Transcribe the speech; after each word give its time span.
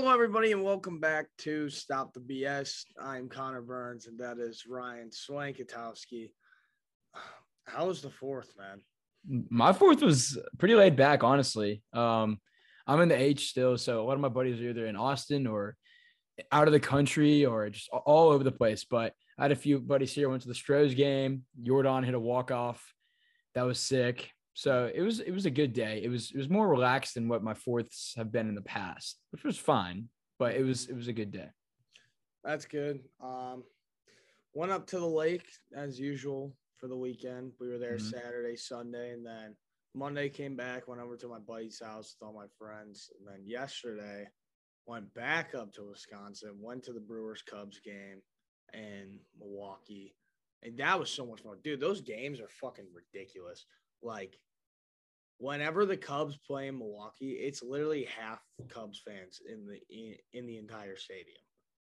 Hello, 0.00 0.14
everybody, 0.14 0.52
and 0.52 0.64
welcome 0.64 0.98
back 0.98 1.26
to 1.36 1.68
Stop 1.68 2.14
the 2.14 2.20
BS. 2.20 2.84
I'm 2.98 3.28
Connor 3.28 3.60
Burns, 3.60 4.06
and 4.06 4.18
that 4.18 4.38
is 4.38 4.64
Ryan 4.66 5.10
Swankatowski. 5.10 6.30
How 7.66 7.86
was 7.86 8.00
the 8.00 8.08
fourth, 8.08 8.54
man? 8.56 8.80
My 9.50 9.74
fourth 9.74 10.00
was 10.00 10.38
pretty 10.56 10.74
laid 10.74 10.96
back, 10.96 11.22
honestly. 11.22 11.82
Um, 11.92 12.40
I'm 12.86 13.02
in 13.02 13.10
the 13.10 13.20
H 13.20 13.50
still, 13.50 13.76
so 13.76 14.00
a 14.00 14.04
lot 14.04 14.14
of 14.14 14.20
my 14.20 14.30
buddies 14.30 14.58
are 14.62 14.70
either 14.70 14.86
in 14.86 14.96
Austin 14.96 15.46
or 15.46 15.76
out 16.50 16.66
of 16.66 16.72
the 16.72 16.80
country 16.80 17.44
or 17.44 17.68
just 17.68 17.90
all 17.90 18.30
over 18.30 18.42
the 18.42 18.50
place. 18.50 18.86
But 18.90 19.12
I 19.38 19.42
had 19.42 19.52
a 19.52 19.56
few 19.56 19.80
buddies 19.80 20.14
here. 20.14 20.30
Went 20.30 20.40
to 20.42 20.48
the 20.48 20.54
Stros 20.54 20.94
game. 20.94 21.44
Jordan 21.62 22.04
hit 22.04 22.14
a 22.14 22.18
walk 22.18 22.50
off. 22.50 22.82
That 23.54 23.66
was 23.66 23.78
sick. 23.78 24.30
So 24.54 24.90
it 24.92 25.00
was 25.00 25.20
it 25.20 25.30
was 25.32 25.46
a 25.46 25.50
good 25.50 25.72
day. 25.72 26.02
It 26.02 26.08
was 26.08 26.30
it 26.32 26.36
was 26.38 26.48
more 26.48 26.68
relaxed 26.68 27.14
than 27.14 27.28
what 27.28 27.42
my 27.42 27.54
fourths 27.54 28.14
have 28.16 28.32
been 28.32 28.48
in 28.48 28.54
the 28.54 28.62
past, 28.62 29.18
which 29.30 29.44
was 29.44 29.56
fine. 29.58 30.08
But 30.38 30.54
it 30.56 30.64
was 30.64 30.88
it 30.88 30.96
was 30.96 31.08
a 31.08 31.12
good 31.12 31.30
day. 31.30 31.48
That's 32.44 32.64
good. 32.64 33.00
Um, 33.22 33.62
went 34.54 34.72
up 34.72 34.86
to 34.88 34.98
the 34.98 35.06
lake 35.06 35.46
as 35.76 36.00
usual 36.00 36.56
for 36.78 36.88
the 36.88 36.96
weekend. 36.96 37.52
We 37.60 37.68
were 37.68 37.78
there 37.78 37.96
Mhm. 37.98 38.10
Saturday, 38.10 38.56
Sunday, 38.56 39.12
and 39.12 39.24
then 39.24 39.54
Monday 39.94 40.28
came 40.30 40.56
back. 40.56 40.88
Went 40.88 41.00
over 41.00 41.16
to 41.16 41.28
my 41.28 41.38
buddy's 41.38 41.80
house 41.82 42.16
with 42.18 42.26
all 42.26 42.34
my 42.34 42.46
friends, 42.58 43.10
and 43.18 43.28
then 43.28 43.46
yesterday 43.46 44.26
went 44.86 45.12
back 45.14 45.54
up 45.54 45.72
to 45.74 45.84
Wisconsin. 45.84 46.60
Went 46.60 46.82
to 46.84 46.92
the 46.92 47.00
Brewers 47.00 47.42
Cubs 47.42 47.78
game 47.80 48.22
in 48.72 49.20
Milwaukee, 49.38 50.16
and 50.62 50.76
that 50.78 50.98
was 50.98 51.10
so 51.10 51.26
much 51.26 51.42
fun, 51.42 51.58
dude. 51.62 51.80
Those 51.80 52.00
games 52.00 52.40
are 52.40 52.48
fucking 52.48 52.86
ridiculous. 52.94 53.66
Like 54.02 54.38
whenever 55.38 55.86
the 55.86 55.96
Cubs 55.96 56.36
play 56.46 56.68
in 56.68 56.78
Milwaukee, 56.78 57.32
it's 57.32 57.62
literally 57.62 58.04
half 58.04 58.40
Cubs 58.68 59.00
fans 59.04 59.40
in 59.50 59.66
the 59.66 59.80
in, 59.90 60.14
in 60.32 60.46
the 60.46 60.58
entire 60.58 60.96
stadium. 60.96 61.38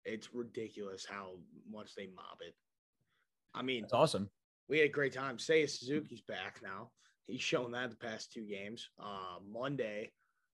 It's 0.05 0.33
ridiculous 0.33 1.05
how 1.09 1.35
much 1.71 1.95
they 1.95 2.07
mob 2.07 2.39
it. 2.41 2.55
I 3.55 3.63
mean, 3.63 3.85
it's 3.85 3.93
awesome. 3.93 4.31
we 4.69 4.79
had 4.79 4.89
a 4.89 4.93
great 4.93 5.13
time. 5.13 5.37
Seiya 5.37 5.69
Suzuki's 5.69 6.23
back 6.23 6.61
now. 6.63 6.91
He's 7.27 7.41
shown 7.41 7.73
that 7.73 7.91
the 7.91 7.97
past 7.97 8.33
two 8.33 8.47
games. 8.47 8.89
Uh, 8.99 9.39
Monday, 9.49 10.11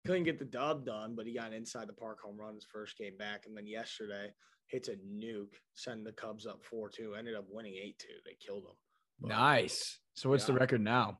couldn't 0.06 0.24
get 0.24 0.38
the 0.38 0.44
dub 0.44 0.86
done, 0.86 1.14
but 1.14 1.26
he 1.26 1.34
got 1.34 1.48
an 1.48 1.54
inside 1.54 1.88
the 1.88 1.92
park 1.92 2.20
home 2.22 2.38
run 2.38 2.54
his 2.54 2.66
first 2.70 2.96
game 2.96 3.16
back. 3.18 3.44
And 3.46 3.56
then 3.56 3.66
yesterday, 3.66 4.28
hits 4.68 4.88
a 4.88 4.94
nuke, 4.96 5.54
sending 5.74 6.04
the 6.04 6.12
Cubs 6.12 6.46
up 6.46 6.64
4 6.64 6.88
2. 6.90 7.14
Ended 7.14 7.34
up 7.34 7.46
winning 7.50 7.74
8 7.74 7.98
2. 7.98 8.06
They 8.24 8.36
killed 8.44 8.64
him. 8.64 8.76
But- 9.20 9.28
Nice. 9.28 9.98
So 10.14 10.28
what's 10.28 10.44
the 10.44 10.52
record 10.54 10.80
now? 10.82 11.18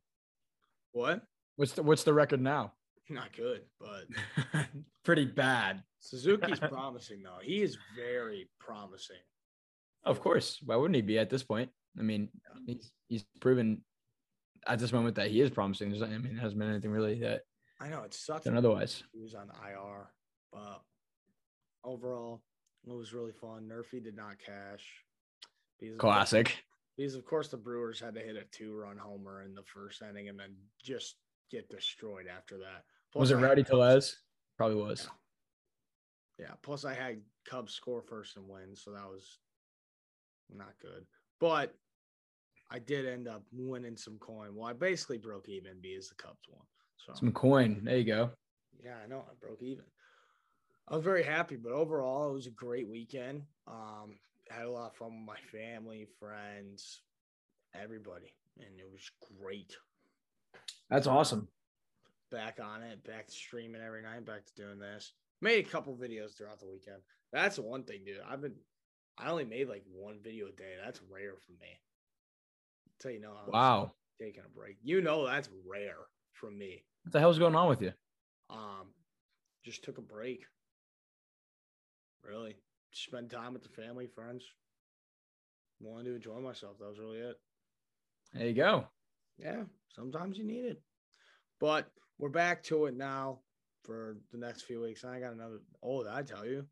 What? 0.92 1.22
What's 1.56 1.72
the 1.72 1.82
what's 1.82 2.04
the 2.04 2.12
record 2.12 2.40
now? 2.40 2.72
Not 3.10 3.34
good, 3.36 3.62
but 3.80 4.06
Pretty 5.04 5.24
bad. 5.26 5.82
Suzuki's 6.00 6.58
promising, 6.70 7.22
though. 7.22 7.38
He 7.42 7.62
is 7.62 7.76
very 7.96 8.48
promising. 8.60 9.16
Of 10.04 10.20
course. 10.20 10.58
Why 10.64 10.76
wouldn't 10.76 10.94
he 10.96 11.02
be 11.02 11.18
at 11.18 11.28
this 11.28 11.42
point? 11.42 11.70
I 11.98 12.02
mean, 12.02 12.28
he's 12.66 12.90
he's 13.08 13.24
proven 13.40 13.82
at 14.66 14.78
this 14.78 14.92
moment 14.92 15.16
that 15.16 15.30
he 15.30 15.40
is 15.40 15.50
promising. 15.50 15.90
There's, 15.90 16.02
I 16.02 16.06
mean, 16.08 16.34
there 16.34 16.40
hasn't 16.42 16.58
been 16.58 16.70
anything 16.70 16.90
really 16.90 17.20
that 17.20 17.42
I 17.80 17.88
know 17.88 18.02
it 18.02 18.14
sucks. 18.14 18.44
done 18.44 18.56
otherwise. 18.56 19.02
He 19.12 19.20
was 19.20 19.34
on 19.34 19.50
IR, 19.68 20.08
but 20.52 20.80
overall, 21.84 22.42
it 22.86 22.92
was 22.92 23.12
really 23.12 23.32
fun. 23.32 23.68
Nerfy 23.70 24.02
did 24.02 24.16
not 24.16 24.36
cash. 24.44 24.86
Classic. 25.98 26.64
Because 26.96 27.14
of 27.14 27.24
course 27.24 27.48
the 27.48 27.56
Brewers 27.56 28.00
had 28.00 28.14
to 28.14 28.20
hit 28.20 28.36
a 28.36 28.44
two-run 28.56 28.98
homer 28.98 29.42
in 29.42 29.54
the 29.54 29.62
first 29.62 30.02
inning 30.02 30.28
and 30.28 30.38
then 30.38 30.54
just 30.82 31.16
get 31.50 31.68
destroyed 31.68 32.26
after 32.26 32.58
that. 32.58 32.84
Was 33.14 33.30
it 33.30 33.34
Plus, 33.34 33.38
I 33.38 33.40
had 33.40 33.48
Rowdy 33.48 33.62
Tellez? 33.64 34.16
Probably 34.56 34.76
was. 34.76 35.08
Yeah. 36.38 36.52
Plus, 36.62 36.84
I 36.84 36.94
had 36.94 37.20
Cubs 37.48 37.74
score 37.74 38.02
first 38.02 38.36
and 38.36 38.48
win, 38.48 38.74
so 38.74 38.92
that 38.92 39.06
was 39.06 39.38
not 40.54 40.74
good. 40.80 41.04
But 41.40 41.74
I 42.70 42.78
did 42.78 43.06
end 43.06 43.28
up 43.28 43.42
winning 43.52 43.96
some 43.96 44.18
coin. 44.18 44.54
Well, 44.54 44.68
I 44.68 44.72
basically 44.72 45.18
broke 45.18 45.48
even 45.48 45.74
because 45.82 46.08
the 46.08 46.14
Cubs 46.14 46.48
won. 46.48 46.62
So 46.96 47.12
Some 47.14 47.32
coin. 47.32 47.80
There 47.84 47.98
you 47.98 48.04
go. 48.04 48.30
Yeah, 48.82 48.96
I 49.02 49.06
know. 49.06 49.24
I 49.28 49.34
broke 49.40 49.62
even. 49.62 49.84
I 50.88 50.96
was 50.96 51.04
very 51.04 51.22
happy, 51.22 51.56
but 51.56 51.72
overall, 51.72 52.30
it 52.30 52.34
was 52.34 52.46
a 52.46 52.50
great 52.50 52.88
weekend. 52.88 53.42
Um, 53.66 54.16
had 54.52 54.66
a 54.66 54.70
lot 54.70 54.90
of 54.90 54.96
fun 54.96 55.10
with 55.26 55.26
my 55.36 55.58
family, 55.58 56.06
friends, 56.18 57.00
everybody, 57.74 58.32
and 58.58 58.78
it 58.78 58.86
was 58.90 59.10
great. 59.40 59.76
That's 60.90 61.06
awesome. 61.06 61.48
Back 62.30 62.58
on 62.62 62.82
it, 62.82 63.04
back 63.04 63.26
to 63.26 63.32
streaming 63.32 63.82
every 63.82 64.02
night, 64.02 64.24
back 64.24 64.46
to 64.46 64.54
doing 64.54 64.78
this. 64.78 65.12
Made 65.40 65.64
a 65.66 65.68
couple 65.68 65.94
videos 65.96 66.36
throughout 66.36 66.60
the 66.60 66.68
weekend. 66.68 67.02
That's 67.32 67.58
one 67.58 67.84
thing, 67.84 68.02
dude. 68.06 68.18
I've 68.28 68.40
been, 68.40 68.54
I 69.18 69.30
only 69.30 69.44
made 69.44 69.68
like 69.68 69.84
one 69.90 70.18
video 70.22 70.46
a 70.46 70.52
day. 70.52 70.74
That's 70.84 71.00
rare 71.10 71.34
for 71.44 71.52
me. 71.52 71.80
tell 73.00 73.10
you 73.10 73.20
was 73.20 73.50
Wow. 73.52 73.92
taking 74.20 74.44
a 74.44 74.48
break. 74.56 74.76
You 74.82 75.00
know, 75.00 75.26
that's 75.26 75.48
rare 75.66 75.96
from 76.32 76.56
me. 76.58 76.84
What 77.04 77.12
the 77.12 77.20
hell's 77.20 77.38
going 77.38 77.56
on 77.56 77.68
with 77.68 77.82
you? 77.82 77.92
Um, 78.48 78.94
just 79.64 79.82
took 79.82 79.98
a 79.98 80.02
break. 80.02 80.44
Really, 82.22 82.56
spend 82.92 83.30
time 83.30 83.54
with 83.54 83.62
the 83.62 83.68
family, 83.68 84.06
friends. 84.06 84.44
Wanted 85.80 86.04
to 86.04 86.14
enjoy 86.16 86.40
myself. 86.40 86.78
That 86.78 86.88
was 86.88 86.98
really 86.98 87.18
it. 87.18 87.36
There 88.32 88.46
you 88.46 88.54
go. 88.54 88.86
Yeah, 89.38 89.64
sometimes 89.94 90.38
you 90.38 90.44
need 90.44 90.64
it. 90.64 90.80
But 91.60 91.90
we're 92.18 92.28
back 92.28 92.62
to 92.64 92.86
it 92.86 92.96
now 92.96 93.40
for 93.82 94.16
the 94.30 94.38
next 94.38 94.62
few 94.62 94.80
weeks. 94.80 95.04
I 95.04 95.18
got 95.18 95.32
another. 95.32 95.58
Oh, 95.82 96.04
I 96.08 96.22
tell 96.22 96.46
you? 96.46 96.66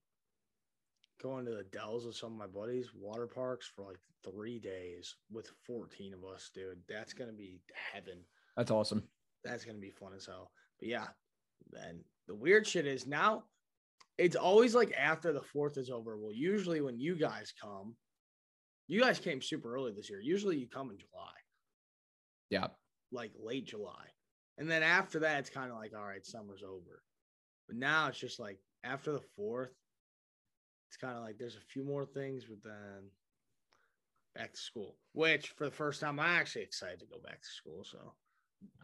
Going 1.23 1.45
to 1.45 1.51
the 1.51 1.65
Dells 1.65 2.07
with 2.07 2.17
some 2.17 2.33
of 2.33 2.39
my 2.39 2.47
buddies, 2.47 2.91
water 2.95 3.27
parks 3.27 3.71
for 3.75 3.85
like 3.85 3.99
three 4.25 4.59
days 4.59 5.17
with 5.31 5.51
14 5.67 6.15
of 6.15 6.25
us, 6.25 6.51
dude. 6.55 6.79
That's 6.89 7.13
gonna 7.13 7.33
be 7.33 7.61
heaven. 7.93 8.21
That's 8.57 8.71
awesome. 8.71 9.03
that's 9.45 9.65
gonna 9.65 9.79
be 9.79 9.91
fun 9.91 10.13
as 10.17 10.27
hell. 10.27 10.53
But 10.79 10.89
yeah, 10.89 11.09
then 11.71 12.05
the 12.27 12.35
weird 12.35 12.67
shit 12.67 12.87
is 12.87 13.07
now 13.07 13.45
it's 14.19 14.37
always 14.37 14.75
like 14.75 14.93
after 14.93 15.33
the 15.33 15.43
fourth 15.43 15.77
is 15.79 15.91
over. 15.91 16.17
Well, 16.19 16.33
usually 16.33 16.81
when 16.81 16.99
you 16.99 17.17
guys 17.17 17.53
come, 17.61 17.97
you 18.87 19.01
guys 19.01 19.19
came 19.19 19.41
super 19.41 19.75
early 19.75 19.93
this 19.93 20.11
year. 20.11 20.21
Usually 20.21 20.59
you 20.59 20.69
come 20.69 20.91
in 20.91 20.99
July, 20.99 21.33
Yeah. 22.51 22.69
like 23.13 23.33
late 23.39 23.67
July. 23.67 24.07
And 24.59 24.71
then 24.71 24.83
after 24.83 25.21
that, 25.21 25.39
it's 25.39 25.49
kind 25.51 25.71
of 25.71 25.77
like, 25.79 25.93
all 25.97 26.05
right, 26.05 26.25
summer's 26.27 26.63
over. 26.63 27.03
But 27.67 27.77
now 27.77 28.09
it's 28.09 28.19
just 28.19 28.39
like 28.41 28.59
after 28.85 29.13
the 29.13 29.23
fourth, 29.37 29.73
it's 30.89 30.97
kind 30.97 31.17
of 31.17 31.23
like 31.23 31.39
there's 31.39 31.57
a 31.57 31.61
few 31.73 31.85
more 31.85 32.05
things, 32.05 32.45
but 32.45 32.63
then 32.63 33.09
back 34.35 34.53
to 34.53 34.59
school. 34.59 34.99
Which 35.13 35.51
for 35.57 35.65
the 35.65 35.71
first 35.71 36.01
time, 36.01 36.19
I'm 36.21 36.27
actually 36.41 36.63
excited 36.63 36.99
to 37.01 37.07
go 37.07 37.21
back 37.25 37.41
to 37.41 37.49
school. 37.49 37.85
So 37.85 38.13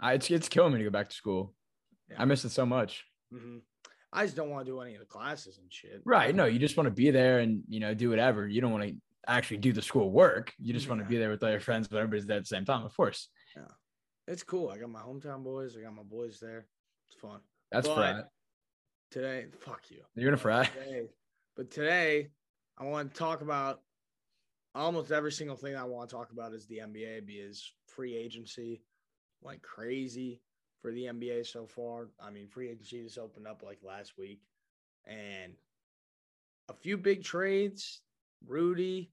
I, 0.00 0.14
it's 0.14 0.30
it's 0.30 0.48
killing 0.48 0.72
me 0.72 0.78
to 0.78 0.84
go 0.84 0.90
back 0.90 1.08
to 1.10 1.16
school. 1.16 1.52
Yeah. 2.08 2.22
I 2.22 2.24
miss 2.24 2.44
it 2.44 2.50
so 2.50 2.64
much. 2.64 3.04
hmm 3.32 3.58
I 4.12 4.24
just 4.24 4.36
don't 4.36 4.50
want 4.50 4.64
to 4.66 4.72
do 4.72 4.80
any 4.80 4.94
of 4.94 5.00
the 5.00 5.06
classes 5.06 5.58
and 5.58 5.72
shit. 5.72 6.00
Right. 6.04 6.34
No, 6.34 6.44
you 6.46 6.58
just 6.58 6.76
want 6.76 6.86
to 6.86 6.90
be 6.92 7.10
there 7.10 7.40
and 7.40 7.62
you 7.68 7.80
know 7.80 7.92
do 7.94 8.10
whatever. 8.10 8.46
You 8.46 8.60
don't 8.60 8.72
want 8.72 8.84
to 8.88 8.94
actually 9.26 9.58
do 9.58 9.72
the 9.72 9.82
school 9.82 10.10
work. 10.10 10.52
You 10.58 10.72
just 10.72 10.88
want 10.88 11.00
to 11.02 11.06
be 11.06 11.16
there 11.18 11.30
with 11.30 11.42
all 11.42 11.50
your 11.50 11.60
friends, 11.60 11.88
but 11.88 11.98
everybody's 11.98 12.26
there 12.26 12.36
at 12.36 12.44
the 12.44 12.46
same 12.48 12.64
time. 12.64 12.84
Of 12.84 12.96
course. 12.96 13.28
Yeah. 13.56 13.62
It's 14.28 14.42
cool. 14.42 14.70
I 14.70 14.78
got 14.78 14.88
my 14.90 15.00
hometown 15.00 15.42
boys. 15.44 15.76
I 15.76 15.82
got 15.82 15.94
my 15.94 16.02
boys 16.02 16.38
there. 16.40 16.66
It's 17.08 17.20
fun. 17.20 17.40
That's 17.70 17.86
But- 17.88 17.94
frat. 17.96 18.28
Today, 19.12 19.46
fuck 19.60 19.82
you. 19.90 20.02
You're 20.16 20.28
in 20.28 20.34
a 20.34 20.36
frat. 20.36 20.68
Today, 20.72 21.06
but 21.56 21.70
today, 21.70 22.28
I 22.76 22.84
want 22.84 23.12
to 23.12 23.16
talk 23.18 23.40
about 23.40 23.80
almost 24.74 25.12
every 25.12 25.30
single 25.30 25.54
thing 25.56 25.76
I 25.76 25.84
want 25.84 26.10
to 26.10 26.16
talk 26.16 26.32
about 26.32 26.52
is 26.52 26.66
the 26.66 26.78
NBA 26.78 27.24
because 27.24 27.72
free 27.86 28.16
agency 28.16 28.82
went 29.42 29.62
crazy 29.62 30.42
for 30.80 30.92
the 30.92 31.04
NBA 31.04 31.46
so 31.46 31.66
far. 31.66 32.08
I 32.20 32.30
mean, 32.30 32.48
free 32.48 32.68
agency 32.68 33.02
just 33.02 33.18
opened 33.18 33.46
up 33.46 33.62
like 33.62 33.78
last 33.82 34.18
week, 34.18 34.40
and 35.06 35.52
a 36.68 36.74
few 36.74 36.96
big 36.96 37.24
trades. 37.24 38.00
Rudy, 38.46 39.10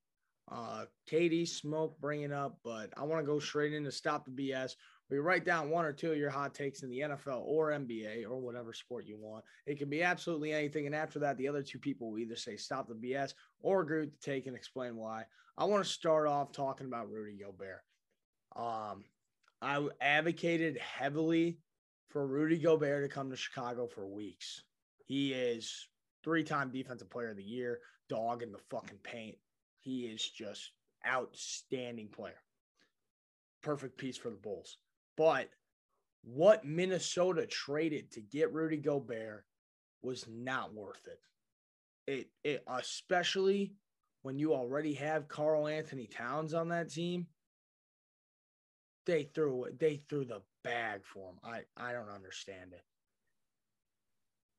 uh, 0.52 0.86
Katie, 1.08 1.46
Smoke 1.46 2.00
bringing 2.00 2.34
up, 2.34 2.60
but 2.64 2.92
I 2.98 3.04
want 3.04 3.22
to 3.22 3.26
go 3.26 3.40
straight 3.40 3.74
into 3.74 3.92
stop 3.92 4.26
the 4.26 4.32
BS. 4.32 4.76
We 5.10 5.20
write 5.20 5.46
down 5.46 5.70
one 5.70 5.86
or 5.86 5.94
two 5.94 6.12
of 6.12 6.18
your 6.18 6.30
hot 6.30 6.56
takes 6.56 6.82
in 6.82 6.90
the 6.90 7.02
NFL 7.02 7.44
or 7.46 7.70
NBA 7.70 8.24
or 8.24 8.40
whatever 8.40 8.74
sport 8.74 9.06
you 9.06 9.18
want. 9.20 9.44
It 9.66 9.78
can 9.78 9.90
be 9.90 10.02
absolutely 10.02 10.54
anything. 10.54 10.86
And 10.88 10.96
after 10.96 11.20
that, 11.20 11.38
the 11.38 11.48
other 11.48 11.62
two 11.62 11.78
people 11.78 12.12
will 12.12 12.20
either 12.20 12.36
say 12.36 12.58
stop 12.58 12.88
the 12.88 12.96
BS 12.96 13.34
or 13.62 13.82
agree 13.82 14.02
with 14.02 14.12
the 14.12 14.32
take 14.32 14.48
and 14.48 14.56
explain 14.56 14.96
why. 14.96 15.26
I 15.58 15.66
want 15.66 15.84
to 15.84 15.90
start 15.90 16.28
off 16.28 16.52
talking 16.52 16.88
about 16.88 17.12
Rudy 17.12 17.38
Gobert. 17.38 17.84
Um, 18.56 19.04
I 19.64 19.88
advocated 20.02 20.78
heavily 20.78 21.58
for 22.10 22.28
Rudy 22.28 22.58
Gobert 22.58 23.04
to 23.04 23.14
come 23.14 23.30
to 23.30 23.36
Chicago 23.36 23.88
for 23.88 24.08
weeks. 24.08 24.62
He 25.06 25.34
is 25.34 25.88
three-time 26.24 26.72
defensive 26.72 27.10
player 27.10 27.32
of 27.32 27.38
the 27.38 27.44
year, 27.44 27.80
dog 28.10 28.44
in 28.44 28.52
the 28.52 28.60
fucking 28.70 29.00
paint. 29.04 29.38
He 29.80 30.02
is 30.02 30.30
just 30.30 30.72
outstanding 31.08 32.10
player. 32.10 32.42
Perfect 33.62 33.98
piece 33.98 34.18
for 34.18 34.30
the 34.30 34.36
Bulls. 34.36 34.78
But 35.18 35.50
what 36.24 36.66
Minnesota 36.66 37.46
traded 37.46 38.12
to 38.12 38.22
get 38.22 38.54
Rudy 38.54 38.78
Gobert 38.78 39.46
was 40.02 40.26
not 40.30 40.74
worth 40.74 41.02
it. 41.08 41.20
it 42.12 42.30
it 42.44 42.64
especially 42.68 43.74
when 44.22 44.38
you 44.38 44.54
already 44.54 44.94
have 44.94 45.28
Karl-Anthony 45.28 46.08
Towns 46.08 46.54
on 46.54 46.70
that 46.70 46.90
team. 46.90 47.28
They 49.06 49.24
threw. 49.24 49.66
They 49.80 50.02
threw 50.10 50.26
the 50.26 50.42
bag 50.64 51.02
for 51.06 51.30
him. 51.30 51.40
I 51.44 51.62
I 51.78 51.92
don't 51.92 52.10
understand 52.10 52.74
it. 52.74 52.82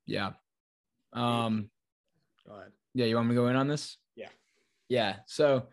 Yeah. 0.06 0.32
Um. 1.12 1.70
Go 2.46 2.54
ahead. 2.54 2.72
Yeah, 2.94 3.06
you 3.06 3.16
want 3.16 3.28
me 3.28 3.34
to 3.34 3.40
go 3.40 3.48
in 3.48 3.56
on 3.56 3.68
this? 3.68 3.96
Yeah. 4.16 4.28
Yeah. 4.88 5.16
So 5.26 5.68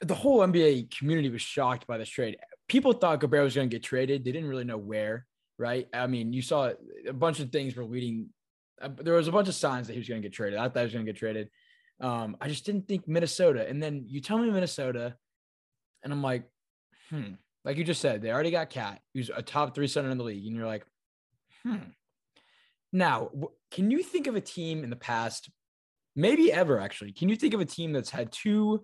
the 0.00 0.14
whole 0.14 0.40
NBA 0.40 0.96
community 0.96 1.28
was 1.28 1.42
shocked 1.42 1.86
by 1.86 1.98
this 1.98 2.08
trade. 2.08 2.36
People 2.68 2.92
thought 2.92 3.20
Gobert 3.20 3.44
was 3.44 3.54
going 3.54 3.68
to 3.68 3.74
get 3.74 3.82
traded. 3.82 4.24
They 4.24 4.32
didn't 4.32 4.48
really 4.48 4.64
know 4.64 4.78
where, 4.78 5.26
right? 5.58 5.88
I 5.92 6.06
mean, 6.06 6.32
you 6.32 6.42
saw 6.42 6.72
a 7.06 7.12
bunch 7.12 7.40
of 7.40 7.50
things 7.50 7.76
were 7.76 7.84
leading. 7.84 8.28
Uh, 8.80 8.88
there 8.96 9.14
was 9.14 9.28
a 9.28 9.32
bunch 9.32 9.48
of 9.48 9.54
signs 9.54 9.86
that 9.86 9.92
he 9.92 9.98
was 9.98 10.08
going 10.08 10.22
to 10.22 10.28
get 10.28 10.34
traded. 10.34 10.58
I 10.58 10.68
thought 10.68 10.80
he 10.80 10.84
was 10.84 10.92
going 10.92 11.06
to 11.06 11.12
get 11.12 11.18
traded. 11.18 11.50
Um, 12.00 12.36
I 12.40 12.48
just 12.48 12.64
didn't 12.64 12.88
think 12.88 13.06
Minnesota. 13.06 13.68
And 13.68 13.82
then 13.82 14.04
you 14.08 14.20
tell 14.20 14.38
me 14.38 14.50
Minnesota, 14.50 15.14
and 16.02 16.12
I'm 16.12 16.22
like, 16.22 16.44
hmm. 17.10 17.34
Like 17.64 17.76
you 17.76 17.84
just 17.84 18.00
said, 18.00 18.22
they 18.22 18.32
already 18.32 18.50
got 18.50 18.70
Cat, 18.70 19.00
who's 19.14 19.30
a 19.34 19.42
top 19.42 19.74
three 19.74 19.86
center 19.86 20.10
in 20.10 20.18
the 20.18 20.24
league, 20.24 20.46
and 20.46 20.56
you're 20.56 20.66
like, 20.66 20.84
hmm. 21.62 21.76
Now, 22.92 23.30
can 23.70 23.90
you 23.90 24.02
think 24.02 24.26
of 24.26 24.36
a 24.36 24.40
team 24.40 24.84
in 24.84 24.90
the 24.90 24.96
past, 24.96 25.50
maybe 26.14 26.52
ever 26.52 26.78
actually? 26.78 27.12
Can 27.12 27.28
you 27.28 27.36
think 27.36 27.54
of 27.54 27.60
a 27.60 27.64
team 27.64 27.92
that's 27.92 28.10
had 28.10 28.30
two 28.30 28.82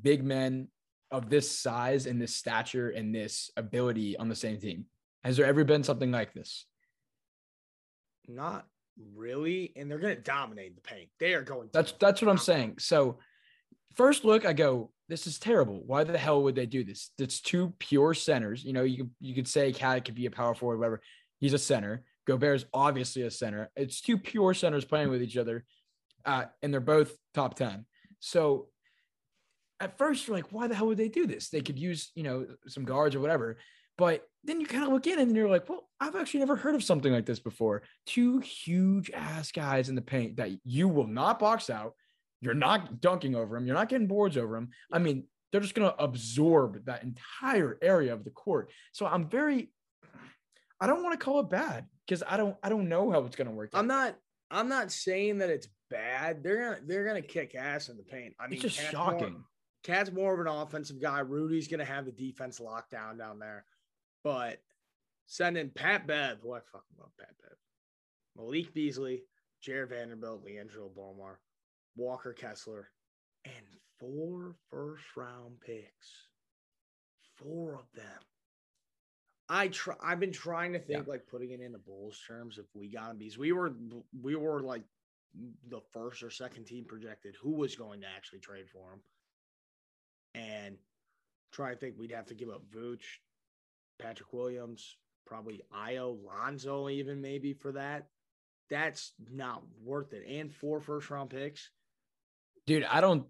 big 0.00 0.24
men 0.24 0.68
of 1.10 1.28
this 1.28 1.50
size 1.58 2.06
and 2.06 2.20
this 2.20 2.34
stature 2.34 2.88
and 2.88 3.14
this 3.14 3.50
ability 3.56 4.16
on 4.16 4.28
the 4.28 4.36
same 4.36 4.58
team? 4.58 4.86
Has 5.22 5.36
there 5.36 5.46
ever 5.46 5.64
been 5.64 5.84
something 5.84 6.10
like 6.10 6.32
this? 6.32 6.64
Not 8.26 8.66
really, 9.14 9.72
and 9.76 9.90
they're 9.90 9.98
going 9.98 10.16
to 10.16 10.22
dominate 10.22 10.74
the 10.74 10.80
paint. 10.80 11.10
They 11.20 11.34
are 11.34 11.42
going. 11.42 11.68
That's 11.72 11.92
that's 11.92 12.22
what 12.22 12.30
I'm 12.30 12.38
saying. 12.38 12.76
So, 12.78 13.18
first 13.94 14.24
look, 14.24 14.44
I 14.44 14.52
go, 14.52 14.90
this 15.08 15.26
is 15.26 15.38
terrible. 15.38 15.82
Why 15.86 16.04
the 16.04 16.16
hell 16.18 16.42
would 16.42 16.54
they 16.54 16.66
do 16.66 16.84
this? 16.84 17.10
It's 17.18 17.40
two 17.40 17.72
pure 17.78 18.14
centers. 18.14 18.64
You 18.64 18.72
know, 18.72 18.82
you 18.82 19.10
you 19.20 19.34
could 19.34 19.48
say 19.48 19.72
Cat 19.72 20.04
could 20.04 20.14
be 20.14 20.26
a 20.26 20.30
power 20.30 20.54
forward, 20.54 20.78
whatever. 20.78 21.00
He's 21.38 21.52
a 21.52 21.58
center. 21.58 22.04
Gobert 22.26 22.40
Gobert's 22.40 22.64
obviously 22.72 23.22
a 23.22 23.30
center. 23.30 23.70
It's 23.74 24.00
two 24.00 24.16
pure 24.16 24.54
centers 24.54 24.84
playing 24.84 25.10
with 25.10 25.22
each 25.22 25.36
other, 25.36 25.64
uh, 26.24 26.44
and 26.62 26.72
they're 26.72 26.80
both 26.80 27.12
top 27.34 27.54
ten. 27.54 27.84
So 28.20 28.68
at 29.80 29.98
first 29.98 30.26
you're 30.26 30.36
like, 30.36 30.52
why 30.52 30.68
the 30.68 30.74
hell 30.74 30.86
would 30.86 30.98
they 30.98 31.08
do 31.08 31.26
this? 31.26 31.48
They 31.48 31.60
could 31.60 31.78
use, 31.78 32.12
you 32.14 32.22
know, 32.22 32.46
some 32.68 32.84
guards 32.84 33.16
or 33.16 33.20
whatever. 33.20 33.58
But 33.98 34.24
then 34.44 34.60
you 34.60 34.66
kind 34.66 34.84
of 34.84 34.90
look 34.90 35.06
in 35.06 35.18
and 35.18 35.34
you're 35.36 35.50
like, 35.50 35.68
well, 35.68 35.88
I've 36.00 36.16
actually 36.16 36.40
never 36.40 36.56
heard 36.56 36.74
of 36.74 36.84
something 36.84 37.12
like 37.12 37.26
this 37.26 37.40
before. 37.40 37.82
Two 38.06 38.38
huge 38.38 39.10
ass 39.10 39.50
guys 39.50 39.88
in 39.88 39.96
the 39.96 40.00
paint 40.00 40.36
that 40.36 40.50
you 40.64 40.88
will 40.88 41.06
not 41.06 41.38
box 41.38 41.68
out. 41.68 41.94
You're 42.42 42.52
not 42.52 43.00
dunking 43.00 43.34
over 43.34 43.56
them. 43.56 43.66
You're 43.66 43.76
not 43.76 43.88
getting 43.88 44.06
boards 44.06 44.36
over 44.36 44.54
them. 44.54 44.68
I 44.92 44.98
mean, 44.98 45.24
they're 45.50 45.62
just 45.62 45.74
going 45.74 45.90
to 45.90 46.02
absorb 46.02 46.84
that 46.84 47.02
entire 47.02 47.78
area 47.80 48.12
of 48.12 48.24
the 48.24 48.30
court. 48.30 48.70
So 48.92 49.06
I'm 49.06 49.28
very, 49.30 49.70
I 50.80 50.86
don't 50.86 51.02
want 51.02 51.18
to 51.18 51.24
call 51.24 51.40
it 51.40 51.48
bad 51.48 51.86
because 52.06 52.22
I 52.26 52.36
don't, 52.36 52.56
I 52.62 52.68
don't 52.68 52.90
know 52.90 53.10
how 53.10 53.20
it's 53.24 53.36
going 53.36 53.48
to 53.48 53.54
work. 53.54 53.70
I'm 53.72 53.86
not, 53.86 54.16
I'm 54.50 54.68
not 54.68 54.92
saying 54.92 55.38
that 55.38 55.48
it's 55.48 55.68
bad. 55.92 56.42
They're 56.42 56.62
gonna, 56.62 56.80
they're 56.86 57.04
gonna 57.04 57.22
kick 57.22 57.54
ass 57.54 57.88
in 57.88 57.96
the 57.96 58.02
paint. 58.02 58.34
I 58.40 58.46
mean, 58.46 58.54
it's 58.54 58.62
just 58.62 58.78
Cat's 58.78 58.90
shocking. 58.90 59.32
More, 59.32 59.44
Cat's 59.84 60.12
more 60.12 60.34
of 60.34 60.40
an 60.40 60.46
offensive 60.46 61.00
guy. 61.00 61.20
Rudy's 61.20 61.68
gonna 61.68 61.84
have 61.84 62.04
the 62.04 62.12
defense 62.12 62.60
locked 62.60 62.90
down 62.90 63.18
down 63.18 63.38
there. 63.38 63.64
But 64.24 64.58
sending 65.26 65.70
Pat 65.70 66.06
Bev, 66.06 66.38
who 66.42 66.52
I 66.52 66.60
fucking 66.60 66.96
love 66.98 67.10
Pat 67.18 67.34
Bev, 67.40 67.56
Malik 68.36 68.74
Beasley, 68.74 69.22
Jarred 69.60 69.90
Vanderbilt, 69.90 70.44
Leandro 70.44 70.90
Bolmaro, 70.96 71.36
Walker 71.96 72.32
Kessler, 72.32 72.88
and 73.44 73.64
four 73.98 74.54
first 74.70 75.04
round 75.16 75.60
picks. 75.60 76.28
Four 77.36 77.74
of 77.74 77.86
them. 77.94 78.20
I 79.48 79.68
try. 79.68 79.96
I've 80.02 80.20
been 80.20 80.32
trying 80.32 80.72
to 80.72 80.78
think 80.78 81.06
Yeah. 81.06 81.10
like 81.12 81.26
putting 81.26 81.50
it 81.50 81.60
into 81.60 81.78
Bulls 81.78 82.20
terms. 82.26 82.58
If 82.58 82.66
we 82.74 82.88
got 82.90 83.10
him, 83.10 83.18
because 83.18 83.38
we 83.38 83.52
were 83.52 83.72
we 84.20 84.36
were 84.36 84.60
like 84.62 84.84
the 85.68 85.80
first 85.92 86.22
or 86.22 86.30
second 86.30 86.66
team 86.66 86.84
projected 86.84 87.34
who 87.36 87.52
was 87.52 87.74
going 87.74 88.02
to 88.02 88.06
actually 88.06 88.40
trade 88.40 88.68
for 88.70 88.92
him, 88.92 89.00
and 90.34 90.78
try 91.52 91.70
to 91.72 91.76
think 91.76 91.96
we'd 91.98 92.12
have 92.12 92.26
to 92.26 92.34
give 92.34 92.48
up 92.48 92.62
Vooch, 92.70 93.04
Patrick 93.98 94.32
Williams, 94.32 94.96
probably 95.26 95.60
Ayo, 95.74 96.18
Lonzo, 96.24 96.88
even 96.88 97.20
maybe 97.20 97.52
for 97.52 97.72
that. 97.72 98.08
That's 98.70 99.12
not 99.30 99.62
worth 99.82 100.12
it. 100.14 100.26
And 100.26 100.52
four 100.52 100.80
first 100.80 101.10
round 101.10 101.30
picks. 101.30 101.70
Dude, 102.66 102.84
I 102.84 103.00
don't. 103.00 103.24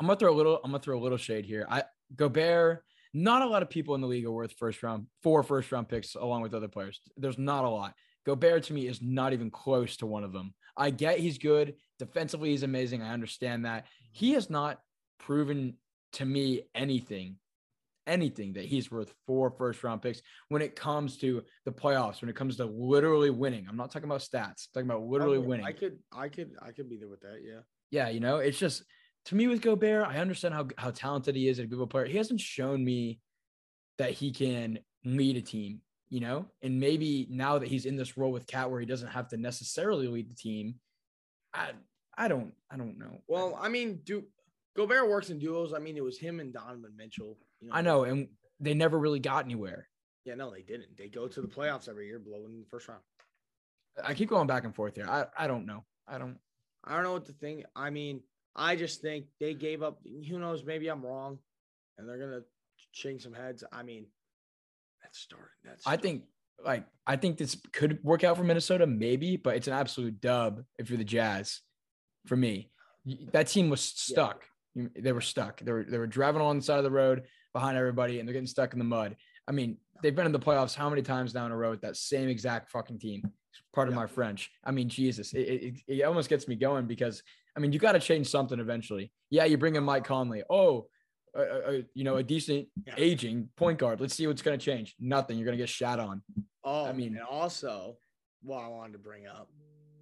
I'm 0.00 0.06
gonna 0.06 0.18
throw 0.18 0.32
a 0.32 0.36
little. 0.36 0.60
I'm 0.64 0.70
gonna 0.70 0.82
throw 0.82 0.98
a 0.98 1.02
little 1.02 1.18
shade 1.18 1.44
here. 1.44 1.66
I 1.68 1.84
Gobert. 2.14 2.84
Not 3.14 3.42
a 3.42 3.46
lot 3.46 3.62
of 3.62 3.70
people 3.70 3.94
in 3.94 4.00
the 4.02 4.06
league 4.06 4.26
are 4.26 4.30
worth 4.30 4.52
first 4.52 4.82
round, 4.82 5.06
four 5.22 5.42
first 5.42 5.72
round 5.72 5.88
picks 5.88 6.14
along 6.14 6.42
with 6.42 6.52
other 6.54 6.68
players. 6.68 7.00
There's 7.16 7.38
not 7.38 7.64
a 7.64 7.68
lot. 7.68 7.94
Gobert 8.26 8.64
to 8.64 8.74
me 8.74 8.86
is 8.86 9.00
not 9.00 9.32
even 9.32 9.50
close 9.50 9.96
to 9.96 10.06
one 10.06 10.24
of 10.24 10.32
them. 10.32 10.54
I 10.76 10.90
get 10.90 11.18
he's 11.18 11.38
good 11.38 11.74
defensively. 11.98 12.50
He's 12.50 12.62
amazing. 12.62 13.02
I 13.02 13.12
understand 13.14 13.64
that 13.64 13.86
he 14.12 14.32
has 14.32 14.50
not 14.50 14.78
proven 15.18 15.78
to 16.12 16.24
me 16.26 16.64
anything, 16.74 17.36
anything 18.06 18.52
that 18.52 18.66
he's 18.66 18.90
worth 18.90 19.12
four 19.26 19.50
first 19.50 19.82
round 19.82 20.02
picks 20.02 20.20
when 20.50 20.60
it 20.62 20.76
comes 20.76 21.16
to 21.18 21.42
the 21.64 21.72
playoffs. 21.72 22.20
When 22.20 22.28
it 22.28 22.36
comes 22.36 22.56
to 22.58 22.66
literally 22.66 23.30
winning, 23.30 23.66
I'm 23.68 23.76
not 23.76 23.90
talking 23.90 24.08
about 24.08 24.20
stats. 24.20 24.68
I'm 24.68 24.82
talking 24.84 24.90
about 24.90 25.02
literally 25.02 25.36
I 25.36 25.40
would- 25.40 25.48
winning. 25.48 25.66
I 25.66 25.72
could, 25.72 25.98
I 26.12 26.28
could, 26.28 26.50
I 26.62 26.72
could 26.72 26.90
be 26.90 26.98
there 26.98 27.08
with 27.08 27.22
that. 27.22 27.38
Yeah. 27.42 27.60
Yeah, 27.90 28.08
you 28.08 28.20
know, 28.20 28.38
it's 28.38 28.58
just 28.58 28.84
to 29.26 29.34
me 29.34 29.46
with 29.46 29.62
Gobert, 29.62 30.06
I 30.06 30.18
understand 30.18 30.54
how 30.54 30.68
how 30.76 30.90
talented 30.90 31.36
he 31.36 31.48
is 31.48 31.58
as 31.58 31.64
a 31.64 31.68
Google 31.68 31.86
player. 31.86 32.06
He 32.06 32.16
hasn't 32.16 32.40
shown 32.40 32.84
me 32.84 33.20
that 33.98 34.12
he 34.12 34.32
can 34.32 34.78
lead 35.04 35.36
a 35.36 35.42
team, 35.42 35.80
you 36.08 36.20
know, 36.20 36.46
and 36.62 36.80
maybe 36.80 37.26
now 37.30 37.58
that 37.58 37.68
he's 37.68 37.86
in 37.86 37.96
this 37.96 38.16
role 38.16 38.32
with 38.32 38.46
Cat 38.46 38.70
where 38.70 38.80
he 38.80 38.86
doesn't 38.86 39.08
have 39.08 39.28
to 39.28 39.36
necessarily 39.36 40.08
lead 40.08 40.30
the 40.30 40.34
team, 40.34 40.76
I 41.54 41.70
I 42.16 42.28
don't 42.28 42.52
I 42.70 42.76
don't 42.76 42.98
know. 42.98 43.18
Well, 43.28 43.58
I 43.60 43.68
mean, 43.68 44.00
do 44.04 44.24
Gobert 44.76 45.08
works 45.08 45.30
in 45.30 45.38
duos. 45.38 45.74
I 45.74 45.78
mean, 45.78 45.96
it 45.96 46.04
was 46.04 46.18
him 46.18 46.40
and 46.40 46.52
Donovan 46.52 46.94
Mitchell. 46.96 47.36
You 47.60 47.68
know, 47.68 47.74
I 47.74 47.80
know, 47.80 48.04
and 48.04 48.28
they 48.60 48.74
never 48.74 48.98
really 48.98 49.20
got 49.20 49.44
anywhere. 49.44 49.88
Yeah, 50.24 50.34
no, 50.34 50.50
they 50.50 50.62
didn't. 50.62 50.96
They 50.96 51.08
go 51.08 51.26
to 51.26 51.40
the 51.40 51.48
playoffs 51.48 51.88
every 51.88 52.06
year, 52.06 52.18
blowing 52.18 52.60
the 52.60 52.66
first 52.70 52.88
round. 52.88 53.00
I 54.04 54.14
keep 54.14 54.28
going 54.28 54.46
back 54.46 54.64
and 54.64 54.74
forth 54.74 54.94
here. 54.94 55.08
I 55.08 55.26
I 55.36 55.46
don't 55.46 55.66
know. 55.66 55.84
I 56.06 56.18
don't. 56.18 56.38
I 56.88 56.94
don't 56.94 57.04
know 57.04 57.12
what 57.12 57.26
to 57.26 57.32
think. 57.32 57.64
I 57.76 57.90
mean, 57.90 58.22
I 58.56 58.74
just 58.76 59.00
think 59.02 59.26
they 59.38 59.54
gave 59.54 59.82
up. 59.82 60.00
Who 60.28 60.38
knows? 60.38 60.64
Maybe 60.64 60.88
I'm 60.88 61.04
wrong, 61.04 61.38
and 61.98 62.08
they're 62.08 62.18
gonna 62.18 62.40
shake 62.92 63.20
some 63.20 63.34
heads. 63.34 63.62
I 63.70 63.82
mean, 63.82 64.06
that's 65.02 65.18
starting. 65.18 65.46
That's 65.64 65.86
I 65.86 65.96
think 65.96 66.24
like 66.64 66.86
I 67.06 67.16
think 67.16 67.36
this 67.38 67.56
could 67.72 68.02
work 68.02 68.24
out 68.24 68.36
for 68.36 68.44
Minnesota, 68.44 68.86
maybe, 68.86 69.36
but 69.36 69.54
it's 69.56 69.68
an 69.68 69.74
absolute 69.74 70.20
dub 70.20 70.64
if 70.78 70.88
you're 70.90 70.98
the 70.98 71.04
Jazz. 71.04 71.60
For 72.26 72.36
me, 72.36 72.70
that 73.32 73.46
team 73.48 73.70
was 73.70 73.80
stuck. 73.80 74.44
You- 74.74 74.90
They 74.96 75.12
were 75.12 75.20
stuck. 75.20 75.60
They 75.60 75.72
were 75.72 75.84
they 75.84 75.98
were 75.98 76.06
driving 76.06 76.40
along 76.40 76.58
the 76.58 76.64
side 76.64 76.78
of 76.78 76.84
the 76.84 76.90
road 76.90 77.24
behind 77.52 77.76
everybody, 77.76 78.18
and 78.18 78.26
they're 78.28 78.32
getting 78.32 78.46
stuck 78.46 78.72
in 78.72 78.78
the 78.78 78.84
mud. 78.84 79.16
I 79.46 79.52
mean, 79.52 79.78
they've 80.02 80.14
been 80.14 80.26
in 80.26 80.32
the 80.32 80.38
playoffs 80.38 80.74
how 80.74 80.88
many 80.90 81.02
times 81.02 81.32
down 81.32 81.52
a 81.52 81.56
road 81.56 81.70
with 81.72 81.80
that 81.82 81.96
same 81.96 82.28
exact 82.28 82.70
fucking 82.70 82.98
team? 82.98 83.22
Pardon 83.74 83.92
Yeah. 83.94 84.00
my 84.00 84.06
French. 84.06 84.50
I 84.64 84.70
mean, 84.70 84.88
Jesus, 84.88 85.32
it, 85.34 85.40
it, 85.40 85.74
it 85.86 86.02
almost 86.02 86.28
gets 86.28 86.48
me 86.48 86.54
going 86.56 86.86
because 86.86 87.22
I 87.56 87.60
mean, 87.60 87.72
you 87.72 87.78
got 87.78 87.92
to 87.92 88.00
change 88.00 88.28
something 88.28 88.60
eventually. 88.60 89.12
Yeah, 89.30 89.44
you 89.44 89.58
bring 89.58 89.74
in 89.76 89.82
Mike 89.84 90.04
Conley. 90.04 90.42
Oh, 90.48 90.86
uh, 91.36 91.40
uh, 91.40 91.72
you 91.94 92.04
know, 92.04 92.16
a 92.16 92.22
decent 92.22 92.68
Yeah. 92.86 92.94
aging 92.96 93.48
point 93.56 93.78
guard. 93.78 94.00
Let's 94.00 94.14
see 94.14 94.26
what's 94.26 94.42
going 94.42 94.58
to 94.58 94.64
change. 94.64 94.94
Nothing. 95.00 95.36
You're 95.38 95.44
going 95.44 95.56
to 95.58 95.62
get 95.62 95.68
shot 95.68 95.98
on. 95.98 96.22
Oh, 96.64 96.86
I 96.86 96.92
mean, 96.92 97.16
and 97.16 97.24
also, 97.24 97.96
what 98.42 98.62
I 98.62 98.68
wanted 98.68 98.92
to 98.92 98.98
bring 98.98 99.26
up, 99.26 99.48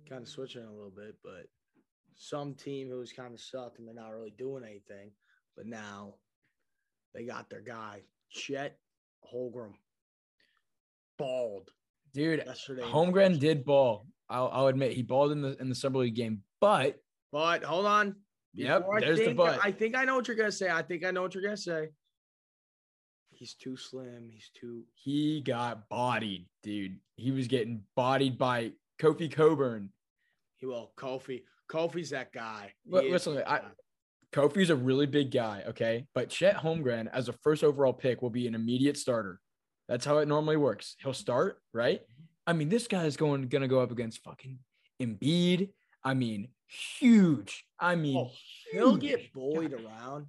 kind 0.09 0.23
of 0.23 0.29
switching 0.29 0.65
a 0.65 0.71
little 0.73 0.91
bit, 0.95 1.17
but 1.25 1.47
some 2.15 2.55
team 2.55 2.89
who's 2.91 3.13
kind 3.13 3.33
of 3.35 3.41
sucked 3.41 3.79
and 3.79 3.87
they're 3.89 3.95
not 3.95 4.11
really 4.13 4.35
doing 4.37 4.63
anything, 4.65 5.11
but 5.57 5.67
now 5.67 6.15
they 7.15 7.25
got 7.25 7.49
their 7.51 7.61
guy, 7.63 8.03
Chet 8.31 8.79
Holmgren, 9.33 9.73
bald 11.19 11.71
Dude, 12.17 12.43
yesterday. 12.47 12.81
Holmgren 12.81 13.39
did 13.39 13.63
ball. 13.63 14.07
I'll, 14.31 14.49
I'll 14.51 14.67
admit 14.69 14.93
he 14.93 15.03
balled 15.03 15.33
in 15.33 15.43
the 15.43 15.55
in 15.61 15.69
the 15.69 15.75
summer 15.75 15.99
league 15.99 16.15
game, 16.15 16.43
but 16.63 16.97
but 17.31 17.63
hold 17.63 17.85
on. 17.85 18.17
Yep, 18.55 18.87
I 18.91 19.01
there's 19.01 19.19
the 19.19 19.25
think- 19.27 19.37
but. 19.37 19.61
I 19.63 19.71
think 19.71 19.95
I 19.95 20.05
know 20.07 20.17
what 20.17 20.27
you're 20.27 20.37
gonna 20.37 20.51
say. 20.51 20.71
I 20.71 20.81
think 20.81 21.05
I 21.05 21.11
know 21.11 21.21
what 21.21 21.35
you're 21.35 21.45
gonna 21.45 21.59
say. 21.59 21.89
He's 23.31 23.53
too 23.53 23.77
slim. 23.77 24.31
He's 24.33 24.51
too. 24.59 24.85
he 24.95 25.43
got 25.43 25.91
bodied, 25.91 26.47
dude. 26.63 26.97
He 27.17 27.33
was 27.33 27.49
getting 27.49 27.83
bodied 27.95 28.39
by 28.39 28.73
Kofi 28.99 29.31
Cockburn. 29.31 29.91
He 30.57 30.65
will. 30.65 30.93
Kofi. 30.97 31.43
Kofi's 31.71 32.11
that 32.11 32.33
guy. 32.33 32.73
Is 32.91 33.13
listen, 33.13 33.43
I- 33.47 33.61
Kofi's 34.33 34.71
a 34.71 34.77
really 34.77 35.07
big 35.07 35.31
guy, 35.31 35.65
okay? 35.69 36.07
But 36.15 36.31
Chet 36.31 36.57
Holmgren, 36.57 37.09
as 37.13 37.29
a 37.29 37.35
first 37.43 37.63
overall 37.63 37.93
pick, 37.93 38.23
will 38.23 38.31
be 38.31 38.47
an 38.47 38.55
immediate 38.55 38.97
starter. 38.97 39.39
That's 39.89 40.05
how 40.05 40.19
it 40.19 40.29
normally 40.29 40.57
works. 40.57 40.97
He'll 41.01 41.13
start, 41.15 41.61
right? 41.73 42.01
I 42.47 42.53
mean, 42.53 42.69
this 42.69 42.87
guy 42.89 43.05
is 43.05 43.17
going 43.17 43.49
gonna 43.49 43.69
go 43.69 43.81
up 43.81 43.91
against 43.91 44.23
fucking 44.25 44.59
Embiid. 45.01 45.71
I 46.05 46.15
mean, 46.15 46.49
huge. 46.69 47.65
I 47.79 47.95
mean, 47.97 48.17
Oh, 48.17 48.31
He'll 48.73 48.97
get 48.97 49.33
bullied 49.33 49.73
around, 49.73 50.27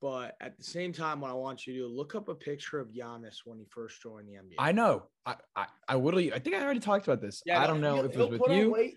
but 0.00 0.36
at 0.40 0.56
the 0.56 0.64
same 0.64 0.92
time, 0.92 1.20
what 1.20 1.30
I 1.30 1.34
want 1.34 1.66
you 1.66 1.72
to 1.74 1.78
do, 1.80 1.86
look 1.88 2.14
up 2.14 2.28
a 2.28 2.34
picture 2.34 2.78
of 2.80 2.88
Giannis 2.88 3.38
when 3.44 3.58
he 3.58 3.64
first 3.70 4.00
joined 4.02 4.28
the 4.28 4.34
NBA. 4.34 4.54
I 4.58 4.72
know. 4.72 5.04
I, 5.26 5.36
I, 5.56 5.66
I 5.88 5.94
literally, 5.96 6.32
I 6.32 6.38
think 6.38 6.56
I 6.56 6.62
already 6.62 6.80
talked 6.80 7.06
about 7.06 7.20
this. 7.20 7.42
Yeah, 7.46 7.60
I 7.62 7.66
don't 7.66 7.80
know 7.80 8.04
if 8.04 8.12
it 8.14 8.18
was 8.30 8.38
with 8.40 8.50
you. 8.52 8.70
weight. 8.72 8.94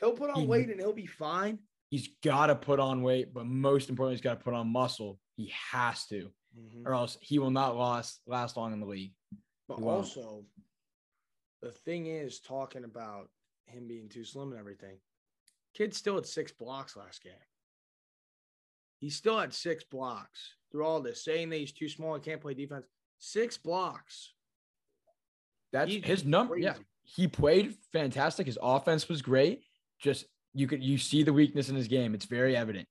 He'll 0.00 0.12
put 0.12 0.30
on 0.30 0.40
He- 0.42 0.46
weight 0.46 0.68
and 0.68 0.80
he'll 0.80 0.92
be 0.92 1.06
fine. 1.06 1.58
He's 1.90 2.08
got 2.24 2.46
to 2.46 2.54
put 2.54 2.80
on 2.80 3.02
weight, 3.02 3.34
but 3.34 3.44
most 3.46 3.90
importantly, 3.90 4.14
he's 4.14 4.22
got 4.22 4.38
to 4.38 4.44
put 4.44 4.54
on 4.54 4.68
muscle. 4.68 5.20
He 5.36 5.52
has 5.70 6.06
to, 6.06 6.30
Mhm. 6.58 6.86
or 6.86 6.94
else 6.94 7.18
he 7.20 7.38
will 7.38 7.50
not 7.50 7.76
last 7.76 8.20
last 8.26 8.56
long 8.56 8.72
in 8.72 8.80
the 8.80 8.86
league. 8.86 9.12
But 9.76 9.84
won't. 9.84 9.96
also, 9.98 10.44
the 11.60 11.70
thing 11.70 12.06
is, 12.06 12.40
talking 12.40 12.84
about 12.84 13.28
him 13.66 13.86
being 13.88 14.08
too 14.08 14.24
slim 14.24 14.50
and 14.50 14.58
everything, 14.58 14.98
kid 15.74 15.94
still 15.94 16.16
had 16.16 16.26
six 16.26 16.52
blocks 16.52 16.96
last 16.96 17.22
game. 17.22 17.32
He 18.98 19.10
still 19.10 19.38
had 19.38 19.52
six 19.52 19.82
blocks 19.84 20.54
through 20.70 20.84
all 20.84 21.00
this, 21.00 21.24
saying 21.24 21.50
that 21.50 21.56
he's 21.56 21.72
too 21.72 21.88
small 21.88 22.14
and 22.14 22.22
can't 22.22 22.40
play 22.40 22.54
defense. 22.54 22.86
Six 23.18 23.56
blocks. 23.56 24.32
That's 25.72 25.90
He's 25.90 26.04
his 26.04 26.24
number. 26.24 26.56
Yeah, 26.58 26.74
he 27.02 27.26
played 27.26 27.74
fantastic. 27.92 28.46
His 28.46 28.58
offense 28.62 29.08
was 29.08 29.22
great. 29.22 29.62
Just 30.00 30.26
you 30.54 30.66
could 30.66 30.82
you 30.82 30.98
see 30.98 31.22
the 31.22 31.32
weakness 31.32 31.68
in 31.68 31.76
his 31.76 31.88
game. 31.88 32.14
It's 32.14 32.26
very 32.26 32.56
evident. 32.56 32.86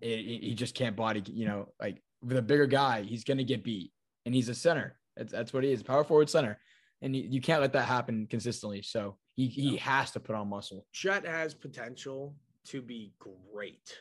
It- 0.00 0.08
it- 0.20 0.42
he 0.42 0.54
just 0.54 0.74
can't 0.74 0.96
body. 0.96 1.22
You 1.26 1.46
know, 1.46 1.68
like 1.80 2.02
with 2.22 2.36
a 2.36 2.42
bigger 2.42 2.66
guy, 2.66 3.02
he's 3.02 3.24
gonna 3.24 3.44
get 3.44 3.62
beat, 3.62 3.92
and 4.24 4.34
he's 4.34 4.48
a 4.48 4.54
center. 4.54 4.98
That's 5.16 5.32
that's 5.32 5.52
what 5.52 5.64
he 5.64 5.72
is, 5.72 5.82
power 5.82 6.04
forward 6.04 6.30
center, 6.30 6.58
and 7.02 7.14
you, 7.14 7.22
you 7.28 7.40
can't 7.40 7.60
let 7.60 7.72
that 7.74 7.84
happen 7.86 8.26
consistently. 8.28 8.82
So 8.82 9.16
he 9.34 9.46
he 9.48 9.76
has 9.76 10.10
to 10.12 10.20
put 10.20 10.34
on 10.36 10.48
muscle. 10.48 10.86
Chet 10.92 11.26
has 11.26 11.54
potential 11.54 12.34
to 12.66 12.80
be 12.82 13.12
great. 13.18 13.98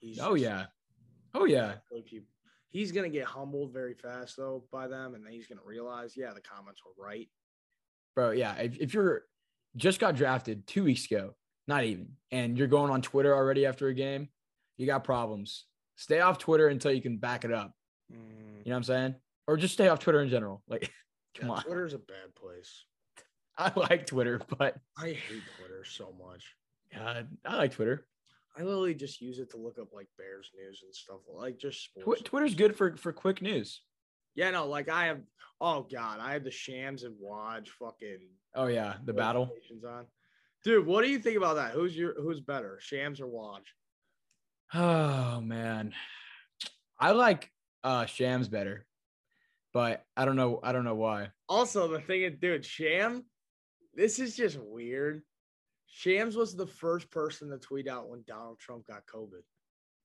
He's 0.00 0.18
Oh 0.20 0.34
just- 0.34 0.44
yeah, 0.44 0.66
oh 1.34 1.44
yeah. 1.44 1.74
He's 2.70 2.92
gonna 2.92 3.08
get 3.08 3.24
humbled 3.24 3.72
very 3.72 3.94
fast 3.94 4.36
though 4.36 4.64
by 4.70 4.86
them, 4.88 5.14
and 5.14 5.24
then 5.24 5.32
he's 5.32 5.46
gonna 5.46 5.60
realize, 5.64 6.14
yeah, 6.16 6.32
the 6.34 6.40
comments 6.42 6.82
were 6.84 7.02
right. 7.02 7.28
bro. 8.14 8.30
Yeah, 8.32 8.54
if, 8.56 8.76
if 8.78 8.94
you're 8.94 9.22
just 9.76 9.98
got 10.00 10.14
drafted 10.16 10.66
two 10.66 10.84
weeks 10.84 11.06
ago, 11.06 11.34
not 11.66 11.84
even, 11.84 12.08
and 12.30 12.58
you're 12.58 12.66
going 12.66 12.90
on 12.90 13.00
Twitter 13.02 13.34
already 13.34 13.64
after 13.66 13.88
a 13.88 13.94
game, 13.94 14.28
you 14.76 14.86
got 14.86 15.04
problems. 15.04 15.64
Stay 15.96 16.20
off 16.20 16.36
Twitter 16.38 16.68
until 16.68 16.92
you 16.92 17.00
can 17.00 17.16
back 17.16 17.44
it 17.46 17.52
up. 17.52 17.72
Mm, 18.12 18.18
You 18.18 18.70
know 18.70 18.72
what 18.72 18.76
I'm 18.76 18.82
saying? 18.84 19.14
Or 19.46 19.56
just 19.56 19.74
stay 19.74 19.88
off 19.88 20.00
Twitter 20.00 20.22
in 20.22 20.28
general. 20.28 20.62
Like, 20.68 20.90
come 21.38 21.48
yeah, 21.48 21.54
on. 21.56 21.62
Twitter's 21.62 21.94
a 21.94 21.98
bad 21.98 22.34
place. 22.34 22.84
I 23.58 23.72
like 23.76 24.06
Twitter, 24.06 24.40
but 24.58 24.76
I 24.98 25.06
hate 25.08 25.42
Twitter 25.58 25.84
so 25.84 26.14
much. 26.18 26.44
God, 26.94 27.28
I 27.44 27.56
like 27.56 27.72
Twitter. 27.72 28.06
I 28.58 28.62
literally 28.62 28.94
just 28.94 29.20
use 29.20 29.38
it 29.38 29.50
to 29.50 29.58
look 29.58 29.78
up 29.78 29.92
like 29.92 30.08
Bears 30.16 30.50
news 30.58 30.82
and 30.84 30.94
stuff 30.94 31.20
like 31.32 31.58
just 31.58 31.90
Tw- 32.00 32.24
Twitter's 32.24 32.54
good 32.54 32.74
for 32.76 32.96
for 32.96 33.12
quick 33.12 33.42
news. 33.42 33.82
yeah, 34.34 34.50
no, 34.50 34.66
like 34.66 34.88
I 34.88 35.06
have. 35.06 35.20
Oh 35.60 35.86
God, 35.90 36.20
I 36.20 36.32
have 36.34 36.44
the 36.44 36.50
Shams 36.50 37.02
and 37.04 37.14
Woj 37.22 37.68
fucking 37.68 38.28
Oh 38.54 38.66
yeah, 38.66 38.94
the 39.04 39.12
battle. 39.12 39.50
on. 39.86 40.06
Dude, 40.64 40.86
what 40.86 41.04
do 41.04 41.10
you 41.10 41.18
think 41.18 41.36
about 41.36 41.56
that? 41.56 41.72
Who's 41.72 41.96
your 41.96 42.14
who's 42.20 42.40
better, 42.40 42.78
Shams 42.80 43.20
or 43.20 43.26
Woj? 43.26 43.60
Oh 44.74 45.40
man, 45.40 45.92
I 46.98 47.12
like 47.12 47.50
uh 47.84 48.06
Shams 48.06 48.48
better, 48.48 48.84
but 49.76 50.06
I 50.16 50.24
don't 50.24 50.36
know. 50.36 50.58
I 50.62 50.72
don't 50.72 50.86
know 50.86 50.94
why. 50.94 51.28
Also, 51.50 51.86
the 51.86 52.00
thing 52.00 52.22
is, 52.22 52.32
dude, 52.40 52.64
Sham, 52.64 53.26
this 53.92 54.18
is 54.18 54.34
just 54.34 54.58
weird. 54.58 55.20
Shams 55.86 56.34
was 56.34 56.56
the 56.56 56.66
first 56.66 57.10
person 57.10 57.50
to 57.50 57.58
tweet 57.58 57.86
out 57.86 58.08
when 58.08 58.24
Donald 58.26 58.58
Trump 58.58 58.86
got 58.86 59.04
COVID. 59.04 59.42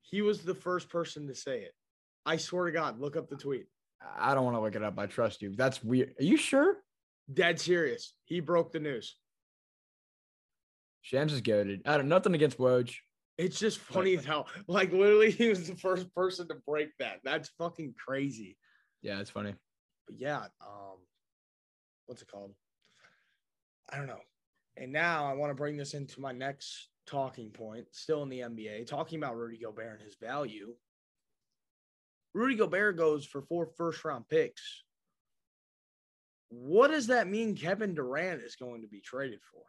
He 0.02 0.22
was 0.22 0.42
the 0.42 0.56
first 0.56 0.90
person 0.90 1.26
to 1.30 1.36
say 1.36 1.60
it. 1.60 1.72
I 2.26 2.36
swear 2.36 2.66
to 2.66 2.74
God, 2.74 3.00
look 3.00 3.16
up 3.16 3.30
the 3.30 3.38
tweet. 3.38 3.68
I 4.20 4.34
don't 4.34 4.44
want 4.44 4.58
to 4.58 4.62
look 4.62 4.76
it 4.76 4.84
up. 4.84 5.00
I 5.00 5.06
trust 5.06 5.42
you. 5.42 5.56
That's 5.56 5.82
weird. 5.82 6.16
Are 6.20 6.26
you 6.26 6.36
sure? 6.36 6.76
Dead 7.34 7.58
serious. 7.58 8.14
He 8.26 8.42
broke 8.42 8.74
the 8.74 8.80
news. 8.82 9.16
Shams 11.02 11.32
is 11.32 11.40
goaded. 11.40 11.84
I 11.86 11.96
don't 11.96 12.10
nothing 12.10 12.36
against 12.36 12.58
Woj. 12.58 12.94
It's 13.38 13.58
just 13.58 13.78
funny 13.80 14.18
as 14.18 14.26
hell. 14.26 14.50
Like 14.68 14.92
literally, 14.92 15.32
he 15.32 15.48
was 15.48 15.70
the 15.70 15.78
first 15.78 16.14
person 16.14 16.50
to 16.50 16.56
break 16.68 16.90
that. 17.00 17.22
That's 17.24 17.52
fucking 17.58 17.96
crazy. 17.98 18.58
Yeah, 19.02 19.20
it's 19.20 19.30
funny. 19.30 19.56
But 20.08 20.20
yeah, 20.20 20.44
um, 20.62 20.98
what's 22.06 22.22
it 22.22 22.32
called? 22.32 22.54
I 23.90 23.98
don't 23.98 24.08
know. 24.08 24.22
And 24.78 24.92
now 24.92 25.26
I 25.26 25.34
want 25.34 25.50
to 25.50 25.56
bring 25.56 25.78
this 25.78 25.94
into 25.94 26.22
my 26.22 26.32
next 26.32 26.90
talking 27.06 27.50
point, 27.50 27.88
still 27.92 28.24
in 28.24 28.30
the 28.30 28.40
NBA, 28.40 28.88
talking 28.88 29.18
about 29.18 29.36
Rudy 29.36 29.58
Gobert 29.58 30.00
and 30.00 30.02
his 30.02 30.16
value. 30.16 30.74
Rudy 32.34 32.56
Gobert 32.56 32.98
goes 32.98 33.26
for 33.26 33.42
four 33.42 33.66
first 33.78 34.04
round 34.06 34.30
picks. 34.30 34.84
What 36.50 36.90
does 36.90 37.08
that 37.08 37.28
mean 37.28 37.56
Kevin 37.56 37.94
Durant 37.94 38.42
is 38.42 38.56
going 38.56 38.82
to 38.82 38.88
be 38.88 39.02
traded 39.02 39.40
for? 39.52 39.62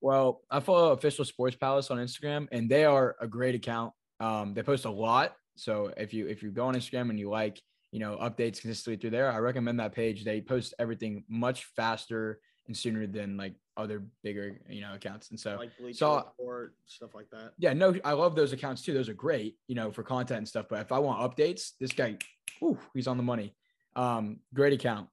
Well, 0.00 0.42
I 0.50 0.60
follow 0.60 0.92
Official 0.92 1.24
Sports 1.24 1.56
Palace 1.56 1.90
on 1.90 1.98
Instagram, 1.98 2.46
and 2.52 2.68
they 2.68 2.84
are 2.84 3.16
a 3.20 3.26
great 3.26 3.54
account. 3.54 3.94
Um, 4.20 4.52
they 4.52 4.62
post 4.62 4.84
a 4.84 4.90
lot. 4.90 5.34
So 5.56 5.92
if 5.96 6.12
you 6.12 6.26
if 6.26 6.42
you 6.42 6.50
go 6.50 6.66
on 6.66 6.74
Instagram 6.74 7.10
and 7.10 7.18
you 7.18 7.30
like, 7.30 7.60
you 7.92 8.00
know, 8.00 8.16
updates 8.20 8.60
consistently 8.60 8.96
through 8.96 9.10
there, 9.10 9.30
I 9.30 9.38
recommend 9.38 9.78
that 9.80 9.92
page. 9.94 10.24
They 10.24 10.40
post 10.40 10.74
everything 10.78 11.24
much 11.28 11.64
faster 11.76 12.40
and 12.66 12.76
sooner 12.76 13.06
than 13.06 13.36
like 13.36 13.54
other 13.76 14.04
bigger, 14.22 14.58
you 14.68 14.80
know, 14.80 14.94
accounts. 14.94 15.30
And 15.30 15.38
so 15.38 15.56
Like 15.56 15.94
so- 15.94 16.16
Report, 16.38 16.74
stuff 16.86 17.14
like 17.14 17.28
that. 17.30 17.52
yeah, 17.58 17.72
no, 17.74 17.94
I 18.04 18.12
love 18.14 18.34
those 18.34 18.52
accounts 18.52 18.82
too. 18.82 18.94
Those 18.94 19.08
are 19.08 19.14
great, 19.14 19.56
you 19.68 19.74
know, 19.74 19.92
for 19.92 20.02
content 20.02 20.38
and 20.38 20.48
stuff. 20.48 20.66
But 20.70 20.80
if 20.80 20.90
I 20.92 20.98
want 20.98 21.20
updates, 21.20 21.72
this 21.78 21.92
guy, 21.92 22.16
ooh, 22.62 22.78
he's 22.94 23.06
on 23.06 23.16
the 23.16 23.22
money. 23.22 23.54
Um, 23.96 24.38
great 24.54 24.72
account. 24.72 25.08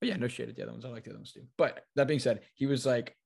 But 0.00 0.08
yeah, 0.10 0.16
no 0.16 0.28
shade 0.28 0.48
at 0.48 0.56
the 0.56 0.62
other 0.62 0.72
ones. 0.72 0.84
I 0.84 0.88
like 0.88 1.04
the 1.04 1.10
other 1.10 1.18
ones 1.18 1.32
too. 1.32 1.42
But 1.58 1.82
that 1.96 2.06
being 2.06 2.20
said, 2.20 2.42
he 2.54 2.66
was 2.66 2.86
like, 2.86 3.16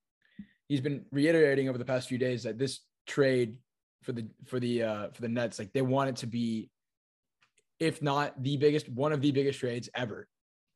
he's 0.67 0.81
been 0.81 1.05
reiterating 1.11 1.69
over 1.69 1.77
the 1.77 1.85
past 1.85 2.07
few 2.09 2.17
days 2.17 2.43
that 2.43 2.57
this 2.57 2.79
trade 3.05 3.57
for 4.01 4.11
the 4.11 4.25
for 4.45 4.59
the 4.59 4.83
uh 4.83 5.09
for 5.13 5.21
the 5.21 5.29
Nets, 5.29 5.59
like 5.59 5.73
they 5.73 5.81
want 5.81 6.09
it 6.09 6.15
to 6.17 6.27
be, 6.27 6.69
if 7.79 8.01
not 8.01 8.41
the 8.41 8.57
biggest, 8.57 8.89
one 8.89 9.11
of 9.11 9.21
the 9.21 9.31
biggest 9.31 9.59
trades 9.59 9.89
ever 9.95 10.27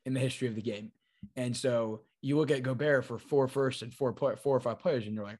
in 0.06 0.14
the 0.14 0.20
history 0.20 0.48
of 0.48 0.56
the 0.56 0.62
game. 0.62 0.92
And 1.36 1.56
so 1.56 2.02
you 2.22 2.38
look 2.38 2.52
at 2.52 2.64
Gobert 2.64 3.06
for 3.06 3.18
four 3.18 3.48
firsts 3.48 3.82
and 3.82 3.94
four 3.94 4.14
play, 4.14 4.36
four 4.36 4.56
or 4.56 4.60
five 4.60 4.80
players, 4.80 5.06
and 5.06 5.16
you're 5.16 5.24
like, 5.24 5.40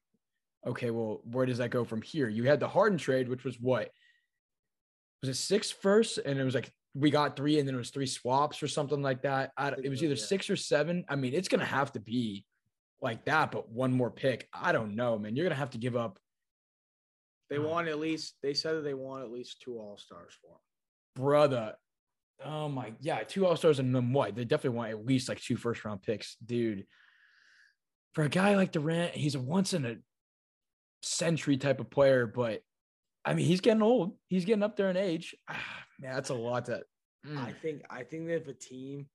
okay, 0.66 0.90
well, 0.90 1.22
where 1.32 1.46
does 1.46 1.60
that 1.60 1.70
go 1.70 1.84
from 1.84 2.02
here? 2.02 2.28
You 2.28 2.44
had 2.46 2.60
the 2.60 2.68
Harden 2.68 2.98
trade, 2.98 3.30
which 3.30 3.44
was 3.44 3.60
what? 3.60 3.92
Was 5.22 5.30
it 5.30 5.36
six 5.36 5.72
first? 5.72 6.18
And 6.18 6.40
it 6.40 6.44
was 6.44 6.56
like 6.56 6.72
we 6.94 7.12
got 7.12 7.36
three, 7.36 7.60
and 7.60 7.68
then 7.68 7.76
it 7.76 7.80
was 7.80 7.90
three 7.90 8.06
swaps 8.06 8.64
or 8.64 8.68
something 8.68 9.02
like 9.02 9.22
that. 9.24 9.52
I, 9.58 9.74
it 9.84 9.90
was 9.90 10.04
either 10.04 10.16
six 10.16 10.50
or 10.50 10.56
seven. 10.56 11.06
I 11.10 11.16
mean, 11.16 11.34
it's 11.34 11.48
gonna 11.48 11.66
have 11.66 11.92
to 11.94 12.00
be 12.00 12.46
like 13.02 13.26
that, 13.26 13.52
but 13.52 13.70
one 13.70 13.92
more 13.92 14.10
pick. 14.10 14.48
I 14.54 14.72
don't 14.72 14.96
know, 14.96 15.20
man. 15.20 15.36
You're 15.36 15.46
gonna 15.46 15.56
have 15.56 15.72
to 15.72 15.78
give 15.78 15.96
up, 15.96 16.20
They 17.50 17.58
Oh. 17.58 17.68
want 17.68 17.88
at 17.88 18.00
least, 18.00 18.36
they 18.42 18.54
said 18.54 18.76
that 18.76 18.82
they 18.82 18.94
want 18.94 19.24
at 19.24 19.32
least 19.32 19.62
two 19.62 19.78
All 19.78 19.98
Stars 19.98 20.34
for 20.42 20.52
him. 20.52 20.60
brother. 21.16 21.76
Oh 22.44 22.68
my, 22.68 22.94
yeah, 23.00 23.24
two 23.24 23.46
All 23.46 23.56
Stars 23.56 23.80
and 23.80 23.96
then 23.96 24.12
what? 24.12 24.36
They 24.36 24.44
definitely 24.46 24.78
want 24.78 24.92
at 24.92 25.06
least 25.06 25.30
like 25.30 25.40
two 25.40 25.56
first 25.56 25.86
round 25.86 26.02
picks, 26.02 26.36
dude. 26.46 26.86
For 28.14 28.24
a 28.24 28.30
guy 28.30 28.56
like 28.56 28.72
Durant, 28.72 29.14
he's 29.16 29.36
a 29.36 29.40
once 29.40 29.74
in 29.74 29.86
a 29.86 29.96
century 31.02 31.58
type 31.58 31.80
of 31.80 31.90
player, 31.90 32.26
but 32.28 32.62
I 33.24 33.34
mean, 33.34 33.46
he's 33.46 33.62
getting 33.62 33.82
old. 33.82 34.18
He's 34.28 34.46
getting 34.46 34.64
up 34.64 34.76
there 34.76 34.90
in 34.90 34.98
age. 34.98 35.36
Ah, 35.50 35.84
man, 36.00 36.14
that's 36.14 36.30
a 36.30 36.34
lot 36.36 36.66
to. 36.66 36.84
mm. 37.26 37.38
I 37.38 37.54
think 37.54 37.84
I 37.90 38.04
think 38.04 38.28
that 38.28 38.36
if 38.36 38.48
a 38.48 38.54
team 38.54 39.08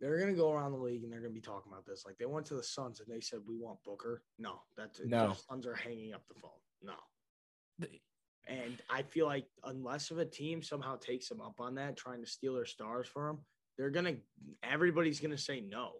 they're 0.00 0.18
gonna 0.18 0.34
go 0.34 0.52
around 0.52 0.72
the 0.72 0.78
league 0.78 1.04
and 1.04 1.12
they're 1.12 1.20
gonna 1.20 1.32
be 1.32 1.40
talking 1.40 1.70
about 1.70 1.86
this. 1.86 2.04
Like 2.04 2.18
they 2.18 2.26
went 2.26 2.46
to 2.46 2.54
the 2.54 2.62
Suns 2.62 3.00
and 3.00 3.08
they 3.08 3.20
said 3.20 3.38
we 3.46 3.56
want 3.56 3.78
Booker. 3.84 4.22
No, 4.38 4.60
that's 4.76 5.00
No. 5.04 5.28
The 5.28 5.34
Suns 5.34 5.66
are 5.66 5.74
hanging 5.76 6.12
up 6.12 6.26
the 6.26 6.34
phone. 6.40 6.50
No. 6.82 6.94
And 8.46 8.76
I 8.90 9.02
feel 9.02 9.24
like 9.26 9.46
unless 9.64 10.10
of 10.10 10.18
a 10.18 10.24
team 10.24 10.62
somehow 10.62 10.96
takes 10.96 11.28
them 11.28 11.40
up 11.40 11.60
on 11.60 11.74
that, 11.76 11.96
trying 11.96 12.20
to 12.22 12.26
steal 12.28 12.54
their 12.54 12.66
stars 12.66 13.08
for 13.08 13.26
them, 13.26 13.38
they're 13.78 13.90
gonna 13.90 14.16
everybody's 14.62 15.18
gonna 15.18 15.38
say 15.38 15.60
no. 15.60 15.92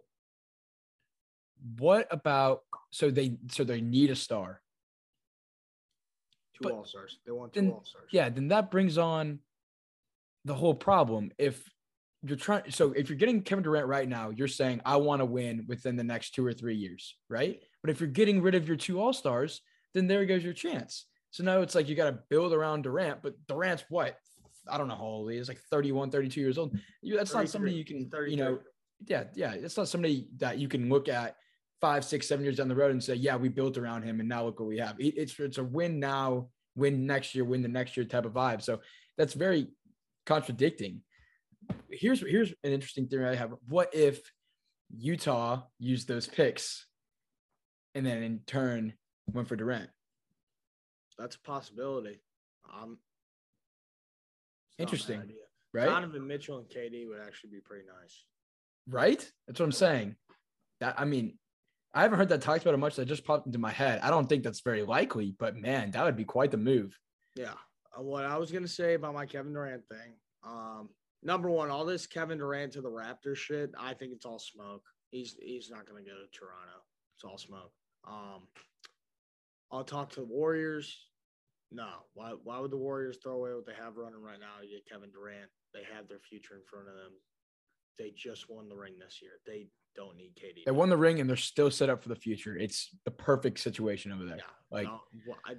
What 1.79 2.07
about 2.11 2.61
so 2.91 3.09
they 3.09 3.37
so 3.49 3.63
they 3.63 3.81
need 3.81 4.11
a 4.11 4.15
star? 4.15 4.61
Two 6.53 6.59
But 6.61 6.73
all 6.73 6.85
stars. 6.85 7.17
They 7.25 7.31
want 7.31 7.53
two 7.53 7.61
then- 7.61 7.71
all 7.71 7.83
stars. 7.83 8.09
Yeah, 8.11 8.29
then 8.29 8.49
that 8.49 8.69
brings 8.69 8.97
on 8.97 9.39
the 10.45 10.53
whole 10.53 10.75
problem. 10.75 11.31
If 11.39 11.67
you're 12.21 12.37
trying, 12.37 12.69
so 12.71 12.91
if 12.91 13.09
you're 13.09 13.17
getting 13.17 13.41
Kevin 13.41 13.63
Durant 13.63 13.87
right 13.87 14.07
now, 14.07 14.29
you're 14.29 14.47
saying 14.47 14.81
I 14.85 14.97
want 14.97 15.21
to 15.21 15.25
win 15.25 15.65
within 15.67 15.95
the 15.95 16.03
next 16.03 16.35
two 16.35 16.45
or 16.45 16.53
three 16.53 16.75
years, 16.75 17.17
right? 17.29 17.59
But 17.81 17.89
if 17.89 17.99
you're 17.99 18.09
getting 18.09 18.41
rid 18.41 18.55
of 18.55 18.67
your 18.67 18.77
two 18.77 18.99
All 19.01 19.13
Stars, 19.13 19.61
then 19.93 20.07
there 20.07 20.25
goes 20.25 20.43
your 20.43 20.53
chance. 20.53 21.07
So 21.35 21.43
now 21.43 21.59
it's 21.59 21.75
like 21.75 21.89
you 21.89 21.95
got 21.95 22.09
to 22.09 22.19
build 22.29 22.53
around 22.53 22.83
Durant, 22.83 23.21
but 23.21 23.33
Durant's 23.49 23.83
what? 23.89 24.17
I 24.69 24.77
don't 24.77 24.87
know 24.87 24.95
how 24.95 25.03
old 25.03 25.29
he 25.29 25.37
is, 25.37 25.49
like 25.49 25.59
31, 25.69 26.09
32 26.09 26.39
years 26.39 26.57
old. 26.57 26.79
You, 27.01 27.17
that's 27.17 27.33
not 27.33 27.49
somebody 27.49 27.73
you 27.73 27.83
can, 27.83 28.09
you 28.25 28.37
know, 28.37 28.59
yeah, 29.05 29.25
yeah. 29.33 29.51
It's 29.51 29.75
not 29.75 29.89
somebody 29.89 30.29
that 30.37 30.59
you 30.59 30.69
can 30.69 30.87
look 30.87 31.09
at 31.09 31.35
five, 31.81 32.05
six, 32.05 32.25
seven 32.25 32.45
years 32.45 32.55
down 32.55 32.69
the 32.69 32.75
road 32.75 32.91
and 32.91 33.03
say, 33.03 33.15
yeah, 33.15 33.35
we 33.35 33.49
built 33.49 33.77
around 33.77 34.03
him 34.03 34.21
and 34.21 34.29
now 34.29 34.45
look 34.45 34.61
what 34.61 34.69
we 34.69 34.77
have. 34.77 34.95
It's 34.97 35.37
it's 35.37 35.57
a 35.57 35.63
win 35.63 35.99
now, 35.99 36.47
win 36.77 37.05
next 37.05 37.35
year, 37.35 37.43
win 37.43 37.61
the 37.61 37.67
next 37.67 37.97
year 37.97 38.05
type 38.05 38.23
of 38.23 38.31
vibe. 38.31 38.61
So 38.61 38.79
that's 39.17 39.33
very 39.33 39.67
contradicting. 40.25 41.01
Here's 41.91 42.21
here's 42.21 42.53
an 42.63 42.71
interesting 42.71 43.07
theory 43.07 43.27
I 43.27 43.35
have. 43.35 43.51
What 43.67 43.93
if 43.93 44.21
Utah 44.97 45.63
used 45.79 46.07
those 46.07 46.27
picks 46.27 46.85
and 47.93 48.05
then 48.05 48.23
in 48.23 48.39
turn 48.47 48.93
went 49.33 49.49
for 49.49 49.57
Durant? 49.57 49.89
That's 51.17 51.35
a 51.35 51.39
possibility. 51.39 52.21
Um, 52.73 52.97
interesting, 54.77 55.21
right? 55.73 55.85
Donovan 55.85 56.27
Mitchell 56.27 56.57
and 56.57 56.67
KD 56.67 57.07
would 57.07 57.19
actually 57.25 57.51
be 57.51 57.59
pretty 57.59 57.85
nice. 57.87 58.23
Right? 58.87 59.19
That's 59.47 59.59
what 59.59 59.65
I'm 59.65 59.71
saying. 59.71 60.15
That 60.81 60.95
I 60.97 61.05
mean, 61.05 61.37
I 61.93 62.01
haven't 62.01 62.17
heard 62.17 62.29
that 62.29 62.41
talked 62.41 62.63
about 62.63 62.73
it 62.73 62.77
much. 62.77 62.95
That 62.97 63.05
just 63.05 63.25
popped 63.25 63.45
into 63.45 63.59
my 63.59 63.71
head. 63.71 64.01
I 64.03 64.09
don't 64.09 64.27
think 64.27 64.43
that's 64.43 64.61
very 64.61 64.83
likely, 64.83 65.33
but 65.39 65.55
man, 65.55 65.91
that 65.91 66.03
would 66.03 66.17
be 66.17 66.25
quite 66.25 66.51
the 66.51 66.57
move. 66.57 66.97
Yeah. 67.35 67.53
Uh, 67.97 68.01
what 68.01 68.25
I 68.25 68.37
was 68.37 68.51
gonna 68.51 68.67
say 68.67 68.95
about 68.95 69.13
my 69.13 69.25
Kevin 69.25 69.53
Durant 69.53 69.87
thing. 69.87 70.13
Um, 70.43 70.89
number 71.23 71.49
one, 71.49 71.69
all 71.69 71.85
this 71.85 72.05
Kevin 72.05 72.37
Durant 72.37 72.73
to 72.73 72.81
the 72.81 72.91
Raptors 72.91 73.37
shit. 73.37 73.71
I 73.79 73.93
think 73.93 74.11
it's 74.11 74.25
all 74.25 74.39
smoke. 74.39 74.83
He's 75.11 75.37
he's 75.41 75.69
not 75.69 75.87
gonna 75.87 76.01
go 76.01 76.11
to 76.11 76.37
Toronto. 76.37 76.83
It's 77.15 77.23
all 77.23 77.37
smoke. 77.37 77.71
Um, 78.07 78.47
I'll 79.75 79.83
talk 79.83 80.09
to 80.11 80.21
the 80.21 80.25
Warriors. 80.25 80.97
No, 81.71 81.87
why 82.13 82.33
why 82.43 82.59
would 82.59 82.71
the 82.71 82.77
Warriors 82.77 83.17
throw 83.21 83.33
away 83.33 83.53
what 83.53 83.65
they 83.65 83.73
have 83.73 83.97
running 83.97 84.21
right 84.21 84.39
now? 84.39 84.63
You 84.63 84.77
get 84.77 84.89
Kevin 84.89 85.11
Durant. 85.11 85.49
They 85.73 85.81
have 85.93 86.07
their 86.07 86.19
future 86.19 86.55
in 86.55 86.61
front 86.69 86.87
of 86.87 86.95
them. 86.95 87.11
They 87.97 88.13
just 88.15 88.49
won 88.49 88.69
the 88.69 88.75
ring 88.75 88.93
this 88.99 89.19
year. 89.21 89.31
They 89.45 89.67
don't 89.95 90.17
need 90.17 90.33
KD. 90.35 90.65
They 90.65 90.71
won 90.71 90.89
the 90.89 90.97
ring 90.97 91.19
and 91.19 91.29
they're 91.29 91.37
still 91.37 91.71
set 91.71 91.89
up 91.89 92.03
for 92.03 92.09
the 92.09 92.15
future. 92.15 92.57
It's 92.57 92.89
the 93.05 93.11
perfect 93.11 93.59
situation 93.59 94.11
over 94.11 94.25
there. 94.25 94.37
Yeah, 94.37 94.43
like 94.69 94.87
no, 94.87 95.01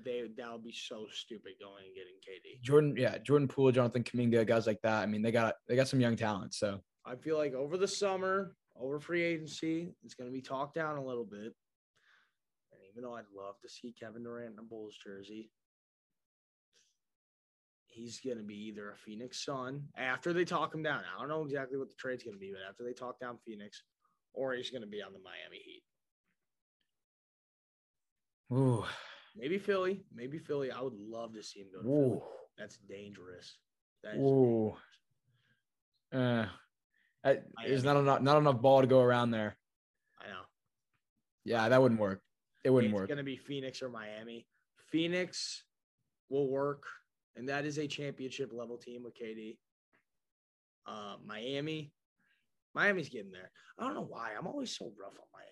they 0.05 0.25
that 0.37 0.53
would 0.53 0.65
be 0.65 0.73
so 0.73 1.07
stupid 1.11 1.53
going 1.61 1.85
and 1.85 1.95
getting 1.95 2.15
KD. 2.27 2.63
Jordan, 2.63 2.95
yeah, 2.97 3.19
Jordan 3.19 3.49
Poole, 3.49 3.73
Jonathan 3.73 4.05
Kuminga, 4.05 4.47
guys 4.47 4.67
like 4.67 4.81
that. 4.83 5.03
I 5.03 5.07
mean, 5.07 5.23
they 5.23 5.33
got 5.33 5.55
they 5.69 5.77
got 5.77 5.89
some 5.89 6.01
young 6.01 6.17
talent. 6.17 6.55
So 6.55 6.81
I 7.05 7.17
feel 7.17 7.37
like 7.37 7.55
over 7.55 7.77
the 7.77 7.89
summer, 7.89 8.55
over 8.79 9.01
free 9.01 9.23
agency, 9.23 9.95
it's 10.05 10.15
going 10.15 10.29
to 10.29 10.33
be 10.33 10.43
talked 10.43 10.75
down 10.75 10.97
a 10.99 11.05
little 11.05 11.25
bit. 11.25 11.53
Even 12.97 13.11
though 13.11 13.17
I'd 13.17 13.25
love 13.37 13.61
to 13.61 13.69
see 13.69 13.93
Kevin 13.93 14.23
Durant 14.23 14.55
in 14.55 14.59
a 14.59 14.63
Bulls 14.63 14.97
jersey, 15.05 15.51
he's 17.89 18.21
going 18.21 18.39
to 18.39 18.43
be 18.43 18.55
either 18.69 18.91
a 18.91 18.97
Phoenix 18.97 19.45
Sun 19.45 19.89
after 19.99 20.33
they 20.33 20.47
talk 20.47 20.75
him 20.75 20.83
down. 20.83 21.03
I 21.15 21.21
don't 21.21 21.29
know 21.29 21.45
exactly 21.45 21.77
what 21.77 21.89
the 21.89 21.95
trade's 21.99 22.25
going 22.25 22.37
to 22.37 22.41
be, 22.41 22.53
but 22.53 22.67
after 22.67 22.85
they 22.85 22.95
talk 22.95 23.21
down 23.21 23.37
Phoenix, 23.45 23.83
or 24.33 24.55
he's 24.55 24.71
going 24.71 24.81
to 24.81 24.89
be 24.89 25.03
on 25.03 25.13
the 25.13 25.19
Miami 25.19 25.59
Heat. 25.63 25.83
Ooh. 28.57 28.85
Maybe 29.37 29.59
Philly. 29.59 30.03
Maybe 30.15 30.39
Philly. 30.39 30.71
I 30.71 30.81
would 30.81 30.99
love 30.99 31.35
to 31.35 31.43
see 31.43 31.61
him 31.61 31.67
go 31.75 31.83
to 31.83 31.89
Ooh. 31.89 32.09
Philly. 32.09 32.21
That's 32.57 32.79
dangerous. 32.89 33.59
That 34.05 34.15
is 34.15 34.21
Ooh. 34.23 34.75
Dangerous. 36.13 36.49
Uh, 37.25 37.35
there's 37.67 37.85
not 37.85 37.97
enough 37.97 38.23
not 38.23 38.39
enough 38.39 38.63
ball 38.63 38.81
to 38.81 38.87
go 38.87 39.01
around 39.01 39.33
there. 39.33 39.59
I 40.19 40.29
know. 40.29 40.43
Yeah, 41.45 41.69
that 41.69 41.83
wouldn't 41.83 42.01
work. 42.01 42.23
It 42.67 42.71
wouldn't 42.71 42.93
it's 42.93 43.01
work. 43.01 43.05
It's 43.05 43.15
gonna 43.15 43.23
be 43.23 43.37
Phoenix 43.37 43.81
or 43.81 43.89
Miami. 43.89 44.45
Phoenix 44.91 45.63
will 46.29 46.49
work, 46.49 46.83
and 47.37 47.49
that 47.49 47.65
is 47.65 47.79
a 47.79 47.87
championship 47.87 48.51
level 48.53 48.77
team 48.77 49.05
with 49.05 49.15
KD. 49.15 49.57
Uh, 50.85 51.15
Miami, 51.25 51.93
Miami's 52.75 53.09
getting 53.09 53.31
there. 53.31 53.53
I 53.79 53.85
don't 53.85 53.95
know 53.95 54.09
why. 54.09 54.31
I'm 54.37 54.49
always 54.49 54.77
so 54.77 54.87
rough 55.01 55.13
on 55.13 55.27
Miami. 55.33 55.47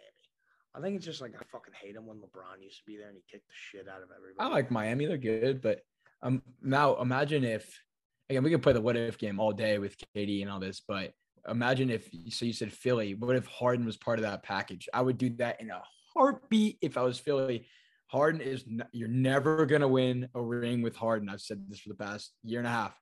I 0.74 0.80
think 0.80 0.96
it's 0.96 1.04
just 1.04 1.20
like 1.20 1.34
I 1.36 1.44
fucking 1.52 1.74
hate 1.80 1.94
him 1.94 2.04
when 2.04 2.16
LeBron 2.16 2.60
used 2.60 2.78
to 2.78 2.84
be 2.84 2.96
there 2.96 3.10
and 3.10 3.16
he 3.16 3.22
kicked 3.30 3.46
the 3.46 3.54
shit 3.54 3.88
out 3.88 4.02
of 4.02 4.08
everybody. 4.16 4.50
I 4.50 4.52
like 4.52 4.72
Miami. 4.72 5.06
They're 5.06 5.16
good, 5.16 5.62
but 5.62 5.82
um 6.20 6.42
now 6.62 6.96
imagine 7.00 7.44
if 7.44 7.80
again 8.28 8.42
we 8.42 8.50
could 8.50 8.62
play 8.62 8.72
the 8.72 8.80
what 8.80 8.96
if 8.96 9.18
game 9.18 9.38
all 9.38 9.52
day 9.52 9.78
with 9.78 9.94
KD 10.16 10.42
and 10.42 10.50
all 10.50 10.58
this, 10.58 10.80
but 10.80 11.12
imagine 11.48 11.90
if 11.90 12.08
so 12.30 12.44
you 12.44 12.52
said 12.52 12.72
Philly. 12.72 13.14
What 13.14 13.36
if 13.36 13.46
Harden 13.46 13.86
was 13.86 13.96
part 13.96 14.18
of 14.18 14.24
that 14.24 14.42
package? 14.42 14.88
I 14.92 15.00
would 15.00 15.16
do 15.16 15.30
that 15.36 15.60
in 15.60 15.70
a 15.70 15.80
heartbeat 16.16 16.79
if 16.81 16.96
I 16.96 17.03
was 17.03 17.18
Philly. 17.18 17.66
Harden 18.09 18.40
is 18.40 18.64
you're 18.92 19.09
never 19.09 19.66
gonna 19.66 19.88
win 19.88 20.29
a 20.35 20.40
ring 20.40 20.83
with 20.83 20.96
Harden. 20.96 21.29
I've 21.29 21.40
said 21.40 21.64
this 21.68 21.81
for 21.81 21.88
the 21.88 21.94
past 21.94 22.33
year 22.42 22.61
and 22.61 22.66
a 22.66 22.70
half. 22.70 22.98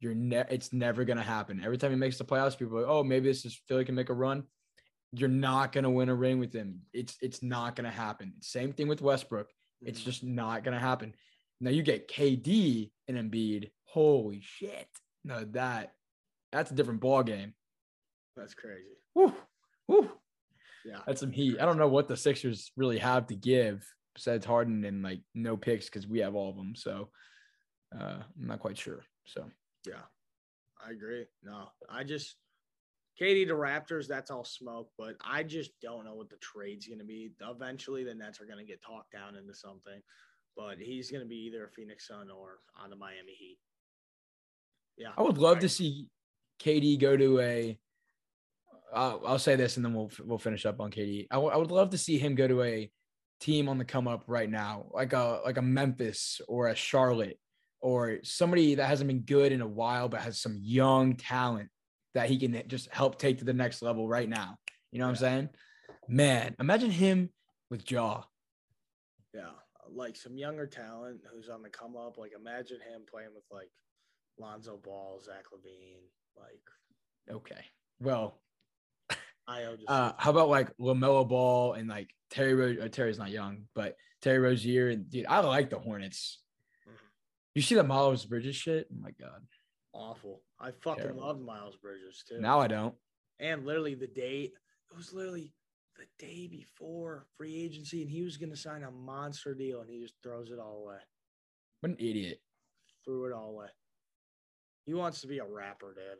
You're 0.00 0.14
ne- 0.14 0.46
it's 0.50 0.72
never 0.72 1.04
gonna 1.04 1.22
happen. 1.22 1.62
Every 1.64 1.76
time 1.76 1.90
he 1.90 1.96
makes 1.96 2.18
the 2.18 2.24
playoffs, 2.24 2.58
people 2.58 2.78
are 2.78 2.82
like, 2.82 2.90
oh, 2.90 3.04
maybe 3.04 3.28
this 3.28 3.44
is 3.44 3.60
Philly 3.68 3.84
can 3.84 3.94
make 3.94 4.10
a 4.10 4.14
run. 4.14 4.44
You're 5.12 5.28
not 5.28 5.72
gonna 5.72 5.90
win 5.90 6.08
a 6.08 6.14
ring 6.14 6.38
with 6.38 6.52
him. 6.52 6.80
It's 6.92 7.16
it's 7.20 7.42
not 7.42 7.76
gonna 7.76 7.90
happen. 7.90 8.34
Same 8.40 8.72
thing 8.72 8.88
with 8.88 9.02
Westbrook. 9.02 9.48
It's 9.82 10.00
mm-hmm. 10.00 10.10
just 10.10 10.24
not 10.24 10.64
gonna 10.64 10.80
happen. 10.80 11.14
Now 11.60 11.70
you 11.70 11.82
get 11.82 12.08
KD 12.08 12.90
and 13.08 13.18
Embiid. 13.18 13.70
Holy 13.84 14.40
shit! 14.42 14.88
No, 15.24 15.44
that 15.52 15.92
that's 16.52 16.70
a 16.70 16.74
different 16.74 17.00
ball 17.00 17.22
game. 17.22 17.54
That's 18.36 18.54
crazy. 18.54 18.96
Woo, 19.14 19.32
woo. 19.88 20.10
Yeah, 20.84 20.98
that's 21.06 21.20
some 21.20 21.32
heat. 21.32 21.58
I 21.60 21.64
don't 21.64 21.78
know 21.78 21.88
what 21.88 22.08
the 22.08 22.16
Sixers 22.16 22.72
really 22.76 22.98
have 22.98 23.26
to 23.28 23.36
give 23.36 23.86
besides 24.14 24.46
Harden 24.46 24.84
and 24.84 25.02
like 25.02 25.20
no 25.34 25.56
picks 25.56 25.86
because 25.86 26.06
we 26.06 26.20
have 26.20 26.34
all 26.34 26.50
of 26.50 26.56
them. 26.56 26.74
So 26.76 27.08
uh, 27.98 28.18
I'm 28.20 28.46
not 28.46 28.60
quite 28.60 28.78
sure. 28.78 29.00
So 29.26 29.44
yeah, 29.86 30.02
I 30.86 30.90
agree. 30.90 31.24
No, 31.42 31.68
I 31.88 32.04
just 32.04 32.36
KD 33.20 33.46
to 33.46 33.54
Raptors, 33.54 34.08
that's 34.08 34.30
all 34.30 34.44
smoke, 34.44 34.90
but 34.98 35.14
I 35.24 35.42
just 35.44 35.70
don't 35.80 36.04
know 36.04 36.14
what 36.14 36.30
the 36.30 36.36
trade's 36.36 36.86
going 36.86 36.98
to 36.98 37.04
be. 37.04 37.30
Eventually, 37.40 38.02
the 38.02 38.14
Nets 38.14 38.40
are 38.40 38.46
going 38.46 38.58
to 38.58 38.64
get 38.64 38.82
talked 38.82 39.12
down 39.12 39.36
into 39.36 39.54
something, 39.54 40.00
but 40.56 40.78
he's 40.78 41.10
going 41.10 41.22
to 41.22 41.28
be 41.28 41.36
either 41.36 41.64
a 41.64 41.70
Phoenix 41.70 42.08
Sun 42.08 42.28
or 42.30 42.58
on 42.82 42.90
the 42.90 42.96
Miami 42.96 43.32
Heat. 43.38 43.58
Yeah, 44.96 45.10
I 45.16 45.22
would 45.22 45.38
love 45.38 45.54
right. 45.54 45.62
to 45.62 45.68
see 45.68 46.08
KD 46.60 47.00
go 47.00 47.16
to 47.16 47.40
a. 47.40 47.78
will 48.94 49.22
I'll 49.26 49.38
say 49.38 49.56
this 49.56 49.76
and 49.76 49.84
then 49.84 49.94
we'll 49.94 50.10
we'll 50.24 50.38
finish 50.38 50.66
up 50.66 50.80
on 50.80 50.90
KD. 50.90 51.26
I, 51.30 51.36
w- 51.36 51.52
I 51.52 51.56
would 51.56 51.70
love 51.70 51.90
to 51.90 51.98
see 51.98 52.18
him 52.18 52.34
go 52.34 52.48
to 52.48 52.62
a 52.62 52.90
team 53.40 53.68
on 53.68 53.78
the 53.78 53.84
come 53.84 54.08
up 54.08 54.24
right 54.26 54.48
now, 54.48 54.86
like 54.92 55.12
a 55.12 55.40
like 55.44 55.56
a 55.56 55.62
Memphis 55.62 56.40
or 56.48 56.68
a 56.68 56.74
Charlotte 56.74 57.38
or 57.80 58.18
somebody 58.22 58.76
that 58.76 58.86
hasn't 58.86 59.08
been 59.08 59.20
good 59.20 59.52
in 59.52 59.60
a 59.60 59.66
while 59.66 60.08
but 60.08 60.20
has 60.20 60.40
some 60.40 60.56
young 60.60 61.16
talent 61.16 61.68
that 62.14 62.30
he 62.30 62.38
can 62.38 62.62
just 62.68 62.90
help 62.92 63.18
take 63.18 63.38
to 63.38 63.44
the 63.44 63.52
next 63.52 63.82
level 63.82 64.08
right 64.08 64.28
now. 64.28 64.56
You 64.92 65.00
know 65.00 65.08
what 65.08 65.20
yeah. 65.20 65.26
I'm 65.26 65.32
saying? 65.32 65.48
Man, 66.08 66.54
imagine 66.60 66.90
him 66.90 67.30
with 67.70 67.90
Ja. 67.90 68.22
Yeah, 69.34 69.50
like 69.92 70.16
some 70.16 70.36
younger 70.36 70.66
talent 70.66 71.20
who's 71.32 71.48
on 71.48 71.62
the 71.62 71.68
come 71.68 71.96
up. 71.96 72.16
Like 72.18 72.32
imagine 72.38 72.78
him 72.78 73.02
playing 73.10 73.30
with 73.34 73.44
like 73.50 73.70
Lonzo 74.38 74.76
Ball, 74.76 75.20
Zach 75.24 75.44
LaVine. 75.52 76.04
Like, 76.36 77.36
okay, 77.36 77.64
well, 78.00 78.40
I 79.46 79.62
just 79.76 79.88
uh, 79.88 80.12
how 80.16 80.30
about 80.30 80.48
like 80.48 80.76
LaMelo 80.78 81.28
Ball 81.28 81.74
and 81.74 81.88
like 81.88 82.10
Terry 82.30 82.54
Rose? 82.54 82.78
Uh, 82.80 82.88
Terry's 82.88 83.18
not 83.18 83.30
young, 83.30 83.64
but 83.74 83.96
Terry 84.22 84.38
Rozier 84.38 84.88
and 84.88 85.08
dude, 85.10 85.26
I 85.26 85.40
like 85.40 85.70
the 85.70 85.78
Hornets. 85.78 86.40
You 87.54 87.62
see 87.62 87.76
the 87.76 87.84
Miles 87.84 88.24
Bridges 88.24 88.56
shit? 88.56 88.88
Oh 88.92 88.96
my 89.00 89.10
god. 89.20 89.42
Awful. 89.92 90.42
I 90.58 90.72
fucking 90.72 91.02
Terrible. 91.02 91.26
loved 91.26 91.42
Miles 91.42 91.76
Bridges 91.76 92.24
too. 92.28 92.40
Now 92.40 92.58
I 92.60 92.66
don't. 92.66 92.94
And 93.38 93.64
literally 93.64 93.94
the 93.94 94.08
day 94.08 94.50
it 94.90 94.96
was 94.96 95.12
literally 95.12 95.52
the 95.96 96.06
day 96.18 96.48
before 96.48 97.26
free 97.36 97.54
agency, 97.64 98.02
and 98.02 98.10
he 98.10 98.22
was 98.22 98.36
gonna 98.36 98.56
sign 98.56 98.82
a 98.82 98.90
monster 98.90 99.54
deal, 99.54 99.80
and 99.82 99.90
he 99.90 100.00
just 100.00 100.14
throws 100.22 100.50
it 100.50 100.58
all 100.58 100.84
away. 100.84 100.98
What 101.80 101.90
an 101.90 101.96
idiot. 101.98 102.40
Threw 103.04 103.26
it 103.26 103.32
all 103.32 103.50
away. 103.50 103.68
He 104.86 104.94
wants 104.94 105.20
to 105.20 105.26
be 105.26 105.38
a 105.38 105.44
rapper, 105.44 105.94
dude. 105.94 106.18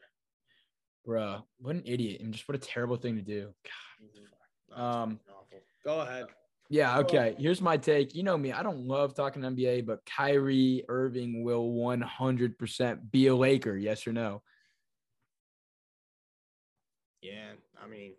Bruh, 1.07 1.43
what 1.59 1.77
an 1.77 1.83
idiot. 1.85 2.21
And 2.21 2.33
just 2.33 2.49
what 2.49 2.57
a 2.57 2.59
terrible 2.59 2.97
thing 2.97 3.17
to 3.17 3.23
do. 3.23 3.53
God. 3.65 4.09
Mm-hmm. 4.77 4.81
Um, 4.81 5.21
awful. 5.29 5.61
Go 5.85 6.01
ahead. 6.01 6.27
Yeah, 6.71 6.99
okay. 7.01 7.35
Here's 7.39 7.61
my 7.61 7.77
take. 7.77 8.15
You 8.15 8.23
know 8.23 8.39
me, 8.39 8.53
I 8.53 8.63
don't 8.63 8.89
love 8.89 9.15
talking 9.15 9.43
NBA, 9.43 9.87
but 9.87 10.05
Kyrie 10.07 10.85
Irving 10.89 11.45
will 11.45 11.71
100% 11.73 13.11
be 13.11 13.27
a 13.27 13.35
Laker. 13.35 13.77
Yes 13.77 14.07
or 14.07 14.13
no? 14.13 14.43
Yeah, 17.21 17.53
I 17.83 17.87
mean, 17.87 18.13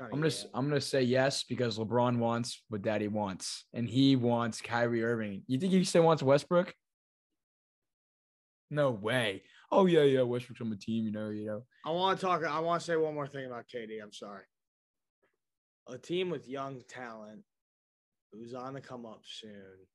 I'm 0.00 0.10
gonna 0.10 0.28
yeah. 0.28 0.44
I'm 0.54 0.68
gonna 0.68 0.80
say 0.80 1.02
yes 1.02 1.44
because 1.44 1.78
LeBron 1.78 2.18
wants 2.18 2.62
what 2.68 2.82
Daddy 2.82 3.08
wants, 3.08 3.64
and 3.74 3.88
he 3.88 4.16
wants 4.16 4.60
Kyrie 4.60 5.04
Irving. 5.04 5.42
You 5.46 5.58
think 5.58 5.72
he 5.72 5.84
still 5.84 6.02
wants 6.02 6.22
Westbrook? 6.22 6.74
No 8.70 8.90
way. 8.90 9.42
Oh 9.70 9.86
yeah, 9.86 10.02
yeah, 10.02 10.22
Westbrook's 10.22 10.60
on 10.60 10.70
the 10.70 10.76
team. 10.76 11.04
You 11.04 11.12
know, 11.12 11.28
you 11.28 11.46
know. 11.46 11.62
I 11.84 11.90
want 11.90 12.18
to 12.18 12.26
talk. 12.26 12.44
I 12.44 12.60
want 12.60 12.80
to 12.80 12.86
say 12.86 12.96
one 12.96 13.14
more 13.14 13.26
thing 13.26 13.46
about 13.46 13.66
KD. 13.68 14.02
I'm 14.02 14.12
sorry 14.12 14.44
a 15.88 15.98
team 15.98 16.30
with 16.30 16.48
young 16.48 16.82
talent 16.88 17.42
who's 18.30 18.54
on 18.54 18.74
the 18.74 18.80
come 18.80 19.06
up 19.06 19.22
soon, 19.24 19.86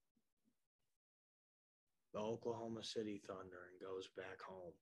the 2.13 2.19
Oklahoma 2.19 2.83
City 2.83 3.21
Thunder, 3.27 3.69
and 3.71 3.81
goes 3.81 4.09
back 4.17 4.41
home. 4.45 4.73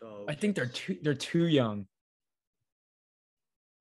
So 0.00 0.24
I 0.28 0.34
think 0.34 0.56
they're 0.56 0.66
too 0.66 0.96
they're 1.02 1.14
too 1.14 1.46
young. 1.46 1.86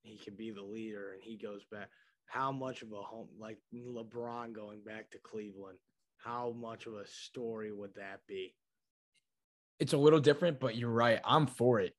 he 0.01 0.17
can 0.17 0.35
be 0.35 0.51
the 0.51 0.63
leader 0.63 1.13
and 1.13 1.21
he 1.21 1.37
goes 1.37 1.63
back. 1.71 1.89
How 2.25 2.51
much 2.51 2.81
of 2.81 2.91
a 2.91 3.01
home 3.01 3.29
like 3.39 3.57
LeBron 3.73 4.53
going 4.53 4.81
back 4.83 5.11
to 5.11 5.17
Cleveland? 5.19 5.77
How 6.17 6.53
much 6.59 6.87
of 6.87 6.95
a 6.95 7.07
story 7.07 7.71
would 7.71 7.93
that 7.95 8.19
be? 8.27 8.53
It's 9.79 9.93
a 9.93 9.97
little 9.97 10.19
different, 10.19 10.59
but 10.59 10.75
you're 10.75 10.89
right. 10.89 11.19
I'm 11.23 11.47
for 11.47 11.79
it. 11.79 11.93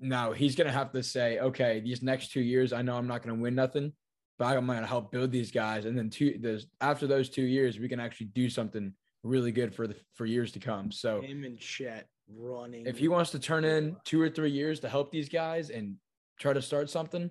Now 0.00 0.32
he's 0.32 0.54
gonna 0.54 0.72
have 0.72 0.92
to 0.92 1.02
say, 1.02 1.38
okay, 1.38 1.80
these 1.80 2.02
next 2.02 2.32
two 2.32 2.40
years, 2.40 2.72
I 2.72 2.82
know 2.82 2.96
I'm 2.96 3.06
not 3.06 3.22
gonna 3.22 3.40
win 3.40 3.54
nothing, 3.54 3.92
but 4.38 4.56
I'm 4.56 4.66
gonna 4.66 4.86
help 4.86 5.10
build 5.10 5.32
these 5.32 5.50
guys. 5.50 5.84
And 5.84 5.98
then 5.98 6.10
two 6.10 6.38
there's 6.40 6.66
after 6.80 7.06
those 7.06 7.28
two 7.28 7.42
years, 7.42 7.78
we 7.78 7.88
can 7.88 8.00
actually 8.00 8.26
do 8.26 8.48
something 8.48 8.92
really 9.22 9.52
good 9.52 9.74
for 9.74 9.86
the 9.86 9.96
for 10.14 10.24
years 10.24 10.52
to 10.52 10.60
come. 10.60 10.92
So 10.92 11.20
him 11.20 11.44
and 11.44 11.58
Chet 11.58 12.08
running. 12.36 12.86
If 12.86 12.98
he 12.98 13.08
wants 13.08 13.30
to 13.32 13.38
turn 13.38 13.64
in 13.64 13.96
two 14.04 14.20
or 14.20 14.28
three 14.28 14.50
years 14.50 14.80
to 14.80 14.88
help 14.88 15.10
these 15.10 15.28
guys 15.28 15.70
and 15.70 15.96
try 16.38 16.52
to 16.52 16.62
start 16.62 16.90
something, 16.90 17.30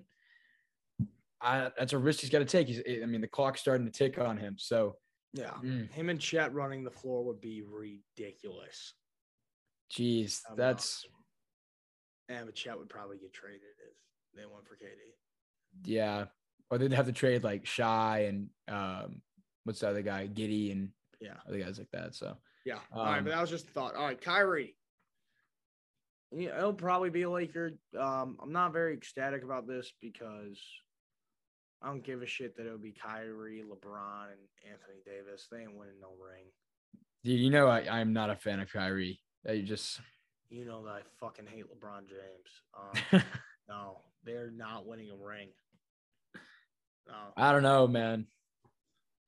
I, 1.40 1.70
that's 1.78 1.92
a 1.92 1.98
risk 1.98 2.20
he's 2.20 2.30
got 2.30 2.40
to 2.40 2.44
take. 2.44 2.68
He's, 2.68 2.82
I 3.02 3.06
mean, 3.06 3.20
the 3.20 3.28
clock's 3.28 3.60
starting 3.60 3.86
to 3.86 3.92
tick 3.92 4.18
on 4.18 4.36
him. 4.36 4.56
So, 4.58 4.96
yeah, 5.32 5.52
mm. 5.62 5.90
him 5.92 6.08
and 6.08 6.20
Chet 6.20 6.52
running 6.52 6.84
the 6.84 6.90
floor 6.90 7.24
would 7.24 7.40
be 7.40 7.62
ridiculous. 7.62 8.94
Jeez, 9.92 10.40
that's. 10.56 11.04
And 12.28 12.46
but 12.46 12.54
Chet 12.54 12.78
would 12.78 12.88
probably 12.88 13.16
get 13.16 13.32
traded 13.32 13.60
if 13.62 13.94
they 14.34 14.44
went 14.44 14.66
for 14.66 14.74
KD. 14.74 15.14
Yeah, 15.84 16.26
or 16.70 16.78
they'd 16.78 16.92
have 16.92 17.06
to 17.06 17.12
trade 17.12 17.44
like 17.44 17.66
Shai 17.66 18.28
and 18.28 18.48
um, 18.68 19.22
what's 19.64 19.80
the 19.80 19.88
other 19.88 20.02
guy, 20.02 20.28
Giddey 20.28 20.72
and 20.72 20.90
yeah, 21.20 21.34
other 21.48 21.58
guys 21.58 21.78
like 21.78 21.90
that. 21.92 22.14
So 22.14 22.36
yeah, 22.66 22.74
um, 22.92 23.00
all 23.00 23.04
right, 23.06 23.24
but 23.24 23.30
that 23.30 23.40
was 23.40 23.50
just 23.50 23.68
a 23.68 23.70
thought. 23.70 23.94
All 23.94 24.04
right, 24.04 24.20
Kyrie. 24.20 24.74
Yeah, 26.30 26.58
it'll 26.58 26.74
probably 26.74 27.08
be 27.08 27.22
a 27.22 27.30
Laker. 27.30 27.72
Um, 27.98 28.36
I'm 28.42 28.52
not 28.52 28.74
very 28.74 28.94
ecstatic 28.94 29.42
about 29.42 29.66
this 29.66 29.90
because 30.02 30.60
I 31.82 31.88
don't 31.88 32.04
give 32.04 32.22
a 32.22 32.26
shit 32.26 32.56
that 32.56 32.66
it'll 32.66 32.76
be 32.76 32.92
Kyrie, 32.92 33.62
LeBron, 33.62 34.24
and 34.24 34.70
Anthony 34.70 34.98
Davis. 35.06 35.48
They 35.50 35.60
ain't 35.60 35.74
winning 35.74 36.00
no 36.00 36.08
ring. 36.22 36.44
Dude, 37.24 37.40
you 37.40 37.50
know 37.50 37.68
I, 37.68 37.88
I'm 37.88 38.12
not 38.12 38.30
a 38.30 38.36
fan 38.36 38.60
of 38.60 38.70
Kyrie. 38.70 39.20
You 39.48 39.62
just 39.62 40.00
you 40.50 40.64
know 40.64 40.84
that 40.84 40.90
I 40.90 41.00
fucking 41.20 41.46
hate 41.46 41.64
LeBron 41.64 42.08
James. 42.08 43.12
Um, 43.14 43.22
no, 43.68 43.98
they're 44.24 44.50
not 44.50 44.86
winning 44.86 45.10
a 45.10 45.16
ring. 45.16 45.48
No. 47.06 47.14
I 47.36 47.52
don't 47.52 47.62
know, 47.62 47.86
man. 47.86 48.26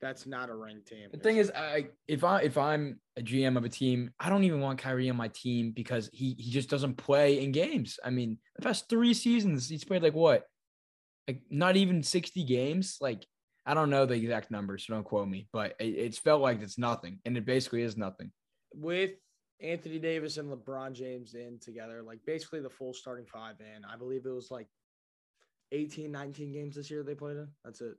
That's 0.00 0.26
not 0.26 0.48
a 0.48 0.54
ring 0.54 0.80
team. 0.87 1.09
The 1.12 1.18
thing 1.18 1.37
is, 1.37 1.50
I 1.54 1.88
if 2.09 2.24
I 2.24 2.40
if 2.42 2.56
I'm 2.56 3.00
a 3.18 3.22
GM 3.22 3.56
of 3.56 3.64
a 3.64 3.68
team, 3.68 4.11
I 4.18 4.30
don't 4.30 4.44
even 4.44 4.61
want 4.61 4.78
Kyrie 4.78 5.11
on 5.11 5.16
my 5.16 5.28
team 5.28 5.72
because 5.72 6.09
he 6.12 6.35
he 6.38 6.50
just 6.50 6.70
doesn't 6.70 6.96
play 6.96 7.42
in 7.42 7.52
games. 7.52 7.98
I 8.02 8.11
mean, 8.11 8.38
the 8.56 8.62
past 8.62 8.88
three 8.88 9.12
seasons, 9.12 9.68
he's 9.68 9.85
played 9.85 10.02
like 10.02 10.14
what, 10.14 10.44
like 11.28 11.42
not 11.50 11.76
even 11.76 12.02
sixty 12.02 12.44
games. 12.44 12.96
Like 13.00 13.26
I 13.66 13.74
don't 13.74 13.90
know 13.90 14.06
the 14.06 14.14
exact 14.14 14.50
numbers, 14.50 14.87
so 14.87 14.94
don't 14.94 15.04
quote 15.04 15.28
me, 15.28 15.48
but 15.52 15.74
it, 15.78 15.85
it's 15.85 16.18
felt 16.18 16.40
like 16.40 16.62
it's 16.62 16.78
nothing, 16.78 17.18
and 17.26 17.37
it 17.37 17.44
basically 17.44 17.83
is 17.83 17.98
nothing. 17.98 18.33
With 18.74 19.12
Anthony 19.62 19.99
Davis 19.99 20.37
and 20.38 20.51
LeBron 20.51 20.92
James 20.92 21.35
in 21.35 21.59
together, 21.61 22.03
like 22.03 22.18
basically 22.27 22.61
the 22.61 22.70
full 22.70 22.94
starting 22.94 23.27
five 23.27 23.57
in, 23.61 23.85
I 23.85 23.96
believe 23.96 24.27
it 24.27 24.31
was 24.31 24.51
like 24.51 24.68
18, 25.73 26.11
19 26.11 26.53
games 26.53 26.77
this 26.77 26.90
year 26.90 27.03
they 27.03 27.14
played 27.14 27.37
in. 27.37 27.49
That's 27.64 27.81
it. 27.81 27.94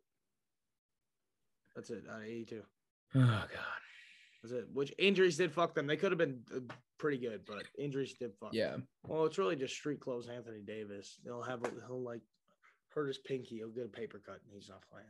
That's 1.76 1.90
it. 1.90 2.04
Out 2.12 2.22
of 2.22 2.28
82. 2.28 2.62
Oh 3.14 3.20
God. 3.20 3.82
That's 4.42 4.54
it. 4.54 4.66
Which 4.74 4.94
injuries 4.98 5.38
did 5.38 5.52
fuck 5.52 5.76
them. 5.76 5.86
They 5.86 5.98
could 5.98 6.12
have 6.12 6.18
been 6.18 6.40
uh, 6.56 6.60
pretty 6.98 7.18
good, 7.18 7.42
but 7.46 7.66
injuries 7.78 8.16
did 8.20 8.32
fuck. 8.40 8.54
Yeah. 8.54 8.72
Them. 8.72 8.88
Well, 9.06 9.26
it's 9.26 9.38
really 9.38 9.56
just 9.56 9.76
street 9.76 10.00
clothes. 10.00 10.30
Anthony 10.30 10.62
Davis. 10.66 11.20
He'll 11.24 11.44
have. 11.44 11.60
He'll 11.88 12.02
like 12.02 12.22
hurt 12.90 13.08
his 13.08 13.20
pinky. 13.20 13.58
He'll 13.58 13.70
get 13.70 13.86
a 13.86 13.90
paper 13.90 14.22
cut, 14.26 14.40
and 14.46 14.54
he's 14.54 14.70
not 14.70 14.82
playing. 14.90 15.06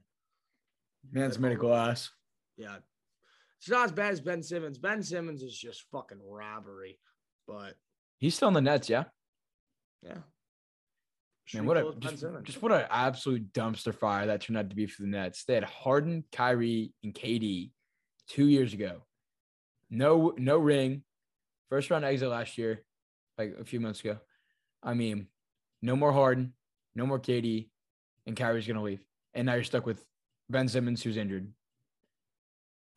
Man's 1.12 1.40
medical 1.40 1.74
ass. 1.74 2.10
Yeah. 2.58 2.78
It's 3.62 3.70
not 3.70 3.86
as 3.86 3.92
bad 3.92 4.12
as 4.12 4.22
Ben 4.22 4.42
Simmons. 4.42 4.80
Ben 4.80 5.04
Simmons 5.04 5.44
is 5.44 5.56
just 5.56 5.86
fucking 5.92 6.20
robbery, 6.28 6.98
but 7.48 7.76
he's 8.18 8.34
still 8.34 8.48
in 8.48 8.56
the 8.56 8.62
Nets, 8.62 8.90
yeah. 8.90 9.04
Yeah. 10.02 10.18
Man, 11.54 11.68
what 11.68 11.78
a 11.78 11.94
just, 12.00 12.26
just, 12.44 12.62
what 12.64 12.72
an 12.72 12.86
absolute 12.90 13.54
dumpster 13.54 13.94
fire 13.94 14.26
that 14.26 14.42
turned 14.42 14.58
out 14.58 14.72
to 14.72 14.76
be 14.76 14.88
for 14.88 15.04
the 15.04 15.10
Nets. 15.10 15.44
They 15.44 15.54
had 15.54 15.64
Harden, 15.64 16.24
Kyrie, 16.32 16.94
and 17.04 17.14
KD 17.14 17.70
two 18.28 18.48
years 18.48 18.74
ago. 18.74 19.04
No, 19.92 20.34
no 20.38 20.58
ring. 20.58 21.04
First 21.70 21.92
round 21.92 22.04
exit 22.04 22.30
last 22.30 22.58
year, 22.58 22.84
like 23.38 23.56
a 23.60 23.66
few 23.66 23.80
months 23.80 24.00
ago. 24.00 24.18
I 24.82 24.96
mean, 24.96 25.28
no 25.84 25.96
more 25.96 26.12
Harden, 26.12 26.54
no 26.96 27.06
more 27.06 27.20
KD, 27.20 27.70
and 28.26 28.36
Kyrie's 28.36 28.66
gonna 28.66 28.82
leave. 28.82 29.06
And 29.36 29.46
now 29.46 29.54
you're 29.54 29.64
stuck 29.64 29.86
with 29.86 30.04
Ben 30.50 30.68
Simmons, 30.68 31.04
who's 31.04 31.18
injured. 31.18 31.52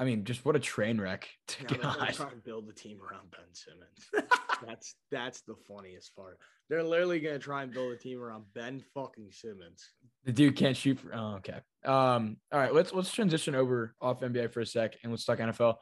I 0.00 0.04
mean, 0.04 0.24
just 0.24 0.44
what 0.44 0.56
a 0.56 0.60
train 0.60 1.00
wreck. 1.00 1.28
To 1.48 1.76
now 1.76 1.94
God. 1.94 2.14
trying 2.14 2.30
to 2.30 2.36
build 2.36 2.66
the 2.68 2.72
team 2.72 2.98
around 3.00 3.30
Ben 3.30 3.46
Simmons. 3.52 4.28
that's 4.66 4.94
that's 5.10 5.42
the 5.42 5.54
funniest 5.68 6.14
part. 6.16 6.38
They're 6.68 6.82
literally 6.82 7.20
gonna 7.20 7.38
try 7.38 7.62
and 7.62 7.72
build 7.72 7.92
a 7.92 7.96
team 7.96 8.20
around 8.20 8.44
Ben 8.54 8.82
fucking 8.94 9.30
Simmons. 9.30 9.90
The 10.24 10.32
dude 10.32 10.56
can't 10.56 10.76
shoot 10.76 10.98
for. 10.98 11.14
Oh, 11.14 11.36
okay. 11.36 11.60
Um. 11.84 12.38
All 12.50 12.58
right. 12.58 12.74
Let's 12.74 12.92
let's 12.92 13.12
transition 13.12 13.54
over 13.54 13.94
off 14.00 14.20
NBA 14.20 14.52
for 14.52 14.60
a 14.60 14.66
sec 14.66 14.96
and 15.02 15.12
let's 15.12 15.24
talk 15.24 15.38
NFL. 15.38 15.76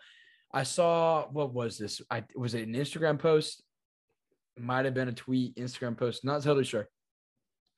I 0.52 0.64
saw 0.64 1.26
what 1.30 1.54
was 1.54 1.78
this? 1.78 2.02
I 2.10 2.24
was 2.36 2.54
it 2.54 2.66
an 2.66 2.74
Instagram 2.74 3.18
post? 3.18 3.62
Might 4.58 4.84
have 4.84 4.94
been 4.94 5.08
a 5.08 5.12
tweet, 5.12 5.56
Instagram 5.56 5.96
post. 5.96 6.24
Not 6.24 6.42
totally 6.42 6.64
sure. 6.64 6.88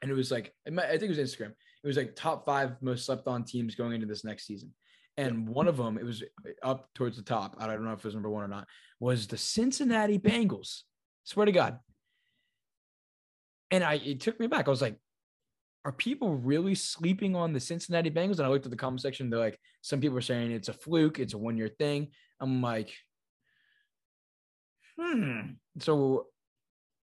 And 0.02 0.10
it 0.10 0.14
was 0.14 0.30
like, 0.30 0.52
might, 0.70 0.86
I 0.86 0.98
think 0.98 1.04
it 1.04 1.16
was 1.16 1.18
Instagram. 1.18 1.52
It 1.52 1.86
was 1.86 1.96
like 1.96 2.16
top 2.16 2.44
five 2.44 2.72
most 2.82 3.06
slept 3.06 3.28
on 3.28 3.44
teams 3.44 3.74
going 3.74 3.92
into 3.92 4.06
this 4.06 4.24
next 4.24 4.46
season. 4.46 4.72
And 5.16 5.48
one 5.48 5.68
of 5.68 5.76
them, 5.76 5.96
it 5.96 6.04
was 6.04 6.24
up 6.62 6.88
towards 6.94 7.16
the 7.16 7.22
top. 7.22 7.56
I 7.58 7.66
don't 7.66 7.84
know 7.84 7.92
if 7.92 8.00
it 8.00 8.04
was 8.04 8.14
number 8.14 8.30
one 8.30 8.42
or 8.42 8.48
not, 8.48 8.66
was 8.98 9.26
the 9.26 9.36
Cincinnati 9.36 10.18
Bengals. 10.18 10.82
Swear 11.24 11.46
to 11.46 11.52
God. 11.52 11.78
And 13.70 13.84
I 13.84 13.94
it 13.94 14.20
took 14.20 14.38
me 14.40 14.46
back. 14.46 14.66
I 14.66 14.70
was 14.70 14.82
like, 14.82 14.96
are 15.84 15.92
people 15.92 16.34
really 16.34 16.74
sleeping 16.74 17.36
on 17.36 17.52
the 17.52 17.60
Cincinnati 17.60 18.10
Bengals? 18.10 18.38
And 18.38 18.46
I 18.46 18.48
looked 18.48 18.64
at 18.64 18.70
the 18.70 18.76
comment 18.76 19.02
section. 19.02 19.30
They're 19.30 19.38
like, 19.38 19.58
some 19.82 20.00
people 20.00 20.16
are 20.18 20.22
saying 20.22 20.50
it's 20.50 20.68
a 20.68 20.72
fluke, 20.72 21.18
it's 21.18 21.34
a 21.34 21.38
one 21.38 21.56
year 21.56 21.68
thing. 21.68 22.08
I'm 22.40 22.62
like, 22.62 22.92
hmm. 24.98 25.40
So 25.80 26.26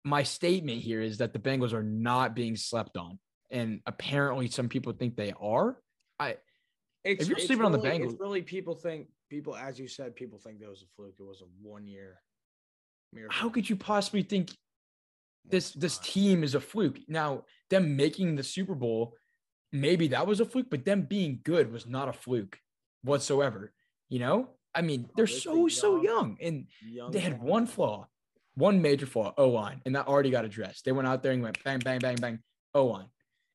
my 0.04 0.24
statement 0.24 0.82
here 0.82 1.02
is 1.02 1.18
that 1.18 1.34
the 1.34 1.40
Bengals 1.40 1.74
are 1.74 1.84
not 1.84 2.36
being 2.36 2.56
slept 2.56 2.98
on. 2.98 3.20
And 3.50 3.82
apparently 3.86 4.48
some 4.48 4.70
people 4.70 4.94
think 4.94 5.16
they 5.16 5.34
are. 5.40 5.78
I 6.20 6.38
it's, 7.08 7.24
if 7.24 7.30
you're 7.30 7.40
sleeping 7.40 7.60
really, 7.60 7.76
on 7.76 7.82
the 7.82 7.88
Bengals, 7.88 8.20
really 8.20 8.42
people 8.42 8.76
think 8.76 9.08
people, 9.30 9.56
as 9.56 9.80
you 9.80 9.88
said, 9.88 10.16
people 10.16 10.40
think 10.40 10.60
that 10.60 10.70
was 10.70 10.82
a 10.82 10.88
fluke. 10.96 11.16
It 11.20 11.24
was 11.24 11.42
a 11.42 11.46
one 11.62 11.88
year 11.88 12.20
miracle. 13.14 13.36
How 13.36 13.50
could 13.50 13.70
you 13.70 13.76
possibly 13.76 14.24
think 14.24 14.52
this 15.46 15.72
this 15.72 15.98
team 16.00 16.44
is 16.44 16.56
a 16.56 16.60
fluke? 16.60 17.00
Now, 17.08 17.44
them 17.70 17.96
making 17.96 18.36
the 18.36 18.44
Super 18.44 18.76
Bowl, 18.76 19.16
maybe 19.72 20.10
that 20.10 20.28
was 20.28 20.40
a 20.40 20.46
fluke, 20.46 20.70
but 20.70 20.86
them 20.86 21.04
being 21.04 21.40
good 21.44 21.72
was 21.72 21.88
not 21.88 22.10
a 22.10 22.14
fluke 22.14 22.60
whatsoever. 23.04 23.74
You 24.10 24.20
know, 24.20 24.50
I 24.74 24.82
mean, 24.82 25.10
they're 25.16 25.28
so 25.28 25.68
so 25.68 26.02
young, 26.02 26.38
and 26.42 26.68
they 27.12 27.20
had 27.20 27.42
one 27.42 27.66
flaw, 27.66 28.08
one 28.56 28.82
major 28.82 29.06
flaw, 29.06 29.34
O 29.38 29.50
line, 29.50 29.82
and 29.86 29.96
that 29.96 30.08
already 30.08 30.32
got 30.32 30.46
addressed. 30.46 30.86
They 30.86 30.92
went 30.92 31.08
out 31.08 31.24
there 31.24 31.32
and 31.32 31.44
went 31.44 31.64
bang, 31.64 31.80
bang, 31.80 32.00
bang, 32.00 32.16
bang, 32.16 32.40
O 32.74 32.86
line, 32.86 33.08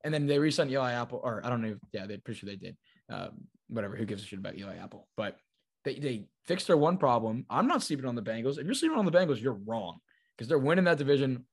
and 0.04 0.12
then 0.12 0.26
they 0.26 0.38
re-signed 0.38 0.70
Eli 0.70 0.92
Apple, 0.92 1.20
or 1.22 1.44
I 1.44 1.50
don't 1.50 1.62
know, 1.62 1.76
yeah, 1.92 2.06
they're 2.06 2.18
pretty 2.18 2.40
sure 2.40 2.48
they 2.48 2.56
did. 2.56 2.76
Um, 3.08 3.30
whatever, 3.68 3.96
who 3.96 4.04
gives 4.04 4.22
a 4.22 4.26
shit 4.26 4.38
about 4.38 4.56
Eli 4.56 4.76
Apple? 4.76 5.08
But 5.16 5.36
they, 5.84 5.94
they 5.94 6.26
fixed 6.46 6.66
their 6.66 6.76
one 6.76 6.98
problem. 6.98 7.46
I'm 7.50 7.66
not 7.66 7.82
sleeping 7.82 8.06
on 8.06 8.14
the 8.14 8.22
Bengals. 8.22 8.58
If 8.58 8.64
you're 8.64 8.74
sleeping 8.74 8.98
on 8.98 9.04
the 9.04 9.12
Bengals, 9.12 9.40
you're 9.40 9.58
wrong 9.66 9.98
because 10.36 10.48
they're 10.48 10.58
winning 10.58 10.84
that 10.84 10.98
division. 10.98 11.44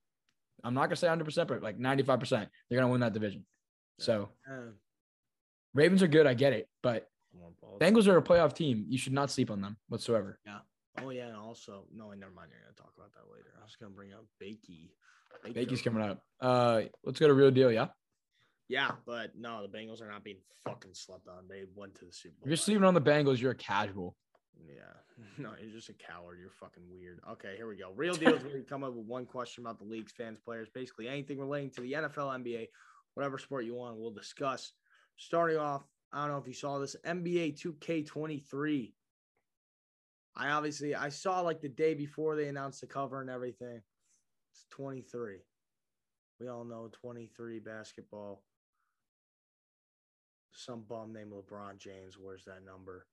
I'm 0.64 0.74
not 0.74 0.88
gonna 0.88 0.98
say 0.98 1.08
100, 1.08 1.24
percent 1.24 1.48
but 1.48 1.64
like 1.64 1.80
95, 1.80 2.20
percent 2.20 2.50
they're 2.70 2.80
gonna 2.80 2.92
win 2.92 3.02
that 3.02 3.14
division. 3.14 3.46
So 4.00 4.30
Ravens 5.74 6.04
are 6.04 6.08
good, 6.08 6.28
I 6.28 6.34
get 6.34 6.54
it, 6.54 6.68
but 6.84 7.08
Bengals 7.80 8.08
are 8.08 8.18
a 8.18 8.22
playoff 8.22 8.54
team. 8.54 8.86
You 8.88 8.98
should 8.98 9.14
not 9.14 9.32
sleep 9.32 9.52
on 9.52 9.62
them 9.62 9.78
whatsoever. 9.88 10.40
Yeah. 10.46 10.60
Oh 11.02 11.12
yeah, 11.12 11.28
and 11.28 11.38
also 11.38 11.86
no, 11.94 12.10
never 12.12 12.32
mind. 12.32 12.50
You're 12.52 12.62
gonna 12.62 12.74
talk 12.76 12.92
about 12.98 13.12
that 13.14 13.32
later. 13.34 13.54
I 13.60 13.64
was 13.64 13.76
gonna 13.80 13.92
bring 13.92 14.12
up 14.14 14.26
Bakey. 14.42 14.90
Bakey's 15.46 15.82
coming 15.82 16.04
up. 16.04 16.22
Uh, 16.42 16.82
let's 17.06 17.20
go 17.20 17.28
to 17.28 17.34
real 17.34 17.52
deal. 17.52 17.72
Yeah. 17.72 17.88
Yeah, 18.70 18.92
but 19.06 19.32
no, 19.38 19.66
the 19.66 19.78
Bengals 19.78 20.02
are 20.02 20.10
not 20.10 20.24
being 20.24 20.38
fucking 20.64 20.94
slept 20.94 21.28
on. 21.28 21.48
They 21.50 21.64
went 21.76 21.96
to 21.96 22.06
the 22.06 22.14
Super 22.14 22.36
Bowl. 22.36 22.44
If 22.44 22.50
you're 22.50 22.58
sleeping 22.58 22.84
on 22.84 22.94
the 22.94 23.02
Bengals, 23.02 23.42
you're 23.42 23.52
a 23.52 23.56
casual. 23.56 24.16
Yeah. 24.56 24.74
No, 25.38 25.52
you're 25.62 25.72
just 25.72 25.90
a 25.90 25.94
coward. 25.94 26.38
You're 26.40 26.50
fucking 26.50 26.84
weird. 26.90 27.20
Okay, 27.30 27.56
here 27.58 27.68
we 27.68 27.76
go. 27.76 27.92
Real 27.94 28.14
deal 28.14 28.36
is 28.36 28.44
where 28.44 28.54
we 28.54 28.62
come 28.62 28.86
up 28.86 28.94
with 28.94 29.06
one 29.06 29.26
question 29.26 29.66
about 29.66 29.78
the 29.78 29.84
league's 29.84 30.14
fans, 30.14 30.40
players, 30.40 30.70
basically 30.74 31.10
anything 31.10 31.38
relating 31.40 31.72
to 31.72 31.82
the 31.82 31.92
NFL, 31.92 32.42
NBA, 32.42 32.68
whatever 33.16 33.38
sport 33.38 33.66
you 33.66 33.76
want, 33.76 33.98
we'll 33.98 34.12
discuss. 34.12 34.72
Starting 35.18 35.58
off, 35.58 35.84
I 36.14 36.22
don't 36.22 36.30
know 36.30 36.38
if 36.38 36.48
you 36.48 36.54
saw 36.54 36.80
this 36.80 36.96
NBA 37.06 37.62
2K23. 37.62 38.94
I 40.38 40.50
obviously 40.52 40.96
I 40.96 41.10
saw 41.10 41.42
like 41.42 41.60
the 41.60 41.68
day 41.68 41.96
before 41.96 42.38
they 42.38 42.48
announced 42.48 42.80
the 42.80 42.88
cover 42.88 43.20
and 43.20 43.30
everything. 43.30 43.82
It's 44.54 44.66
23. 44.72 45.40
We 46.40 46.48
all 46.48 46.64
know 46.64 46.90
23 47.02 47.60
basketball 47.60 48.42
some 50.52 50.84
bum 50.88 51.14
named 51.14 51.32
LeBron 51.32 51.78
James 51.78 52.18
wears 52.18 52.46
that 52.46 52.66
number. 52.66 53.06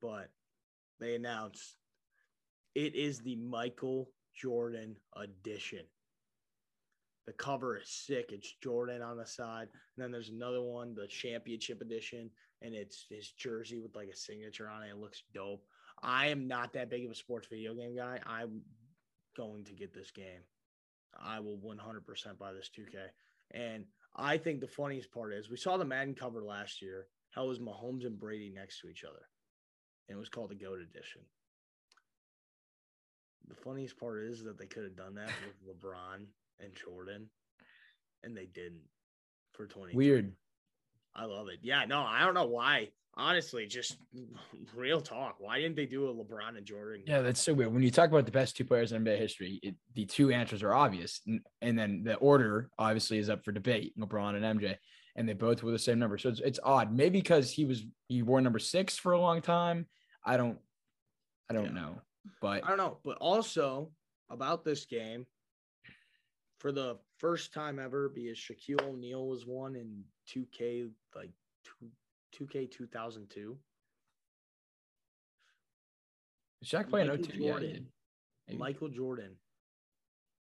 But 0.00 0.30
they 1.00 1.14
announced 1.14 1.76
it 2.74 2.94
is 2.94 3.20
the 3.20 3.36
Michael 3.36 4.10
Jordan 4.34 4.96
edition. 5.16 5.84
The 7.26 7.32
cover 7.34 7.76
is 7.76 7.88
sick. 7.88 8.30
It's 8.32 8.54
Jordan 8.62 9.02
on 9.02 9.18
the 9.18 9.26
side. 9.26 9.68
And 9.72 10.02
then 10.02 10.10
there's 10.10 10.30
another 10.30 10.62
one, 10.62 10.94
the 10.94 11.06
championship 11.06 11.82
edition, 11.82 12.30
and 12.62 12.74
it's 12.74 13.06
his 13.10 13.32
jersey 13.32 13.80
with 13.80 13.94
like 13.94 14.08
a 14.08 14.16
signature 14.16 14.68
on 14.68 14.82
it. 14.82 14.90
It 14.90 14.96
looks 14.96 15.24
dope. 15.34 15.64
I 16.02 16.28
am 16.28 16.46
not 16.46 16.72
that 16.72 16.90
big 16.90 17.04
of 17.04 17.10
a 17.10 17.14
sports 17.14 17.48
video 17.50 17.74
game 17.74 17.96
guy. 17.96 18.20
I'm 18.24 18.62
going 19.36 19.64
to 19.64 19.72
get 19.72 19.92
this 19.92 20.10
game. 20.10 20.40
I 21.20 21.40
will 21.40 21.58
100% 21.58 22.38
buy 22.38 22.52
this 22.52 22.70
2K. 22.76 22.96
And 23.50 23.84
I 24.16 24.36
think 24.36 24.60
the 24.60 24.66
funniest 24.66 25.12
part 25.12 25.32
is 25.32 25.48
we 25.48 25.56
saw 25.56 25.76
the 25.76 25.84
Madden 25.84 26.14
cover 26.14 26.42
last 26.42 26.82
year. 26.82 27.06
How 27.30 27.46
was 27.46 27.58
Mahomes 27.58 28.06
and 28.06 28.18
Brady 28.18 28.50
next 28.54 28.80
to 28.80 28.88
each 28.88 29.04
other? 29.04 29.28
And 30.08 30.16
it 30.16 30.18
was 30.18 30.28
called 30.28 30.50
the 30.50 30.54
GOAT 30.54 30.80
edition. 30.80 31.22
The 33.48 33.54
funniest 33.54 33.98
part 33.98 34.24
is 34.24 34.42
that 34.44 34.58
they 34.58 34.66
could 34.66 34.84
have 34.84 34.96
done 34.96 35.14
that 35.14 35.30
with 35.46 35.80
LeBron 35.82 36.24
and 36.60 36.74
Jordan, 36.74 37.28
and 38.22 38.36
they 38.36 38.46
didn't 38.46 38.82
for 39.52 39.66
20. 39.66 39.94
Weird. 39.94 40.32
I 41.14 41.24
love 41.24 41.48
it. 41.48 41.60
Yeah, 41.62 41.84
no, 41.86 42.00
I 42.00 42.24
don't 42.24 42.34
know 42.34 42.46
why. 42.46 42.90
Honestly, 43.18 43.66
just 43.66 43.96
real 44.76 45.00
talk. 45.00 45.34
Why 45.40 45.58
didn't 45.58 45.74
they 45.74 45.86
do 45.86 46.08
a 46.08 46.14
LeBron 46.14 46.56
and 46.56 46.64
Jordan? 46.64 47.02
Yeah, 47.04 47.20
that's 47.20 47.42
so 47.42 47.52
weird. 47.52 47.72
When 47.74 47.82
you 47.82 47.90
talk 47.90 48.08
about 48.10 48.26
the 48.26 48.30
best 48.30 48.56
two 48.56 48.64
players 48.64 48.92
in 48.92 49.02
NBA 49.02 49.18
history, 49.18 49.58
it, 49.60 49.74
the 49.94 50.06
two 50.06 50.30
answers 50.30 50.62
are 50.62 50.72
obvious, 50.72 51.20
and, 51.26 51.40
and 51.60 51.76
then 51.76 52.04
the 52.04 52.14
order 52.16 52.70
obviously 52.78 53.18
is 53.18 53.28
up 53.28 53.44
for 53.44 53.50
debate: 53.50 53.92
LeBron 53.98 54.36
and 54.40 54.60
MJ, 54.60 54.76
and 55.16 55.28
they 55.28 55.32
both 55.32 55.64
were 55.64 55.72
the 55.72 55.78
same 55.80 55.98
number. 55.98 56.16
So 56.16 56.28
it's, 56.28 56.38
it's 56.40 56.60
odd. 56.62 56.92
Maybe 56.94 57.18
because 57.18 57.50
he 57.50 57.64
was 57.64 57.82
he 58.06 58.22
wore 58.22 58.40
number 58.40 58.60
six 58.60 58.96
for 58.96 59.12
a 59.12 59.20
long 59.20 59.42
time. 59.42 59.86
I 60.24 60.36
don't, 60.36 60.58
I 61.50 61.54
don't 61.54 61.64
Yeah. 61.66 61.72
know, 61.72 62.00
but 62.40 62.64
I 62.64 62.68
don't 62.68 62.78
know. 62.78 62.98
But 63.04 63.16
also 63.18 63.90
about 64.30 64.64
this 64.64 64.86
game, 64.86 65.26
for 66.60 66.70
the 66.70 66.98
first 67.18 67.52
time 67.52 67.80
ever, 67.80 68.08
because 68.08 68.38
Shaquille 68.38 68.82
O'Neal 68.82 69.26
was 69.26 69.44
one 69.44 69.74
in 69.74 70.04
2K, 70.32 70.90
like 71.16 71.30
two, 71.64 71.88
2K 72.36 72.70
2002. 72.70 73.56
Shaq 76.64 76.88
playing 76.88 77.08
Michael 77.08 77.24
02. 77.24 77.32
Yeah, 77.32 77.38
he 77.38 77.48
Jordan. 77.48 77.86
Maybe. 78.48 78.58
Michael 78.58 78.88
Jordan 78.88 79.36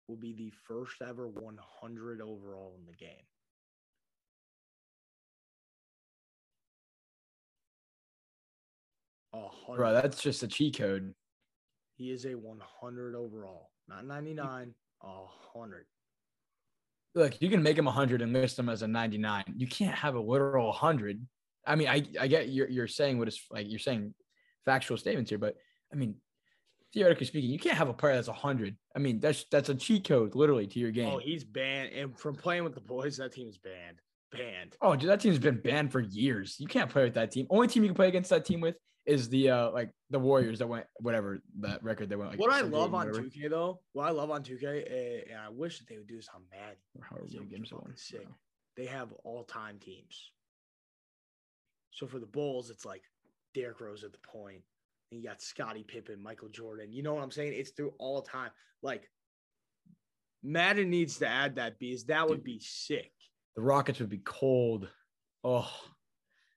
will 0.08 0.18
be 0.18 0.34
the 0.34 0.52
first 0.68 1.02
ever 1.02 1.28
100 1.28 2.22
overall 2.22 2.76
in 2.78 2.86
the 2.86 2.94
game. 2.94 3.10
A 9.34 9.48
hundred. 9.48 9.78
bro, 9.78 9.94
that's 9.94 10.22
just 10.22 10.44
a 10.44 10.48
cheat 10.48 10.78
code. 10.78 11.14
He 11.98 12.12
is 12.12 12.26
a 12.26 12.34
100 12.34 13.16
overall, 13.16 13.72
not 13.88 14.06
99, 14.06 14.74
a 15.02 15.08
100. 15.08 15.86
Look, 17.16 17.42
you 17.42 17.50
can 17.50 17.62
make 17.62 17.78
him 17.78 17.86
100 17.86 18.22
and 18.22 18.34
list 18.34 18.58
him 18.58 18.70
as 18.70 18.82
a 18.82 18.88
99. 18.88 19.44
You 19.56 19.68
can't 19.68 19.96
have 19.96 20.16
a 20.16 20.20
literal 20.20 20.68
100. 20.68 21.26
I 21.66 21.76
mean, 21.76 21.88
I, 21.88 22.04
I 22.20 22.28
get 22.28 22.50
you're, 22.50 22.70
you're 22.70 22.88
saying 22.88 23.20
what 23.20 23.28
is 23.28 23.40
like 23.52 23.70
you're 23.70 23.80
saying 23.80 24.14
factual 24.66 24.98
statements 24.98 25.30
here, 25.30 25.38
but 25.38 25.56
I 25.92 25.96
mean, 25.96 26.16
theoretically 26.94 27.26
speaking, 27.26 27.50
you 27.50 27.60
can't 27.60 27.78
have 27.78 27.90
a 27.90 27.94
player 27.94 28.16
that's 28.16 28.28
100. 28.28 28.76
I 28.96 29.00
mean, 29.00 29.20
that's 29.20 29.46
that's 29.52 29.70
a 29.70 29.76
cheat 29.76 30.08
code 30.08 30.36
literally 30.36 30.68
to 30.68 30.80
your 30.80 30.92
game. 30.92 31.10
Oh, 31.10 31.18
he's 31.18 31.44
banned. 31.44 31.94
And 31.94 32.18
from 32.18 32.36
playing 32.36 32.64
with 32.64 32.76
the 32.76 32.82
boys, 32.82 33.18
that 33.18 33.34
team's 33.34 33.58
banned. 33.58 34.00
Banned. 34.32 34.78
Oh, 34.82 34.96
dude, 34.96 35.10
that 35.10 35.20
team's 35.20 35.40
been 35.40 35.60
banned 35.60 35.92
for 35.92 36.00
years. 36.00 36.56
You 36.60 36.68
can't 36.68 36.90
play 36.90 37.04
with 37.04 37.14
that 37.16 37.32
team. 37.32 37.48
Only 37.50 37.68
team 37.68 37.84
you 37.84 37.90
can 37.90 37.96
play 37.96 38.08
against 38.08 38.30
that 38.30 38.46
team 38.46 38.62
with 38.62 38.76
is 39.06 39.28
the 39.28 39.50
uh 39.50 39.70
like 39.72 39.90
the 40.12 40.20
Warriors 40.20 40.60
that 40.60 40.68
went 40.68 40.86
whatever 40.96 41.42
that 41.60 41.84
record 41.84 42.10
they 42.10 42.16
went 42.16 42.32
like. 42.32 42.40
what 42.40 42.54
I 42.54 42.62
love 42.62 42.94
on 42.94 43.08
whatever. 43.08 43.28
2K 43.28 43.50
though, 43.50 43.82
what 43.92 44.08
I 44.08 44.12
love 44.12 44.32
on 44.32 44.44
2K, 44.44 44.64
uh, 44.64 45.32
and 45.32 45.40
I 45.40 45.50
wish 45.50 45.80
that 45.80 45.88
they 45.90 45.98
would 45.98 46.08
do 46.08 46.16
this 46.16 46.30
on 46.34 46.42
Madden. 46.52 46.78
Yo, 47.28 47.40
many 47.42 47.56
it's 47.62 47.72
games 47.72 47.74
sick. 47.96 48.28
They 48.78 48.86
have 48.86 49.14
all 49.24 49.44
time 49.44 49.78
teams. 49.80 50.32
So 51.94 52.08
for 52.08 52.20
the 52.20 52.26
Bulls, 52.26 52.70
it's 52.70 52.86
like 52.86 53.04
Derrick 53.54 53.80
Rose 53.80 54.04
at 54.04 54.12
the 54.12 54.18
point, 54.20 54.62
and 55.12 55.22
you 55.22 55.28
got 55.28 55.42
Scottie 55.42 55.84
Pippen, 55.84 56.22
Michael 56.22 56.50
Jordan. 56.50 56.92
You 56.92 57.04
know 57.04 57.14
what 57.14 57.24
I'm 57.24 57.32
saying? 57.32 57.54
It's 57.56 57.70
through 57.72 57.94
all 58.00 58.22
time. 58.22 58.50
Like 58.82 59.10
Madden 60.44 60.90
needs 60.90 61.18
to 61.20 61.28
add 61.28 61.56
that 61.56 61.80
because 61.80 62.06
that 62.06 62.28
would 62.28 62.38
Dude. 62.44 62.44
be 62.46 62.60
sick. 62.60 63.12
The 63.56 63.62
Rockets 63.62 64.00
would 64.00 64.10
be 64.10 64.22
cold. 64.24 64.90
Oh, 65.44 65.70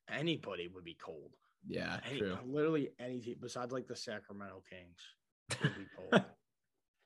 Anybody 0.08 0.68
would 0.68 0.84
be 0.84 0.96
cold. 1.04 1.32
yeah, 1.66 1.98
Any, 2.08 2.20
true. 2.20 2.38
Literally 2.46 2.90
any 3.00 3.20
team 3.20 3.36
besides 3.40 3.72
like 3.72 3.88
the 3.88 3.96
Sacramento 3.96 4.62
Kings 4.70 5.60
would 5.62 5.74
be 5.76 5.86
cold. 6.10 6.24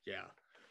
yeah. 0.06 0.24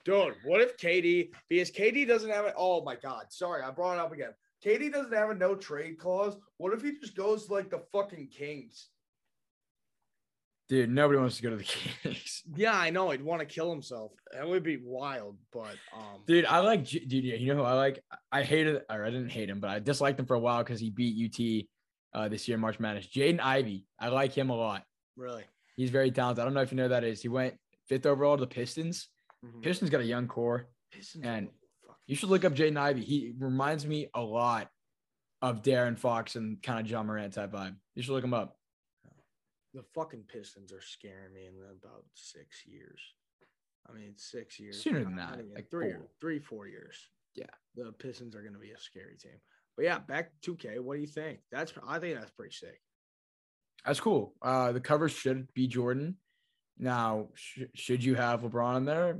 Dude, 0.05 0.35
what 0.45 0.61
if 0.61 0.77
KD 0.77 1.31
because 1.49 1.71
KD 1.71 2.07
doesn't 2.07 2.29
have 2.29 2.45
it? 2.45 2.53
Oh 2.55 2.83
my 2.83 2.95
god. 2.95 3.25
Sorry, 3.29 3.61
I 3.63 3.71
brought 3.71 3.95
it 3.95 3.99
up 3.99 4.13
again. 4.13 4.31
KD 4.65 4.91
doesn't 4.91 5.13
have 5.13 5.29
a 5.29 5.35
no 5.35 5.55
trade 5.55 5.97
clause. 5.99 6.35
What 6.57 6.73
if 6.73 6.81
he 6.81 6.99
just 6.99 7.15
goes 7.15 7.47
to, 7.47 7.53
like 7.53 7.69
the 7.69 7.81
fucking 7.93 8.27
Kings? 8.27 8.89
Dude, 10.67 10.89
nobody 10.89 11.17
wants 11.19 11.37
to 11.37 11.43
go 11.43 11.49
to 11.49 11.55
the 11.55 11.63
Kings. 12.03 12.43
Yeah, 12.55 12.77
I 12.77 12.91
know. 12.91 13.09
He'd 13.09 13.23
want 13.23 13.39
to 13.39 13.45
kill 13.45 13.71
himself. 13.71 14.11
That 14.31 14.47
would 14.47 14.61
be 14.63 14.77
wild, 14.83 15.37
but 15.51 15.75
um 15.95 16.21
Dude, 16.27 16.45
I 16.45 16.59
like 16.59 16.85
dude. 16.85 17.11
You 17.11 17.47
know 17.53 17.61
who 17.61 17.63
I 17.63 17.73
like? 17.73 18.03
I 18.31 18.43
hated, 18.43 18.83
or 18.89 19.03
I 19.03 19.09
didn't 19.09 19.29
hate 19.29 19.49
him, 19.49 19.59
but 19.59 19.71
I 19.71 19.79
disliked 19.79 20.19
him 20.19 20.27
for 20.27 20.35
a 20.35 20.39
while 20.39 20.59
because 20.63 20.79
he 20.79 20.91
beat 20.91 21.65
UT 22.13 22.19
uh, 22.21 22.27
this 22.29 22.47
year 22.47 22.55
in 22.55 22.61
March 22.61 22.79
Madness. 22.79 23.07
Jaden 23.07 23.39
Ivey. 23.39 23.87
I 23.99 24.09
like 24.09 24.33
him 24.33 24.49
a 24.49 24.55
lot. 24.55 24.83
really. 25.17 25.43
He's 25.75 25.89
very 25.91 26.11
talented. 26.11 26.41
I 26.41 26.45
don't 26.45 26.53
know 26.53 26.61
if 26.61 26.71
you 26.71 26.75
know 26.77 26.83
who 26.83 26.89
that 26.89 27.05
is. 27.05 27.21
He 27.21 27.29
went 27.29 27.55
fifth 27.87 28.05
overall 28.05 28.35
to 28.35 28.41
the 28.41 28.47
Pistons. 28.47 29.07
Mhm. 29.45 29.61
Pistons 29.63 29.89
got 29.89 30.01
a 30.01 30.05
young 30.05 30.27
core. 30.27 30.67
Pistons 30.91 31.23
and 31.25 31.47
are 31.47 31.49
fucking 31.49 31.58
You 32.09 32.15
should 32.15 32.29
look 32.29 32.43
up 32.43 32.55
Jaden 32.55 32.75
Ivey. 32.75 33.03
He 33.03 33.33
reminds 33.37 33.85
me 33.85 34.07
a 34.15 34.21
lot 34.21 34.71
of 35.43 35.61
De'Aaron 35.61 35.95
Fox 35.95 36.35
and 36.35 36.59
kind 36.63 36.79
of 36.79 36.89
Ja 36.89 37.03
Morant 37.03 37.35
type 37.35 37.51
vibe. 37.51 37.75
You 37.93 38.01
should 38.01 38.13
look 38.13 38.23
him 38.23 38.33
up. 38.33 38.57
the 39.75 39.83
fucking 39.93 40.23
Pistons 40.27 40.73
are 40.73 40.81
scaring 40.81 41.31
me 41.35 41.41
in 41.45 41.53
about 41.71 42.05
six 42.15 42.65
years. 42.65 42.99
I 43.87 43.93
mean, 43.93 44.13
six 44.17 44.59
years. 44.59 44.81
Sooner 44.81 45.03
than 45.03 45.17
that, 45.17 45.37
like 45.53 45.69
three, 45.69 45.91
four. 45.91 46.07
three, 46.19 46.39
four 46.39 46.67
years. 46.67 46.97
Yeah. 47.35 47.45
the 47.75 47.91
Pistons 47.91 48.35
are 48.35 48.41
going 48.41 48.53
to 48.53 48.59
be 48.59 48.71
a 48.71 48.79
scary 48.79 49.15
team. 49.15 49.39
But 49.77 49.85
yeah, 49.85 49.99
back 49.99 50.31
to 50.41 50.55
2K. 50.55 50.79
What 50.79 50.95
do 50.95 51.01
you 51.01 51.07
think? 51.07 51.41
That's 51.51 51.73
I 51.87 51.99
think 51.99 52.17
that's 52.17 52.31
pretty 52.31 52.55
sick. 52.55 52.81
That's 53.85 53.99
cool. 53.99 54.33
Uh, 54.41 54.71
the 54.71 54.81
cover 54.81 55.09
should 55.09 55.53
be 55.53 55.67
Jordan. 55.67 56.17
Now, 56.79 57.27
sh- 57.35 57.69
should 57.75 58.03
you 58.03 58.15
have 58.15 58.41
LeBron 58.41 58.77
in 58.77 58.85
there? 58.85 59.19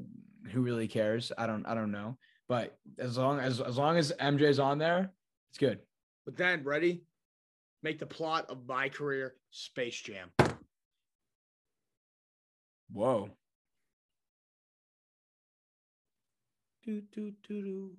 Who 0.52 0.62
really 0.62 0.88
cares? 0.88 1.32
I 1.38 1.45
don't. 1.45 1.67
I 1.67 1.75
don't 1.75 1.91
know. 1.91 2.17
But 2.49 2.77
as 2.97 3.15
long 3.17 3.39
as 3.39 3.62
as 3.62 3.77
long 3.77 3.95
as 3.97 4.12
MJ's 4.19 4.59
on 4.59 4.79
there, 4.79 5.12
it's 5.51 5.59
good. 5.59 5.79
But 6.25 6.35
then, 6.35 6.63
ready? 6.63 7.03
Make 7.83 7.99
the 7.99 8.05
plot 8.07 8.47
of 8.49 8.67
my 8.67 8.89
career 8.89 9.35
Space 9.51 10.01
Jam. 10.01 10.29
Whoa. 12.91 13.29
Do, 16.83 17.01
do, 17.13 17.31
do, 17.47 17.62
do. 17.62 17.91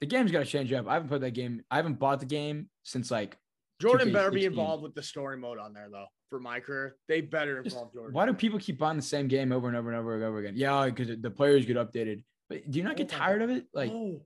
The 0.00 0.06
game's 0.06 0.32
got 0.32 0.40
to 0.40 0.44
change 0.44 0.72
up. 0.72 0.88
I 0.88 0.94
haven't 0.94 1.08
played 1.08 1.20
that 1.22 1.30
game. 1.30 1.62
I 1.70 1.76
haven't 1.76 1.98
bought 2.00 2.18
the 2.20 2.26
game 2.26 2.68
since 2.82 3.10
like. 3.10 3.38
Jordan 3.80 4.12
better 4.12 4.30
be 4.30 4.42
2K16. 4.42 4.46
involved 4.46 4.82
with 4.82 4.94
the 4.94 5.02
story 5.02 5.36
mode 5.36 5.58
on 5.58 5.72
there 5.72 5.88
though. 5.90 6.06
For 6.28 6.40
my 6.40 6.60
career, 6.60 6.96
they 7.08 7.20
better 7.20 7.62
Just- 7.62 7.76
involve 7.76 7.92
Jordan. 7.92 8.14
Why 8.14 8.26
do 8.26 8.32
people 8.34 8.58
keep 8.58 8.78
buying 8.78 8.96
the 8.96 9.02
same 9.02 9.28
game 9.28 9.52
over 9.52 9.68
and 9.68 9.76
over 9.76 9.90
and 9.90 9.98
over 9.98 10.14
and 10.16 10.24
over 10.24 10.38
again? 10.38 10.54
Yeah, 10.56 10.86
because 10.86 11.08
the 11.20 11.30
players 11.30 11.64
get 11.66 11.76
updated. 11.76 12.24
But 12.52 12.70
do 12.70 12.78
you 12.78 12.84
not 12.84 12.94
Oh 12.94 12.98
get 12.98 13.08
tired 13.08 13.40
God. 13.40 13.50
of 13.50 13.56
it? 13.56 13.66
Like, 13.72 13.90
oh, 13.90 14.20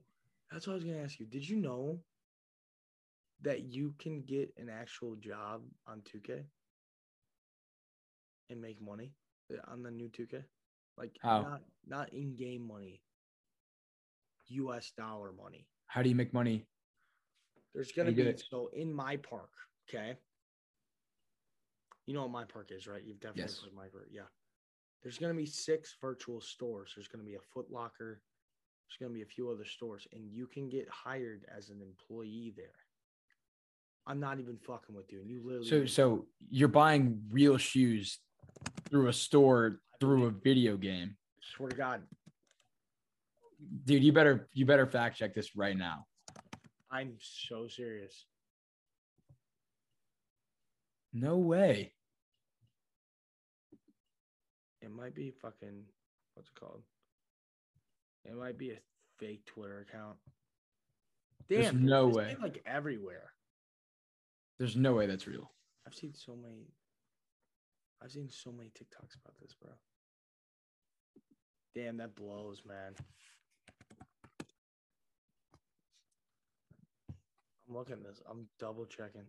that's 0.50 0.66
what 0.66 0.72
I 0.72 0.76
was 0.76 0.84
gonna 0.84 0.98
ask 0.98 1.20
you. 1.20 1.26
Did 1.26 1.48
you 1.48 1.56
know 1.56 2.00
that 3.42 3.62
you 3.62 3.94
can 3.98 4.22
get 4.22 4.52
an 4.56 4.68
actual 4.68 5.14
job 5.16 5.62
on 5.86 6.00
2K 6.02 6.42
and 8.50 8.60
make 8.60 8.80
money 8.82 9.12
uh, 9.52 9.70
on 9.70 9.82
the 9.82 9.90
new 9.90 10.08
2K? 10.08 10.42
Like 10.98 11.16
How? 11.22 11.42
not 11.42 11.60
not 11.86 12.12
in-game 12.12 12.66
money, 12.66 13.00
US 14.48 14.92
dollar 14.98 15.32
money. 15.32 15.68
how 15.86 16.02
do 16.02 16.08
you 16.08 16.14
make 16.16 16.32
money? 16.34 16.66
There's 17.74 17.92
gonna 17.92 18.10
be 18.10 18.34
so 18.50 18.70
in 18.72 18.92
my 18.92 19.18
park, 19.18 19.50
okay. 19.88 20.16
You 22.06 22.14
know 22.14 22.22
what 22.22 22.30
my 22.30 22.44
park 22.44 22.70
is, 22.72 22.86
right? 22.86 23.02
You've 23.04 23.20
definitely 23.20 23.42
Yes. 23.44 23.58
played 23.60 23.74
my 23.74 23.88
park, 23.88 24.08
yeah. 24.10 24.22
There's 25.06 25.18
gonna 25.18 25.34
be 25.34 25.46
six 25.46 25.94
virtual 26.00 26.40
stores. 26.40 26.94
There's 26.96 27.06
gonna 27.06 27.22
be 27.22 27.36
a 27.36 27.40
Foot 27.54 27.70
Locker. 27.70 28.20
There's 28.88 28.96
gonna 29.00 29.14
be 29.14 29.22
a 29.22 29.26
few 29.26 29.48
other 29.48 29.64
stores, 29.64 30.04
and 30.12 30.28
you 30.28 30.48
can 30.48 30.68
get 30.68 30.88
hired 30.90 31.46
as 31.56 31.70
an 31.70 31.80
employee 31.80 32.52
there. 32.56 32.74
I'm 34.08 34.18
not 34.18 34.40
even 34.40 34.58
fucking 34.58 34.96
with 34.96 35.12
you, 35.12 35.20
and 35.20 35.30
you 35.30 35.42
literally. 35.44 35.68
So, 35.68 35.86
so 35.86 36.26
you're 36.50 36.66
buying 36.66 37.22
real 37.30 37.56
shoes 37.56 38.18
through 38.90 39.06
a 39.06 39.12
store 39.12 39.78
through 40.00 40.26
a 40.26 40.30
video 40.30 40.76
game, 40.76 41.16
swear 41.54 41.68
to 41.68 41.76
God, 41.76 42.02
dude. 43.84 44.02
You 44.02 44.12
better 44.12 44.48
you 44.54 44.66
better 44.66 44.88
fact 44.88 45.18
check 45.18 45.36
this 45.36 45.54
right 45.54 45.78
now. 45.78 46.04
I'm 46.90 47.14
so 47.20 47.68
serious. 47.68 48.26
No 51.12 51.36
way. 51.36 51.92
It 54.86 54.94
might 54.94 55.16
be 55.16 55.32
fucking 55.42 55.82
what's 56.34 56.48
it 56.48 56.60
called? 56.60 56.82
It 58.24 58.36
might 58.36 58.56
be 58.56 58.70
a 58.70 58.78
fake 59.18 59.44
Twitter 59.44 59.80
account. 59.80 60.16
Damn, 61.48 61.60
there's 61.60 61.74
no 61.74 62.06
way. 62.06 62.26
thing, 62.26 62.36
like 62.40 62.62
everywhere. 62.64 63.32
There's 64.60 64.76
no 64.76 64.94
way 64.94 65.06
that's 65.06 65.26
real. 65.26 65.50
I've 65.86 65.94
seen 65.94 66.14
so 66.14 66.36
many. 66.36 66.68
I've 68.02 68.12
seen 68.12 68.30
so 68.30 68.52
many 68.52 68.68
TikToks 68.70 69.16
about 69.24 69.36
this, 69.42 69.54
bro. 69.60 69.72
Damn, 71.74 71.96
that 71.96 72.14
blows, 72.14 72.62
man. 72.66 72.94
I'm 77.68 77.74
looking 77.74 77.94
at 77.94 78.04
this. 78.04 78.22
I'm 78.30 78.46
double 78.60 78.86
checking. 78.86 79.26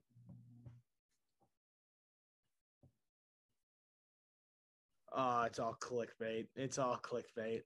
Oh, 5.19 5.41
it's 5.41 5.57
all 5.57 5.75
clickbait. 5.81 6.45
It's 6.55 6.77
all 6.77 6.99
clickbait. 7.01 7.61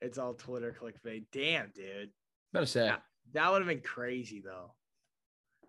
It's 0.00 0.16
all 0.16 0.32
Twitter 0.34 0.74
clickbait. 0.80 1.26
Damn, 1.30 1.70
dude. 1.74 2.10
Better 2.52 2.66
say. 2.66 2.86
Yeah. 2.86 2.96
That 3.34 3.52
would 3.52 3.60
have 3.60 3.68
been 3.68 3.80
crazy 3.82 4.42
though. 4.44 4.74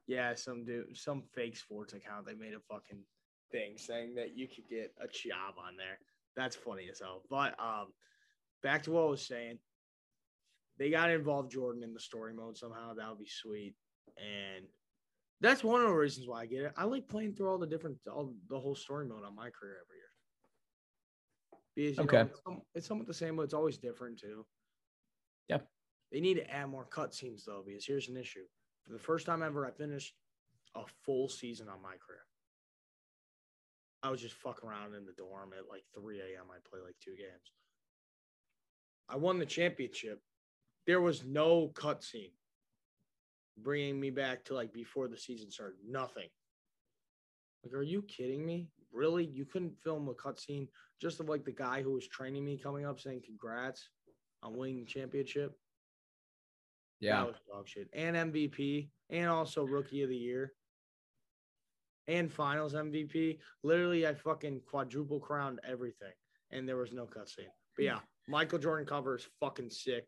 Yeah, 0.08 0.36
some 0.36 0.64
dude, 0.64 0.98
some 0.98 1.24
fake 1.36 1.58
sports 1.58 1.94
account, 1.94 2.26
they 2.26 2.34
made 2.34 2.54
a 2.54 2.74
fucking 2.74 3.04
thing 3.52 3.74
saying 3.78 4.16
that 4.16 4.38
you 4.38 4.48
could 4.48 4.70
get 4.70 4.94
a 5.02 5.08
job 5.08 5.56
on 5.58 5.76
there. 5.76 6.00
That's 6.38 6.56
funny 6.56 6.88
as 6.90 7.02
hell. 7.02 7.24
But 7.30 7.60
um, 7.60 7.88
back 8.64 8.84
to 8.84 8.92
what 8.92 9.04
I 9.04 9.10
was 9.10 9.28
saying. 9.28 9.60
They 10.80 10.92
got 10.92 11.08
to 11.08 11.14
involve 11.14 11.50
Jordan 11.50 11.84
in 11.84 11.94
the 11.94 12.00
story 12.00 12.34
mode 12.34 12.56
somehow. 12.56 12.94
That 12.94 13.10
would 13.10 13.20
be 13.20 13.28
sweet. 13.28 13.74
And 14.18 14.66
that's 15.42 15.64
one 15.64 15.82
of 15.82 15.88
the 15.88 15.94
reasons 15.94 16.28
why 16.28 16.42
I 16.42 16.46
get 16.46 16.62
it. 16.62 16.74
I 16.78 16.86
like 16.86 17.08
playing 17.08 17.34
through 17.34 17.50
all 17.50 17.58
the 17.58 17.68
different, 17.68 17.98
all 18.08 18.34
the 18.48 18.60
whole 18.60 18.76
story 18.76 19.08
mode 19.08 19.24
on 19.26 19.36
my 19.36 19.50
career 19.50 19.78
every 19.84 19.98
year. 19.98 20.07
Because, 21.78 22.00
Okay. 22.00 22.18
know, 22.18 22.24
it's, 22.24 22.42
it's 22.74 22.88
somewhat 22.88 23.06
the 23.06 23.14
same, 23.14 23.36
but 23.36 23.44
it's 23.44 23.54
always 23.54 23.78
different 23.78 24.20
too. 24.20 24.46
Yep. 25.48 25.68
They 26.12 26.20
need 26.20 26.34
to 26.36 26.52
add 26.52 26.70
more 26.70 26.88
cutscenes 26.90 27.46
though, 27.46 27.64
because 27.66 27.86
here's 27.86 28.10
an 28.10 28.18
issue. 28.18 28.46
For 28.84 28.94
the 28.94 29.00
first 29.00 29.28
time 29.28 29.44
ever, 29.44 29.66
I 29.66 29.72
finished 29.72 30.16
a 30.76 30.82
full 31.04 31.30
season 31.30 31.70
on 31.70 31.82
my 31.82 31.96
career. 32.06 32.22
I 34.02 34.10
was 34.10 34.22
just 34.22 34.36
fucking 34.36 34.68
around 34.68 34.96
in 34.96 35.06
the 35.06 35.12
dorm 35.12 35.54
at 35.58 35.70
like 35.70 35.84
3 35.94 36.20
a.m. 36.20 36.46
I 36.50 36.58
play 36.68 36.80
like 36.84 36.96
two 37.00 37.16
games. 37.16 37.54
I 39.08 39.16
won 39.18 39.38
the 39.38 39.46
championship. 39.46 40.22
There 40.88 41.02
was 41.02 41.24
no 41.26 41.70
cutscene 41.76 42.32
bringing 43.60 44.00
me 44.00 44.10
back 44.10 44.46
to 44.46 44.56
like 44.56 44.74
before 44.74 45.08
the 45.08 45.18
season 45.18 45.52
started. 45.52 45.78
Nothing. 45.88 46.30
Like, 47.64 47.74
are 47.74 47.84
you 47.84 48.02
kidding 48.02 48.46
me? 48.46 48.70
Really? 48.98 49.26
You 49.26 49.46
couldn't 49.46 49.78
film 49.84 50.10
a 50.10 50.14
cutscene 50.14 50.68
just 51.00 51.20
of 51.20 51.30
like 51.30 51.46
the 51.46 51.52
guy 51.52 51.84
who 51.84 51.94
was 51.94 52.08
training 52.08 52.44
me 52.44 52.58
coming 52.58 52.86
up 52.86 53.00
saying 53.00 53.22
congrats 53.24 53.90
on 54.42 54.58
winning 54.58 54.80
the 54.80 54.86
championship? 54.86 55.56
Yeah. 57.00 57.18
That 57.18 57.28
was 57.28 57.36
dog 57.48 57.68
shit. 57.68 57.90
And 57.94 58.16
MVP 58.16 58.90
and 59.12 59.30
also 59.30 59.64
rookie 59.64 60.02
of 60.02 60.10
the 60.10 60.18
year. 60.18 60.54
And 62.08 62.32
finals 62.32 62.74
MVP. 62.74 63.38
Literally, 63.64 64.08
I 64.08 64.16
fucking 64.16 64.62
quadruple 64.68 65.20
crowned 65.20 65.60
everything. 65.68 66.14
And 66.52 66.68
there 66.68 66.78
was 66.78 66.92
no 66.92 67.06
cutscene. 67.06 67.52
But 67.76 67.86
yeah, 67.86 68.00
Michael 68.28 68.60
Jordan 68.60 68.88
cover 68.88 69.18
is 69.18 69.28
fucking 69.40 69.70
sick. 69.70 70.08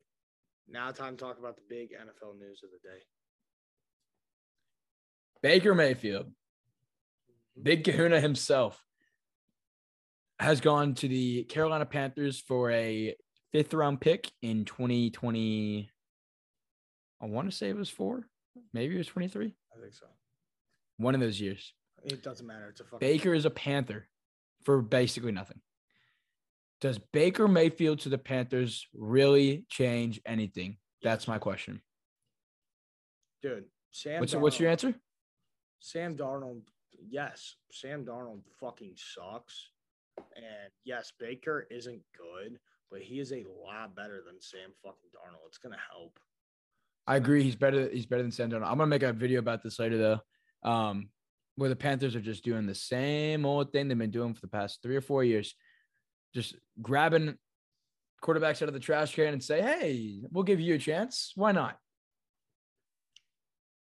Now 0.67 0.91
time 0.91 1.15
to 1.15 1.23
talk 1.23 1.38
about 1.38 1.58
the 1.58 1.63
big 1.69 1.89
NFL 1.91 2.39
news 2.39 2.62
of 2.63 2.69
the 2.71 2.89
day. 2.89 3.04
Baker 5.41 5.75
Mayfield, 5.75 6.32
Big 7.62 7.84
Kahuna 7.84 8.19
himself, 8.22 8.84
has 10.39 10.62
gone 10.62 10.93
to 10.95 11.08
the 11.08 11.43
Carolina 11.43 11.86
Panthers 11.86 12.39
for 12.39 12.72
a 12.72 13.15
fifth 13.52 13.74
round 13.74 14.00
pick 14.00 14.32
in 14.41 14.65
2020. 14.65 15.89
I 17.22 17.26
want 17.26 17.50
to 17.50 17.56
say 17.56 17.69
it 17.69 17.76
was 17.76 17.89
four, 17.89 18.28
maybe 18.74 18.95
it 18.95 19.00
was 19.00 19.08
23. 19.08 19.48
I 19.48 19.82
think 19.82 19.93
so. 19.93 20.06
One 20.98 21.15
of 21.15 21.22
those 21.22 21.39
years. 21.39 21.74
It 22.06 22.24
doesn't 22.24 22.45
matter. 22.45 22.69
It's 22.69 22.80
a 22.80 22.86
fucking 22.86 23.00
Baker 23.00 23.34
is 23.34 23.45
a 23.45 23.50
Panther 23.50 24.08
for 24.63 24.82
basically 24.82 25.32
nothing. 25.32 25.60
Does 26.80 26.98
Baker 26.98 27.48
Mayfield 27.48 28.00
to 28.02 28.10
the 28.10 28.17
Panthers 28.17 28.88
really 28.93 29.65
change 29.69 30.22
anything? 30.26 30.78
That's 31.04 31.28
my 31.28 31.38
question. 31.38 31.82
dude. 33.41 33.65
Sam 33.91 34.19
What's 34.19 34.36
what's 34.36 34.60
your 34.60 34.69
answer? 34.69 34.93
Sam 35.80 36.15
Darnold, 36.15 36.62
yes, 37.07 37.55
Sam 37.71 38.05
Darnold 38.05 38.41
fucking 38.59 38.95
sucks. 38.95 39.71
And 40.35 40.71
yes, 40.83 41.12
Baker 41.17 41.67
isn't 41.71 42.01
good, 42.17 42.59
but 42.91 43.01
he 43.01 43.19
is 43.19 43.31
a 43.31 43.45
lot 43.65 43.95
better 43.95 44.21
than 44.25 44.41
Sam 44.41 44.71
fucking 44.83 45.09
Darnold. 45.15 45.47
It's 45.47 45.57
gonna 45.57 45.77
help. 45.91 46.19
I 47.07 47.15
agree. 47.15 47.43
He's 47.43 47.55
better. 47.55 47.89
He's 47.89 48.05
better 48.05 48.21
than 48.21 48.31
Sam 48.31 48.51
Darnold. 48.51 48.67
I'm 48.67 48.77
gonna 48.77 48.88
make 48.88 49.03
a 49.03 49.13
video 49.13 49.39
about 49.39 49.63
this 49.63 49.79
later 49.79 49.97
though, 49.97 50.69
um, 50.69 51.09
where 51.55 51.69
the 51.69 51.75
Panthers 51.75 52.15
are 52.15 52.21
just 52.21 52.43
doing 52.43 52.65
the 52.65 52.75
same 52.75 53.45
old 53.45 53.71
thing 53.71 53.88
they've 53.88 53.97
been 53.97 54.12
doing 54.12 54.33
for 54.33 54.41
the 54.41 54.47
past 54.47 54.81
three 54.81 54.95
or 54.95 55.01
four 55.01 55.23
years, 55.23 55.55
just 56.33 56.55
grabbing 56.81 57.38
quarterbacks 58.21 58.62
out 58.62 58.67
of 58.67 58.73
the 58.73 58.79
trash 58.79 59.15
can 59.15 59.33
and 59.33 59.43
say, 59.43 59.62
"Hey, 59.62 60.21
we'll 60.31 60.43
give 60.43 60.59
you 60.59 60.75
a 60.75 60.79
chance. 60.79 61.31
Why 61.35 61.51
not?" 61.51 61.79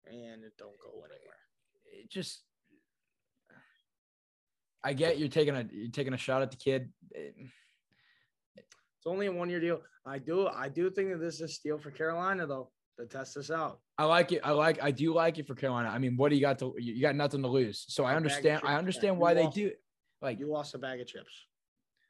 And 0.06 0.44
it 0.44 0.52
don't 0.58 0.78
go 0.78 0.90
anywhere. 1.04 1.36
It 1.92 2.10
just, 2.10 2.42
I 4.84 4.92
get 4.92 5.18
you're 5.18 5.28
taking 5.28 5.54
a 5.56 5.66
you're 5.70 5.90
taking 5.90 6.14
a 6.14 6.18
shot 6.18 6.42
at 6.42 6.50
the 6.50 6.56
kid. 6.56 6.90
It's 7.12 9.06
only 9.06 9.26
a 9.26 9.32
one 9.32 9.50
year 9.50 9.60
deal. 9.60 9.80
I 10.06 10.18
do 10.18 10.48
I 10.48 10.68
do 10.68 10.90
think 10.90 11.10
that 11.10 11.18
this 11.20 11.36
is 11.36 11.40
a 11.42 11.48
steal 11.48 11.78
for 11.78 11.90
Carolina 11.90 12.46
though 12.46 12.70
to 12.98 13.06
test 13.06 13.34
this 13.34 13.50
out. 13.50 13.80
I 13.96 14.04
like 14.04 14.32
it. 14.32 14.40
I 14.44 14.50
like. 14.52 14.82
I 14.82 14.90
do 14.90 15.12
like 15.14 15.38
it 15.38 15.46
for 15.46 15.54
Carolina. 15.54 15.88
I 15.88 15.98
mean, 15.98 16.16
what 16.16 16.30
do 16.30 16.36
you 16.36 16.40
got 16.40 16.58
to? 16.60 16.74
You 16.78 17.00
got 17.00 17.14
nothing 17.14 17.42
to 17.42 17.48
lose. 17.48 17.84
So 17.88 18.04
I 18.04 18.10
A 18.12 18.14
bag 18.14 18.16
of 18.16 18.16
understand. 18.16 18.60
I 18.64 18.74
understand 18.76 19.18
why 19.18 19.34
they 19.34 19.44
lost- 19.44 19.56
do. 19.56 19.66
it. 19.68 19.80
Like 20.20 20.40
You 20.40 20.50
lost 20.50 20.74
a 20.74 20.78
bag 20.78 21.00
of 21.00 21.06
chips. 21.06 21.46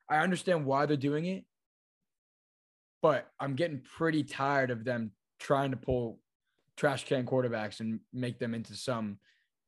I 0.08 0.18
understand 0.18 0.64
why 0.64 0.86
they're 0.86 0.96
doing 0.96 1.26
it, 1.26 1.44
but 3.02 3.30
I'm 3.38 3.54
getting 3.54 3.82
pretty 3.82 4.24
tired 4.24 4.70
of 4.70 4.82
them 4.84 5.12
trying 5.38 5.72
to 5.72 5.76
pull 5.76 6.20
trash 6.78 7.04
can 7.04 7.26
quarterbacks 7.26 7.80
and 7.80 8.00
make 8.14 8.38
them 8.38 8.54
into 8.54 8.74
some. 8.74 9.18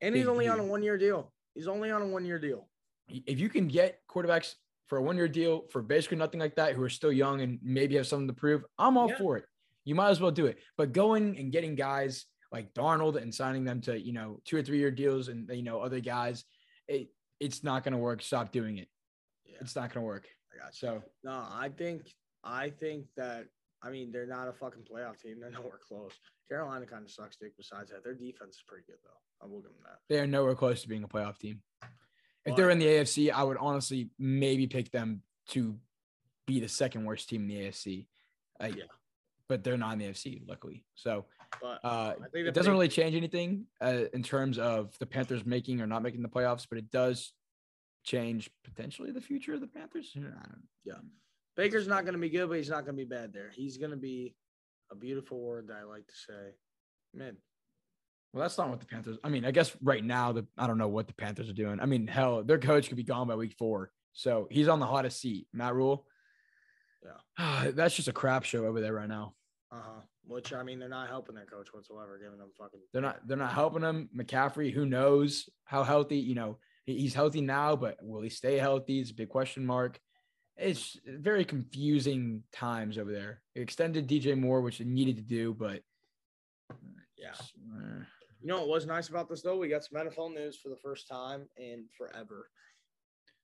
And 0.00 0.16
he's 0.16 0.26
only 0.26 0.48
on 0.48 0.58
a 0.58 0.64
one 0.64 0.82
year 0.82 0.96
deal. 0.96 1.32
He's 1.54 1.68
only 1.68 1.90
on 1.90 2.00
a 2.00 2.06
one 2.06 2.24
year 2.24 2.38
deal. 2.38 2.69
If 3.26 3.40
you 3.40 3.48
can 3.48 3.68
get 3.68 4.00
quarterbacks 4.08 4.54
for 4.88 4.98
a 4.98 5.02
one 5.02 5.16
year 5.16 5.28
deal 5.28 5.64
for 5.70 5.82
basically 5.82 6.18
nothing 6.18 6.40
like 6.40 6.56
that, 6.56 6.74
who 6.74 6.82
are 6.82 6.88
still 6.88 7.12
young 7.12 7.40
and 7.42 7.58
maybe 7.62 7.96
have 7.96 8.06
something 8.06 8.28
to 8.28 8.34
prove, 8.34 8.64
I'm 8.78 8.96
all 8.96 9.08
Yeah. 9.10 9.18
for 9.18 9.36
it. 9.36 9.44
You 9.84 9.94
might 9.94 10.10
as 10.10 10.20
well 10.20 10.30
do 10.30 10.46
it. 10.46 10.58
But 10.76 10.92
going 10.92 11.38
and 11.38 11.50
getting 11.52 11.74
guys 11.74 12.26
like 12.52 12.74
Darnold 12.74 13.16
and 13.16 13.34
signing 13.34 13.64
them 13.64 13.80
to 13.82 13.98
you 14.00 14.12
know 14.12 14.40
two 14.44 14.56
or 14.56 14.62
three 14.62 14.78
year 14.78 14.90
deals 14.90 15.28
and 15.28 15.48
you 15.50 15.62
know 15.62 15.80
other 15.80 16.00
guys, 16.00 16.44
it 16.88 17.08
it's 17.38 17.62
not 17.64 17.84
going 17.84 17.92
to 17.92 17.98
work. 17.98 18.20
Stop 18.22 18.52
doing 18.52 18.78
it. 18.78 18.88
Yeah, 19.46 19.56
It's 19.60 19.74
not 19.76 19.92
going 19.92 20.02
to 20.02 20.06
work. 20.06 20.28
I 20.52 20.58
got 20.58 20.72
you. 20.82 20.88
So 20.88 21.02
No, 21.24 21.32
I 21.32 21.70
think 21.76 22.12
I 22.44 22.70
think 22.70 23.06
that 23.16 23.46
I 23.82 23.90
mean 23.90 24.12
they're 24.12 24.26
not 24.26 24.48
a 24.48 24.52
fucking 24.52 24.82
playoff 24.90 25.18
team. 25.20 25.40
They're 25.40 25.50
nowhere 25.60 25.78
close. 25.86 26.12
Carolina 26.48 26.84
kind 26.84 27.04
of 27.04 27.10
sucks 27.10 27.36
dick. 27.36 27.52
Besides 27.56 27.90
that, 27.92 28.02
their 28.04 28.14
defense 28.14 28.56
is 28.56 28.64
pretty 28.66 28.84
good 28.86 28.98
though. 29.04 29.20
I 29.42 29.46
will 29.48 29.60
give 29.62 29.70
them 29.70 29.80
that. 29.84 29.98
they 30.08 30.18
are 30.20 30.26
nowhere 30.26 30.54
close 30.56 30.82
to 30.82 30.88
being 30.88 31.04
a 31.04 31.08
playoff 31.08 31.38
team. 31.38 31.62
If 32.46 32.56
they're 32.56 32.70
in 32.70 32.78
the 32.78 32.86
AFC, 32.86 33.30
I 33.30 33.42
would 33.42 33.58
honestly 33.58 34.10
maybe 34.18 34.66
pick 34.66 34.90
them 34.90 35.22
to 35.48 35.76
be 36.46 36.60
the 36.60 36.68
second 36.68 37.04
worst 37.04 37.28
team 37.28 37.42
in 37.42 37.48
the 37.48 37.66
AFC. 37.66 38.06
Like, 38.60 38.76
Yeah. 38.76 38.84
But 39.48 39.64
they're 39.64 39.76
not 39.76 39.94
in 39.94 39.98
the 39.98 40.06
AFC, 40.06 40.42
luckily. 40.48 40.84
So 40.94 41.26
uh, 41.62 41.78
I 41.84 42.14
it 42.32 42.54
doesn't 42.54 42.72
really 42.72 42.88
change 42.88 43.16
anything 43.16 43.66
uh, 43.80 44.04
in 44.12 44.22
terms 44.22 44.58
of 44.58 44.96
the 45.00 45.06
Panthers 45.06 45.44
making 45.44 45.80
or 45.80 45.86
not 45.86 46.02
making 46.02 46.22
the 46.22 46.28
playoffs, 46.28 46.66
but 46.68 46.78
it 46.78 46.90
does 46.90 47.32
change 48.04 48.48
potentially 48.64 49.10
the 49.10 49.20
future 49.20 49.54
of 49.54 49.60
the 49.60 49.66
Panthers. 49.66 50.12
I 50.16 50.20
don't, 50.20 51.10
Baker's 51.56 51.88
not 51.88 52.04
going 52.04 52.14
to 52.14 52.20
be 52.20 52.30
good, 52.30 52.48
but 52.48 52.58
he's 52.58 52.70
not 52.70 52.84
going 52.84 52.96
to 52.96 53.04
be 53.04 53.08
bad 53.08 53.32
there. 53.32 53.50
He's 53.52 53.76
going 53.76 53.90
to 53.90 53.96
be 53.96 54.34
a 54.90 54.94
beautiful 54.94 55.40
word 55.40 55.68
that 55.68 55.78
I 55.78 55.82
like 55.82 56.06
to 56.06 56.14
say. 56.14 56.54
Mid. 57.12 57.36
Well, 58.32 58.42
that's 58.42 58.58
not 58.58 58.68
what 58.68 58.80
the 58.80 58.86
Panthers. 58.86 59.18
I 59.24 59.28
mean, 59.28 59.44
I 59.44 59.50
guess 59.50 59.74
right 59.82 60.04
now 60.04 60.32
the 60.32 60.46
I 60.56 60.66
don't 60.66 60.78
know 60.78 60.88
what 60.88 61.08
the 61.08 61.14
Panthers 61.14 61.48
are 61.50 61.54
doing. 61.54 61.80
I 61.80 61.86
mean, 61.86 62.06
hell, 62.06 62.42
their 62.44 62.58
coach 62.58 62.88
could 62.88 62.96
be 62.96 63.02
gone 63.02 63.26
by 63.26 63.34
week 63.34 63.54
four, 63.58 63.90
so 64.12 64.46
he's 64.50 64.68
on 64.68 64.78
the 64.80 64.86
hottest 64.86 65.20
seat. 65.20 65.46
Matt 65.52 65.74
Rhule. 65.74 66.06
Yeah, 67.38 67.70
that's 67.74 67.96
just 67.96 68.08
a 68.08 68.12
crap 68.12 68.44
show 68.44 68.66
over 68.66 68.80
there 68.80 68.94
right 68.94 69.08
now. 69.08 69.34
Uh 69.72 69.80
huh. 69.82 70.00
Which 70.26 70.52
I 70.52 70.62
mean, 70.62 70.78
they're 70.78 70.88
not 70.88 71.08
helping 71.08 71.34
their 71.34 71.44
coach 71.46 71.68
whatsoever, 71.72 72.18
giving 72.22 72.38
them 72.38 72.50
fucking. 72.56 72.80
They're 72.92 73.02
not. 73.02 73.26
They're 73.26 73.36
not 73.36 73.52
helping 73.52 73.82
him. 73.82 74.08
McCaffrey, 74.16 74.72
who 74.72 74.86
knows 74.86 75.48
how 75.64 75.82
healthy? 75.82 76.18
You 76.18 76.36
know, 76.36 76.58
he's 76.84 77.14
healthy 77.14 77.40
now, 77.40 77.74
but 77.74 77.96
will 78.00 78.22
he 78.22 78.30
stay 78.30 78.58
healthy? 78.58 79.00
It's 79.00 79.10
a 79.10 79.14
big 79.14 79.28
question 79.28 79.66
mark. 79.66 79.98
It's 80.56 80.98
very 81.06 81.44
confusing 81.44 82.42
times 82.52 82.98
over 82.98 83.10
there. 83.10 83.40
Extended 83.56 84.06
DJ 84.06 84.38
Moore, 84.38 84.60
which 84.60 84.78
they 84.78 84.84
needed 84.84 85.16
to 85.16 85.22
do, 85.22 85.54
but 85.54 85.82
Yeah. 87.16 87.32
uh, 87.32 88.04
You 88.40 88.48
know 88.48 88.60
what 88.60 88.68
was 88.68 88.86
nice 88.86 89.08
about 89.08 89.28
this 89.28 89.42
though? 89.42 89.58
We 89.58 89.68
got 89.68 89.84
some 89.84 90.00
NFL 90.00 90.34
news 90.34 90.58
for 90.62 90.70
the 90.70 90.76
first 90.82 91.08
time 91.08 91.46
in 91.56 91.84
forever. 91.96 92.48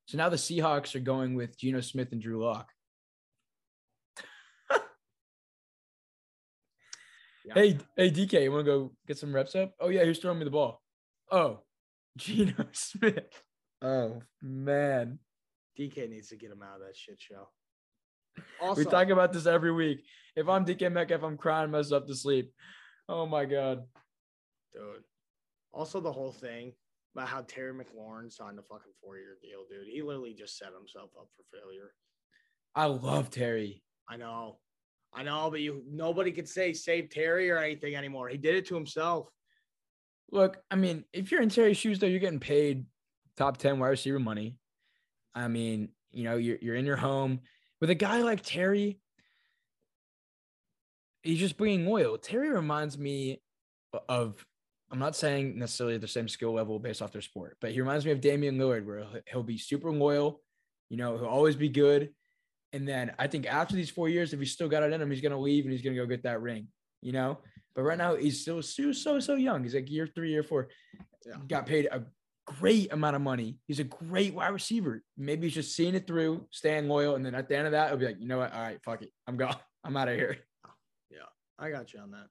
So 0.07 0.16
now 0.16 0.28
the 0.28 0.36
Seahawks 0.36 0.94
are 0.94 1.01
going 1.01 1.34
with 1.34 1.59
Geno 1.59 1.80
Smith 1.80 2.12
and 2.12 2.20
Drew 2.20 2.44
Lock. 2.44 2.68
Yeah. 7.44 7.55
Hey, 7.55 7.78
hey, 7.97 8.11
DK, 8.11 8.42
you 8.42 8.51
want 8.51 8.66
to 8.66 8.72
go 8.72 8.92
get 9.07 9.18
some 9.18 9.32
reps 9.32 9.55
up? 9.55 9.72
Oh 9.78 9.88
yeah, 9.88 10.05
who's 10.05 10.18
throwing 10.18 10.40
me 10.40 10.44
the 10.44 10.51
ball? 10.51 10.82
Oh, 11.30 11.61
Geno 12.16 12.66
Smith. 12.72 13.40
Oh 13.80 14.20
man, 14.42 15.20
DK 15.78 16.11
needs 16.11 16.30
to 16.30 16.36
get 16.36 16.51
him 16.51 16.61
out 16.61 16.80
of 16.80 16.86
that 16.88 16.97
shit 16.97 17.20
show. 17.20 17.49
Also, 18.61 18.80
we 18.80 18.84
talk 18.84 19.11
about 19.11 19.32
this 19.32 19.47
every 19.47 19.70
week. 19.70 20.03
If 20.34 20.49
I'm 20.49 20.64
DK 20.64 20.90
Metcalf, 20.90 21.22
I'm 21.22 21.36
crying 21.36 21.70
myself 21.70 22.07
to 22.07 22.16
sleep. 22.16 22.53
Oh 23.09 23.26
my 23.26 23.44
god. 23.44 23.84
Dude. 24.76 25.04
Also, 25.72 26.00
the 26.00 26.12
whole 26.12 26.32
thing 26.32 26.72
about 27.14 27.28
how 27.28 27.42
Terry 27.42 27.72
McLaurin 27.72 28.30
signed 28.30 28.58
a 28.58 28.62
fucking 28.62 28.92
four-year 29.02 29.38
deal, 29.42 29.64
dude. 29.70 29.88
He 29.90 30.02
literally 30.02 30.34
just 30.34 30.58
set 30.58 30.68
himself 30.78 31.10
up 31.18 31.28
for 31.36 31.58
failure. 31.58 31.92
I 32.74 32.86
love 32.86 33.30
Terry. 33.30 33.82
I 34.08 34.16
know, 34.16 34.58
I 35.14 35.22
know, 35.22 35.48
but 35.50 35.60
you 35.60 35.82
nobody 35.90 36.30
could 36.30 36.48
say 36.48 36.72
save 36.72 37.08
Terry 37.08 37.50
or 37.50 37.58
anything 37.58 37.96
anymore. 37.96 38.28
He 38.28 38.36
did 38.36 38.54
it 38.54 38.66
to 38.66 38.74
himself. 38.74 39.28
Look, 40.30 40.58
I 40.70 40.76
mean, 40.76 41.04
if 41.12 41.30
you're 41.30 41.40
in 41.40 41.48
Terry's 41.48 41.78
shoes, 41.78 41.98
though, 41.98 42.06
you're 42.06 42.20
getting 42.20 42.40
paid 42.40 42.84
top 43.36 43.56
10 43.56 43.78
wide 43.78 43.88
receiver 43.88 44.18
money. 44.18 44.56
I 45.34 45.48
mean, 45.48 45.90
you 46.10 46.24
know, 46.24 46.36
you're, 46.36 46.58
you're 46.60 46.74
in 46.74 46.86
your 46.86 46.96
home 46.96 47.40
with 47.80 47.90
a 47.90 47.94
guy 47.94 48.22
like 48.22 48.42
Terry. 48.42 48.98
He's 51.22 51.38
just 51.38 51.56
bringing 51.56 51.86
oil. 51.88 52.18
Terry 52.18 52.50
reminds 52.50 52.98
me 52.98 53.40
of, 54.08 54.44
I'm 54.91 54.99
not 54.99 55.16
saying 55.16 55.59
necessarily 55.59 55.99
the 55.99 56.07
same 56.07 56.28
skill 56.28 56.53
level 56.53 56.78
based 56.78 57.03
off 57.03 57.12
their 57.12 57.22
sport, 57.22 57.57
but 57.61 57.72
he 57.72 57.80
reminds 57.80 58.05
me 58.05 58.12
of 58.12 58.20
Damian 58.20 58.57
Lillard, 58.57 58.84
where 58.84 59.05
he'll- 59.26 59.43
be 59.43 59.59
super 59.59 59.91
loyal. 59.91 60.43
You 60.91 60.97
know, 60.97 61.16
he'll 61.16 61.26
always 61.26 61.57
be 61.57 61.68
good. 61.68 62.14
And 62.72 62.87
then 62.87 63.12
I 63.18 63.26
think 63.26 63.47
after 63.47 63.74
these 63.74 63.91
four 63.91 64.09
years, 64.09 64.32
if 64.32 64.39
he's 64.39 64.53
still 64.53 64.68
got 64.68 64.82
it 64.82 64.93
in 64.93 65.01
him, 65.01 65.11
he's 65.11 65.20
going 65.20 65.32
to 65.32 65.39
leave 65.39 65.64
and 65.64 65.72
he's 65.72 65.82
going 65.82 65.97
to 65.97 66.03
go 66.03 66.07
get 66.07 66.22
that 66.24 66.41
ring, 66.41 66.68
you 67.01 67.12
know? 67.12 67.39
But 67.74 67.82
right 67.82 67.99
now, 67.99 68.16
he's 68.16 68.41
still 68.41 68.62
so, 68.62 68.93
so, 68.93 69.20
so 69.20 69.34
young. 69.34 69.62
He's 69.62 69.74
like 69.74 69.91
year 69.91 70.07
three, 70.07 70.30
year 70.30 70.43
four. 70.43 70.68
Yeah. 71.26 71.37
Got 71.49 71.66
paid 71.66 71.87
a 71.87 72.05
great 72.47 72.93
amount 72.93 73.16
of 73.16 73.22
money. 73.22 73.59
He's 73.66 73.80
a 73.80 73.84
great 73.84 74.34
wide 74.34 74.49
receiver. 74.49 75.03
Maybe 75.16 75.47
he's 75.47 75.55
just 75.55 75.74
seeing 75.74 75.95
it 75.95 76.07
through, 76.07 76.47
staying 76.51 76.89
loyal. 76.89 77.16
And 77.16 77.26
then 77.26 77.34
at 77.34 77.49
the 77.49 77.57
end 77.57 77.66
of 77.66 77.72
that, 77.72 77.89
he'll 77.89 77.99
be 77.99 78.07
like, 78.07 78.20
you 78.20 78.26
know 78.26 78.39
what? 78.39 78.53
All 78.53 78.62
right, 78.62 78.78
fuck 78.84 79.03
it. 79.03 79.11
I'm 79.26 79.37
gone. 79.37 79.57
I'm 79.84 79.97
out 79.97 80.09
of 80.09 80.16
here. 80.16 80.39
Yeah, 81.11 81.18
I 81.59 81.70
got 81.70 81.93
you 81.93 82.01
on 82.01 82.12
that. 82.12 82.26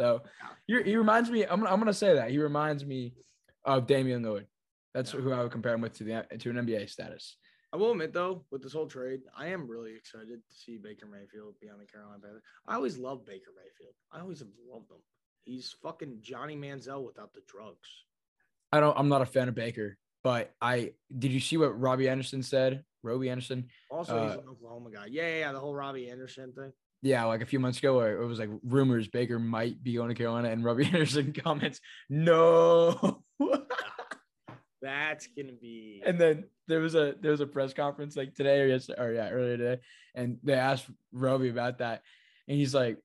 So 0.00 0.22
he, 0.66 0.82
he 0.82 0.96
reminds 0.96 1.30
me, 1.30 1.44
I'm, 1.44 1.64
I'm 1.66 1.76
going 1.76 1.86
to 1.86 1.94
say 1.94 2.14
that. 2.14 2.30
He 2.30 2.38
reminds 2.38 2.84
me 2.84 3.14
of 3.64 3.86
Damian 3.86 4.22
Lillard. 4.22 4.46
That's 4.92 5.12
Yeah. 5.14 5.20
who 5.20 5.32
I 5.32 5.42
would 5.42 5.52
compare 5.52 5.74
him 5.74 5.80
with 5.80 5.94
to 5.98 6.04
the 6.04 6.26
to 6.38 6.50
an 6.50 6.56
NBA 6.56 6.88
status. 6.90 7.36
I 7.72 7.76
will 7.76 7.90
admit 7.90 8.12
though, 8.12 8.44
with 8.52 8.62
this 8.62 8.72
whole 8.72 8.86
trade, 8.86 9.22
I 9.36 9.48
am 9.48 9.68
really 9.68 9.96
excited 9.96 10.28
to 10.48 10.54
see 10.56 10.78
Baker 10.78 11.06
Mayfield 11.06 11.54
be 11.60 11.68
on 11.68 11.78
the 11.80 11.86
Carolina 11.86 12.20
Panthers. 12.22 12.42
I 12.68 12.76
always 12.76 12.98
loved 12.98 13.26
Baker 13.26 13.50
Mayfield. 13.56 13.94
I 14.12 14.20
always 14.20 14.38
have 14.38 14.48
loved 14.72 14.90
him. 14.90 14.98
He's 15.42 15.74
fucking 15.82 16.18
Johnny 16.22 16.56
Manziel 16.56 17.04
without 17.04 17.32
the 17.34 17.40
drugs. 17.48 17.88
I 18.72 18.78
don't. 18.80 18.96
I'm 18.96 19.08
not 19.08 19.22
a 19.22 19.26
fan 19.26 19.48
of 19.48 19.56
Baker, 19.56 19.98
but 20.22 20.52
I 20.60 20.92
did. 21.16 21.32
You 21.32 21.40
see 21.40 21.56
what 21.56 21.78
Robbie 21.80 22.08
Anderson 22.08 22.42
said? 22.44 22.84
Robbie 23.02 23.28
Anderson. 23.28 23.66
Also, 23.90 24.22
he's 24.22 24.36
Uh, 24.36 24.40
an 24.40 24.48
Oklahoma 24.50 24.90
guy. 24.92 25.06
Yeah, 25.10 25.26
yeah, 25.28 25.38
yeah, 25.40 25.52
the 25.52 25.58
whole 25.60 25.74
Robbie 25.74 26.08
Anderson 26.10 26.52
thing. 26.52 26.72
Yeah, 27.04 27.24
like 27.24 27.42
a 27.42 27.46
few 27.46 27.60
months 27.60 27.78
ago, 27.80 28.00
it 28.00 28.26
was 28.26 28.38
like 28.38 28.48
rumors 28.62 29.08
Baker 29.08 29.38
might 29.38 29.84
be 29.84 29.92
going 29.92 30.08
to 30.08 30.14
Carolina, 30.14 30.48
and 30.48 30.64
Robbie 30.64 30.86
Anderson 30.92 31.34
comments, 31.34 31.78
"No." 32.08 33.22
That's 34.80 35.26
gonna 35.36 35.52
be. 35.60 36.02
and 36.04 36.18
then 36.18 36.44
there 36.66 36.80
was 36.80 36.94
a 36.94 37.14
there 37.20 37.30
was 37.30 37.40
a 37.40 37.46
press 37.46 37.74
conference 37.74 38.16
like 38.16 38.34
today 38.34 38.60
or 38.60 38.68
yesterday 38.68 39.02
or 39.02 39.12
yeah 39.12 39.28
earlier 39.28 39.56
today, 39.58 39.82
and 40.14 40.38
they 40.42 40.54
asked 40.54 40.86
Robbie 41.12 41.50
about 41.50 41.78
that, 41.78 42.00
and 42.48 42.56
he's 42.56 42.74
like, 42.74 42.96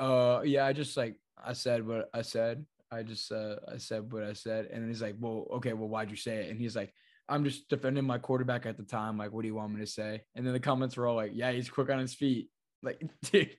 "Uh, 0.00 0.42
yeah, 0.44 0.66
I 0.66 0.72
just 0.72 0.96
like 0.96 1.16
I 1.42 1.52
said 1.52 1.86
what 1.86 2.10
I 2.12 2.22
said. 2.22 2.66
I 2.90 3.04
just 3.04 3.30
uh 3.30 3.56
I 3.72 3.76
said 3.76 4.12
what 4.12 4.24
I 4.24 4.32
said," 4.32 4.66
and 4.72 4.82
then 4.82 4.88
he's 4.88 5.02
like, 5.02 5.14
"Well, 5.20 5.46
okay, 5.54 5.74
well, 5.74 5.88
why'd 5.88 6.10
you 6.10 6.16
say 6.16 6.44
it?" 6.44 6.50
And 6.50 6.58
he's 6.58 6.74
like. 6.74 6.92
I'm 7.26 7.42
just 7.42 7.70
defending 7.70 8.04
my 8.04 8.18
quarterback 8.18 8.66
at 8.66 8.76
the 8.76 8.82
time. 8.82 9.16
Like, 9.16 9.32
what 9.32 9.40
do 9.40 9.48
you 9.48 9.54
want 9.54 9.72
me 9.72 9.80
to 9.80 9.86
say? 9.86 10.20
And 10.34 10.46
then 10.46 10.52
the 10.52 10.60
comments 10.60 10.94
were 10.94 11.06
all 11.06 11.16
like, 11.16 11.30
"Yeah, 11.32 11.52
he's 11.52 11.70
quick 11.70 11.88
on 11.88 11.98
his 11.98 12.12
feet." 12.12 12.50
Like, 12.84 13.00
dude, 13.32 13.50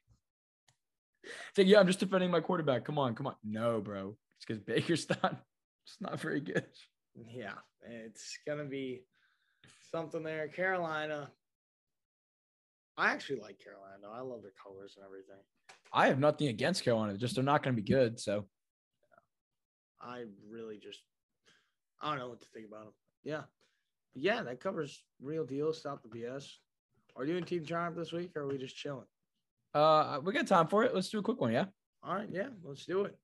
it's 1.24 1.58
like, 1.58 1.68
"Yeah, 1.68 1.80
I'm 1.80 1.88
just 1.88 2.00
defending 2.00 2.32
my 2.32 2.42
quarterback. 2.42 2.86
Come 2.86 3.00
on, 3.00 3.16
come 3.16 3.28
on." 3.28 3.36
No, 3.44 3.82
bro, 3.82 4.16
it's 4.38 4.46
because 4.46 4.62
Baker's 4.62 5.10
not, 5.24 5.42
it's 5.86 5.98
not 6.00 6.20
very 6.20 6.40
good. 6.40 6.66
yeah, 7.16 7.54
it's 7.84 8.38
gonna 8.48 8.66
be 8.66 9.04
something 9.92 10.24
there. 10.24 10.48
Carolina. 10.48 11.32
I 12.98 13.12
actually 13.12 13.40
like 13.40 13.60
Carolina. 13.60 14.08
I 14.14 14.22
love 14.22 14.42
their 14.42 14.54
colors 14.62 14.94
and 14.96 15.06
everything. 15.06 15.42
I 15.92 16.08
have 16.08 16.20
nothing 16.20 16.48
against 16.48 16.84
Carolina. 16.84 17.18
Just 17.18 17.36
they're 17.36 17.44
not 17.44 17.64
going 17.64 17.76
to 17.76 17.82
be 17.82 17.88
good. 17.88 18.20
So 18.20 18.46
I 20.02 20.24
really 20.50 20.78
just 20.78 21.00
I 22.02 22.10
don't 22.10 22.20
know 22.20 22.30
what 22.30 22.42
to 22.42 22.48
think 22.54 22.68
about 22.68 22.86
them. 22.86 22.94
Yeah. 23.24 23.42
Yeah, 24.14 24.44
that 24.44 24.62
covers 24.62 25.04
real 25.22 25.46
deal. 25.46 25.74
Stop 25.74 26.04
the 26.04 26.10
BS. 26.10 26.48
Are 27.16 27.26
you 27.26 27.36
in 27.38 27.44
Team 27.44 27.66
Triumph 27.66 27.96
this 27.96 28.12
week 28.12 28.32
or 28.36 28.44
are 28.44 28.48
we 28.48 28.58
just 28.58 28.76
chilling? 28.76 29.06
Uh, 29.76 30.20
we 30.24 30.34
got 30.34 30.48
time 30.48 30.68
for 30.68 30.84
it. 30.84 30.96
Let's 30.96 31.10
do 31.10 31.20
a 31.20 31.22
quick 31.22 31.40
one. 31.40 31.52
Yeah. 31.52 31.66
All 32.04 32.16
right, 32.16 32.30
yeah, 32.32 32.48
let's 32.64 32.86
do 32.86 33.04
it. 33.06 33.16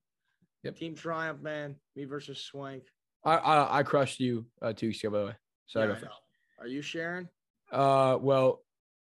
Yep. 0.64 0.76
Team 0.76 0.94
Triumph, 0.94 1.40
man. 1.42 1.76
Me 1.96 2.04
versus 2.04 2.38
Swank. 2.44 2.84
I 3.24 3.34
I, 3.36 3.78
I 3.78 3.82
crushed 3.82 4.20
you 4.20 4.46
uh, 4.60 4.72
two 4.72 4.88
weeks 4.88 5.00
ago, 5.02 5.10
by 5.10 5.18
the 5.18 5.24
way. 5.26 5.34
So 5.66 5.80
I 5.80 5.84
Yeah, 5.84 5.88
go 5.88 5.94
first. 5.94 6.04
know. 6.04 6.10
Are 6.60 6.66
you 6.68 6.82
sharing? 6.82 7.28
Uh, 7.72 8.18
well, 8.20 8.62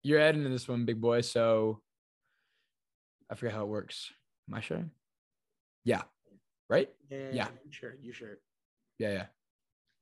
you're 0.03 0.19
adding 0.19 0.43
to 0.43 0.49
this 0.49 0.67
one, 0.67 0.85
big 0.85 1.01
boy. 1.01 1.21
So 1.21 1.81
I 3.29 3.35
forget 3.35 3.53
how 3.53 3.63
it 3.63 3.67
works. 3.67 4.11
Am 4.49 4.55
I 4.55 4.61
sharing? 4.61 4.91
Yeah. 5.83 6.03
Right? 6.69 6.89
Yeah. 7.09 7.29
Yeah. 7.31 7.47
You 7.65 7.71
share. 7.71 7.95
You 8.01 8.13
share. 8.13 8.37
Yeah. 8.97 9.11
Yeah. 9.13 9.25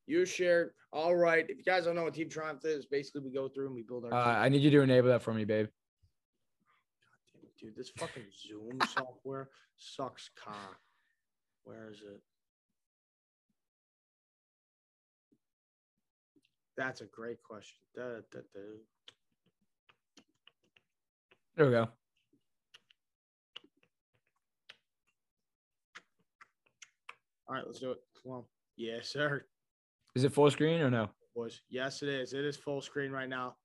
You 0.05 0.25
share. 0.25 0.73
All 0.91 1.15
right. 1.15 1.45
If 1.49 1.57
you 1.57 1.63
guys 1.63 1.85
don't 1.85 1.95
know 1.95 2.03
what 2.03 2.13
Team 2.13 2.29
Triumph 2.29 2.63
is, 2.65 2.85
basically 2.85 3.21
we 3.21 3.31
go 3.31 3.47
through 3.47 3.67
and 3.67 3.75
we 3.75 3.81
build 3.81 4.05
our. 4.05 4.13
Uh. 4.13 4.39
I 4.39 4.49
need 4.49 4.61
you 4.61 4.69
to 4.71 4.81
enable 4.81 5.09
that 5.09 5.21
for 5.23 5.33
me, 5.33 5.45
babe. 5.45 5.67
Dude, 7.63 7.77
this 7.77 7.91
fucking 7.97 8.23
Zoom 8.45 8.77
software 8.93 9.47
sucks 9.77 10.29
cock. 10.35 10.77
Where 11.63 11.89
is 11.89 12.01
it? 12.01 12.19
That's 16.75 16.99
a 16.99 17.05
great 17.05 17.41
question. 17.41 17.77
Da, 17.95 18.01
da, 18.33 18.39
da. 18.53 18.59
There 21.55 21.65
we 21.67 21.71
go. 21.71 21.87
All 27.47 27.55
right, 27.55 27.63
let's 27.65 27.79
do 27.79 27.91
it. 27.91 27.99
Come 28.21 28.31
on. 28.33 28.43
Yes, 28.75 29.07
sir. 29.07 29.45
Is 30.15 30.25
it 30.25 30.33
full 30.33 30.51
screen 30.51 30.81
or 30.81 30.89
no? 30.89 31.09
Boys. 31.33 31.61
Yes, 31.69 32.01
it 32.01 32.09
is. 32.09 32.33
It 32.33 32.43
is 32.43 32.57
full 32.57 32.81
screen 32.81 33.11
right 33.11 33.29
now. 33.29 33.55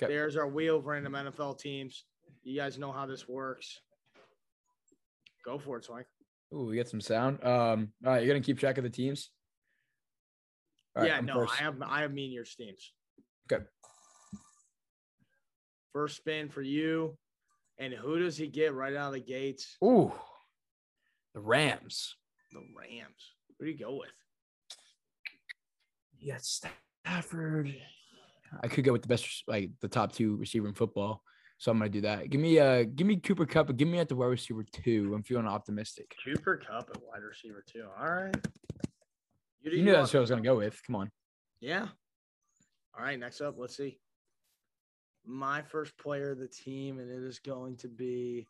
Okay. 0.00 0.10
There's 0.10 0.36
our 0.36 0.48
wheel 0.48 0.76
of 0.76 0.86
random 0.86 1.12
NFL 1.12 1.58
teams. 1.58 2.04
You 2.42 2.56
guys 2.56 2.78
know 2.78 2.92
how 2.92 3.06
this 3.06 3.28
works. 3.28 3.80
Go 5.44 5.58
for 5.58 5.78
it, 5.78 5.84
Swank. 5.84 6.06
Ooh, 6.54 6.66
we 6.66 6.76
get 6.76 6.88
some 6.88 7.00
sound. 7.00 7.42
Um, 7.44 7.92
all 8.04 8.12
right, 8.12 8.24
you're 8.24 8.34
gonna 8.34 8.44
keep 8.44 8.58
track 8.58 8.78
of 8.78 8.84
the 8.84 8.90
teams. 8.90 9.30
Right, 10.94 11.08
yeah, 11.08 11.18
I'm 11.18 11.26
no, 11.26 11.40
first. 11.40 11.60
I 11.60 11.64
have 11.64 11.82
I 11.82 12.00
have 12.02 12.12
me 12.12 12.26
in 12.26 12.32
your 12.32 12.44
teams. 12.44 12.92
Okay. 13.50 13.64
First 15.92 16.16
spin 16.16 16.48
for 16.48 16.62
you. 16.62 17.16
And 17.78 17.92
who 17.92 18.18
does 18.18 18.36
he 18.36 18.46
get 18.46 18.74
right 18.74 18.94
out 18.94 19.08
of 19.08 19.12
the 19.14 19.20
gates? 19.20 19.76
Ooh, 19.84 20.12
the 21.34 21.40
Rams. 21.40 22.16
The 22.52 22.60
Rams. 22.76 23.34
Who 23.58 23.66
do 23.66 23.70
you 23.70 23.78
go 23.78 23.96
with? 23.96 24.10
Yeah, 26.18 26.38
Stafford. 26.38 27.74
I 28.62 28.68
could 28.68 28.84
go 28.84 28.92
with 28.92 29.02
the 29.02 29.08
best, 29.08 29.44
like 29.46 29.70
the 29.80 29.88
top 29.88 30.12
two 30.12 30.36
receiver 30.36 30.68
in 30.68 30.74
football. 30.74 31.22
So 31.58 31.70
I'm 31.70 31.78
gonna 31.78 31.90
do 31.90 32.02
that. 32.02 32.28
Give 32.28 32.40
me 32.40 32.58
uh 32.58 32.84
give 32.84 33.06
me 33.06 33.16
Cooper 33.16 33.46
Kupp, 33.46 33.68
but 33.68 33.76
give 33.76 33.88
me 33.88 33.98
at 33.98 34.08
the 34.08 34.16
wide 34.16 34.26
receiver 34.26 34.64
two. 34.64 35.12
I'm 35.14 35.22
feeling 35.22 35.46
optimistic. 35.46 36.14
Cooper 36.22 36.56
Kupp 36.56 36.90
at 36.90 37.02
wide 37.02 37.22
receiver 37.22 37.64
two. 37.66 37.86
All 37.98 38.06
right. 38.06 38.36
do 39.64 39.70
You 39.70 39.82
knew 39.82 39.92
that's 39.92 40.12
what 40.12 40.18
I 40.18 40.20
was 40.20 40.30
gonna 40.30 40.42
go 40.42 40.56
with. 40.56 40.80
Come 40.86 40.96
on. 40.96 41.10
Yeah. 41.60 41.86
All 42.96 43.04
right. 43.04 43.18
Next 43.18 43.40
up, 43.40 43.54
let's 43.58 43.76
see. 43.76 43.98
My 45.24 45.62
first 45.62 45.96
player 45.98 46.32
of 46.32 46.38
the 46.38 46.46
team, 46.46 47.00
and 47.00 47.10
it 47.10 47.26
is 47.26 47.38
going 47.38 47.76
to 47.78 47.88
be. 47.88 48.46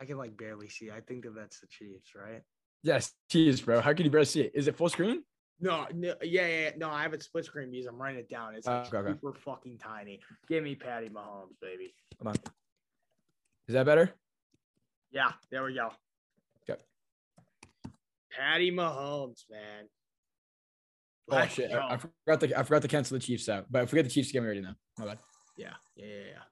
I 0.00 0.04
can 0.04 0.18
like 0.18 0.36
barely 0.36 0.68
see. 0.68 0.90
I 0.90 1.00
think 1.00 1.22
that 1.22 1.34
that's 1.36 1.60
the 1.60 1.68
Chiefs, 1.68 2.10
right? 2.16 2.42
Yes, 2.82 3.12
cheese, 3.30 3.60
bro. 3.60 3.80
How 3.80 3.94
can 3.94 4.04
you 4.04 4.10
barely 4.10 4.24
see 4.24 4.40
it? 4.40 4.52
Is 4.54 4.66
it 4.66 4.76
full 4.76 4.88
screen? 4.88 5.22
No, 5.60 5.86
no, 5.94 6.14
yeah, 6.22 6.46
yeah, 6.46 6.70
no. 6.76 6.90
I 6.90 7.02
have 7.02 7.14
it 7.14 7.22
split 7.22 7.44
screen 7.44 7.70
because 7.70 7.86
I'm 7.86 8.00
writing 8.00 8.20
it 8.20 8.28
down. 8.28 8.54
It's 8.54 8.66
like 8.66 8.86
Uh, 8.92 8.98
okay, 8.98 9.10
okay. 9.10 9.12
super 9.12 9.38
fucking 9.38 9.78
tiny. 9.78 10.20
Give 10.48 10.64
me 10.64 10.74
Patty 10.74 11.08
Mahomes, 11.08 11.58
baby. 11.60 11.94
Come 12.18 12.28
on. 12.28 12.34
Is 13.68 13.74
that 13.74 13.86
better? 13.86 14.12
Yeah, 15.12 15.32
there 15.50 15.62
we 15.62 15.74
go. 15.74 15.90
Okay. 16.68 16.80
Patty 18.36 18.72
Mahomes, 18.72 19.44
man. 19.50 19.84
Oh 21.30 21.36
Let's 21.36 21.54
shit! 21.54 21.70
I, 21.72 21.94
I 21.94 21.96
forgot 21.96 22.40
to 22.40 22.58
I 22.58 22.62
forgot 22.64 22.82
to 22.82 22.88
cancel 22.88 23.16
the 23.16 23.24
Chiefs 23.24 23.48
out, 23.48 23.66
but 23.70 23.82
I 23.82 23.86
forget 23.86 24.04
the 24.04 24.10
Chiefs 24.10 24.32
game 24.32 24.42
already 24.42 24.60
now. 24.62 24.74
My 24.98 25.04
bad. 25.06 25.18
Yeah, 25.56 25.74
yeah, 25.94 26.06
yeah, 26.06 26.24
yeah. 26.32 26.42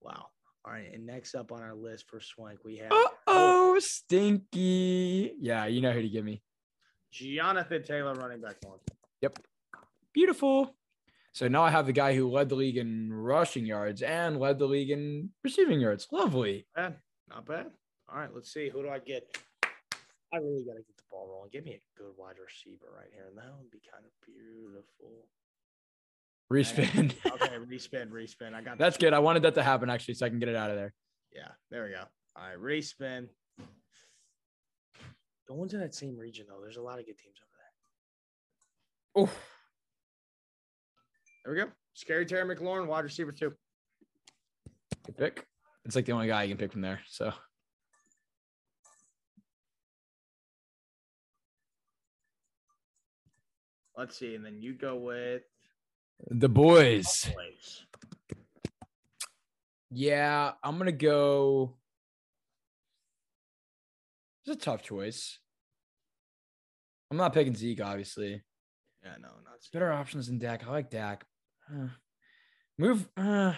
Wow. 0.00 0.26
All 0.64 0.72
right, 0.72 0.90
and 0.92 1.04
next 1.06 1.34
up 1.34 1.52
on 1.52 1.60
our 1.62 1.74
list 1.74 2.06
for 2.08 2.20
Swank, 2.20 2.60
we 2.64 2.78
have 2.78 2.90
Uh 2.92 3.08
oh, 3.26 3.78
stinky. 3.80 5.34
Yeah, 5.40 5.66
you 5.66 5.80
know 5.82 5.92
who 5.92 6.02
to 6.02 6.08
give 6.08 6.24
me. 6.24 6.42
Jonathan 7.10 7.82
Taylor, 7.82 8.14
running 8.14 8.40
back 8.40 8.56
one. 8.62 8.78
Yep. 9.22 9.38
Beautiful. 10.12 10.74
So 11.32 11.48
now 11.48 11.62
I 11.62 11.70
have 11.70 11.86
the 11.86 11.92
guy 11.92 12.14
who 12.14 12.30
led 12.30 12.48
the 12.48 12.54
league 12.54 12.76
in 12.76 13.12
rushing 13.12 13.64
yards 13.64 14.02
and 14.02 14.38
led 14.40 14.58
the 14.58 14.66
league 14.66 14.90
in 14.90 15.30
receiving 15.44 15.80
yards. 15.80 16.08
Lovely. 16.10 16.66
Bad. 16.74 16.96
Not 17.28 17.46
bad. 17.46 17.66
All 18.10 18.18
right, 18.18 18.30
let's 18.34 18.52
see. 18.52 18.70
Who 18.70 18.82
do 18.82 18.88
I 18.88 18.98
get? 18.98 19.36
I 20.32 20.38
really 20.38 20.64
got 20.64 20.72
to 20.72 20.78
get 20.78 20.96
the 20.96 21.02
ball 21.10 21.28
rolling. 21.30 21.50
Give 21.52 21.64
me 21.64 21.72
a 21.72 21.98
good 21.98 22.12
wide 22.16 22.36
receiver 22.44 22.86
right 22.96 23.08
here, 23.12 23.26
and 23.28 23.36
that 23.36 23.54
would 23.58 23.70
be 23.70 23.80
kind 23.90 24.04
of 24.04 24.10
beautiful. 24.26 25.26
Respin. 26.52 27.14
Okay, 27.40 27.54
respin, 27.70 28.10
respin. 28.10 28.54
I 28.54 28.62
got 28.62 28.78
That's 28.78 28.96
good. 28.96 29.12
I 29.12 29.18
wanted 29.18 29.42
that 29.42 29.54
to 29.54 29.62
happen 29.62 29.90
actually, 29.90 30.14
so 30.14 30.26
I 30.26 30.30
can 30.30 30.38
get 30.38 30.48
it 30.48 30.56
out 30.56 30.70
of 30.70 30.76
there. 30.76 30.92
Yeah, 31.32 31.48
there 31.70 31.84
we 31.84 31.90
go. 31.90 32.02
All 32.36 32.48
right, 32.48 32.58
respin. 32.58 33.28
Going 35.48 35.68
to 35.70 35.78
that 35.78 35.94
same 35.94 36.16
region 36.16 36.44
though. 36.46 36.60
There's 36.60 36.76
a 36.76 36.82
lot 36.82 36.98
of 36.98 37.06
good 37.06 37.16
teams 37.16 37.36
over 39.16 39.24
there. 39.24 39.24
Oh, 39.24 39.30
There 41.44 41.54
we 41.54 41.60
go. 41.60 41.72
Scary 41.94 42.26
Terry 42.26 42.54
McLaurin, 42.54 42.86
wide 42.86 43.04
receiver 43.04 43.32
two. 43.32 43.54
good 45.06 45.16
pick. 45.16 45.46
It's 45.86 45.96
like 45.96 46.04
the 46.04 46.12
only 46.12 46.26
guy 46.28 46.42
you 46.42 46.50
can 46.50 46.58
pick 46.58 46.72
from 46.72 46.82
there. 46.82 47.00
So 47.08 47.32
Let's 53.96 54.16
see, 54.16 54.34
and 54.36 54.44
then 54.44 54.60
you 54.60 54.74
go 54.74 54.96
with 54.96 55.42
the 56.30 56.48
boys. 56.48 57.28
Yeah, 59.90 60.52
I'm 60.62 60.78
gonna 60.78 60.92
go. 60.92 61.74
It's 64.48 64.56
a 64.56 64.64
tough 64.70 64.82
choice. 64.82 65.38
I'm 67.10 67.18
not 67.18 67.34
picking 67.34 67.54
Zeke, 67.54 67.82
obviously. 67.82 68.42
Yeah, 69.04 69.12
no, 69.20 69.28
not 69.44 69.62
Zeke. 69.62 69.72
Better 69.74 69.92
options 69.92 70.28
than 70.28 70.38
Dak. 70.38 70.66
I 70.66 70.70
like 70.70 70.88
Dak. 70.88 71.26
Uh, 71.70 71.88
move. 72.78 73.06
Uh, 73.14 73.52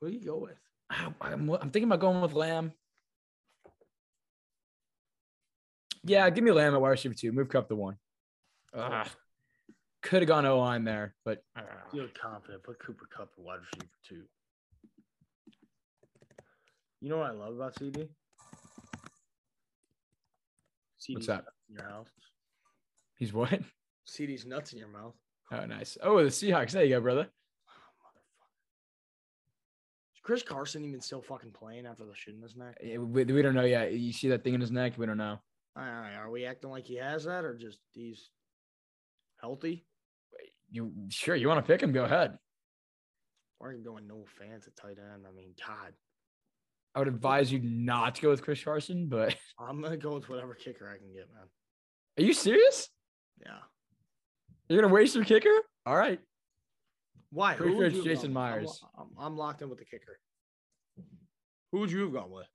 Who 0.00 0.10
do 0.10 0.16
you 0.16 0.24
go 0.24 0.38
with? 0.38 0.56
I- 0.88 1.12
I'm, 1.20 1.50
I'm 1.50 1.70
thinking 1.70 1.84
about 1.84 1.98
going 1.98 2.20
with 2.20 2.32
Lamb. 2.34 2.70
Yeah, 6.04 6.30
give 6.30 6.44
me 6.44 6.52
Lamb 6.52 6.72
at 6.74 6.80
wide 6.80 6.90
receiver 6.90 7.14
two. 7.14 7.32
Move 7.32 7.48
Kupp 7.48 7.68
to 7.68 7.74
one. 7.74 7.96
Could 10.02 10.22
have 10.22 10.28
gone 10.28 10.46
O 10.46 10.60
line 10.60 10.84
there, 10.84 11.16
but 11.24 11.42
uh, 11.58 11.62
Feel 11.90 12.06
confident. 12.22 12.62
Put 12.62 12.78
Cooper 12.78 13.08
Kupp 13.12 13.30
at 13.36 13.44
wide 13.44 13.58
receiver 13.74 13.90
two. 14.08 14.22
You 17.00 17.08
know 17.08 17.18
what 17.18 17.30
I 17.30 17.32
love 17.32 17.54
about 17.54 17.78
CD? 17.78 18.08
CD's 20.98 21.14
What's 21.16 21.26
that? 21.28 21.44
nuts 21.44 21.48
In 21.70 21.74
your 21.76 21.84
house. 21.84 22.08
he's 23.16 23.32
what? 23.32 23.60
CD's 24.04 24.44
nuts 24.44 24.72
in 24.72 24.78
your 24.78 24.88
mouth. 24.88 25.14
Oh, 25.52 25.64
nice. 25.66 25.96
Oh, 26.02 26.22
the 26.22 26.28
Seahawks. 26.30 26.72
There 26.72 26.84
you 26.84 26.96
go, 26.96 27.00
brother. 27.00 27.22
Is 30.14 30.20
Chris 30.22 30.42
Carson 30.42 30.84
even 30.84 31.00
still 31.00 31.22
fucking 31.22 31.52
playing 31.52 31.86
after 31.86 32.04
the 32.04 32.14
shit 32.14 32.34
in 32.34 32.42
his 32.42 32.56
neck? 32.56 32.76
Eh, 32.82 32.98
We, 32.98 33.24
we 33.24 33.42
don't 33.42 33.54
know 33.54 33.64
yet. 33.64 33.92
You 33.94 34.12
see 34.12 34.28
that 34.28 34.44
thing 34.44 34.54
in 34.54 34.60
his 34.60 34.70
neck? 34.70 34.94
We 34.98 35.06
don't 35.06 35.16
know. 35.16 35.38
All 35.76 35.82
right, 35.84 36.14
are 36.16 36.30
we 36.30 36.44
acting 36.44 36.70
like 36.70 36.84
he 36.84 36.96
has 36.96 37.24
that 37.24 37.44
or 37.44 37.54
just 37.56 37.78
he's 37.92 38.28
healthy? 39.40 39.86
You 40.70 40.92
sure 41.08 41.34
you 41.34 41.48
want 41.48 41.64
to 41.64 41.72
pick 41.72 41.82
him? 41.82 41.92
Go 41.92 42.04
ahead. 42.04 42.36
Or 43.58 43.72
even 43.72 43.84
going 43.84 44.06
Noah 44.06 44.24
Fants 44.40 44.66
at 44.66 44.76
tight 44.76 44.98
end. 44.98 45.24
I 45.28 45.34
mean, 45.34 45.54
God, 45.66 45.92
I 46.94 46.98
would 46.98 47.08
advise 47.08 47.52
you 47.52 47.60
not 47.62 48.16
to 48.16 48.22
go 48.22 48.30
with 48.30 48.42
Chris 48.42 48.62
Carson, 48.62 49.06
but 49.08 49.36
I'm 49.58 49.80
gonna 49.80 49.96
go 49.96 50.14
with 50.14 50.28
whatever 50.28 50.54
kicker 50.54 50.88
I 50.88 50.98
can 50.98 51.12
get, 51.12 51.28
man. 51.32 51.44
are 52.18 52.22
you 52.22 52.32
serious? 52.32 52.88
Yeah. 53.44 53.58
You're 54.68 54.82
gonna 54.82 54.92
waste 54.92 55.14
your 55.14 55.24
kicker? 55.24 55.54
All 55.86 55.96
right. 55.96 56.18
Why? 57.30 57.54
Pretty 57.54 57.72
Who 57.72 57.78
sure 57.78 57.86
it's 57.86 58.04
Jason 58.04 58.32
gone? 58.32 58.42
I'm 58.42 58.50
Myers. 58.50 58.80
I'm, 58.98 59.06
I'm 59.18 59.36
locked 59.36 59.62
in 59.62 59.68
with 59.68 59.78
the 59.78 59.84
kicker. 59.84 60.18
Who 61.72 61.78
would 61.78 61.90
you 61.90 62.02
have 62.02 62.12
gone 62.12 62.30
with? 62.30 62.48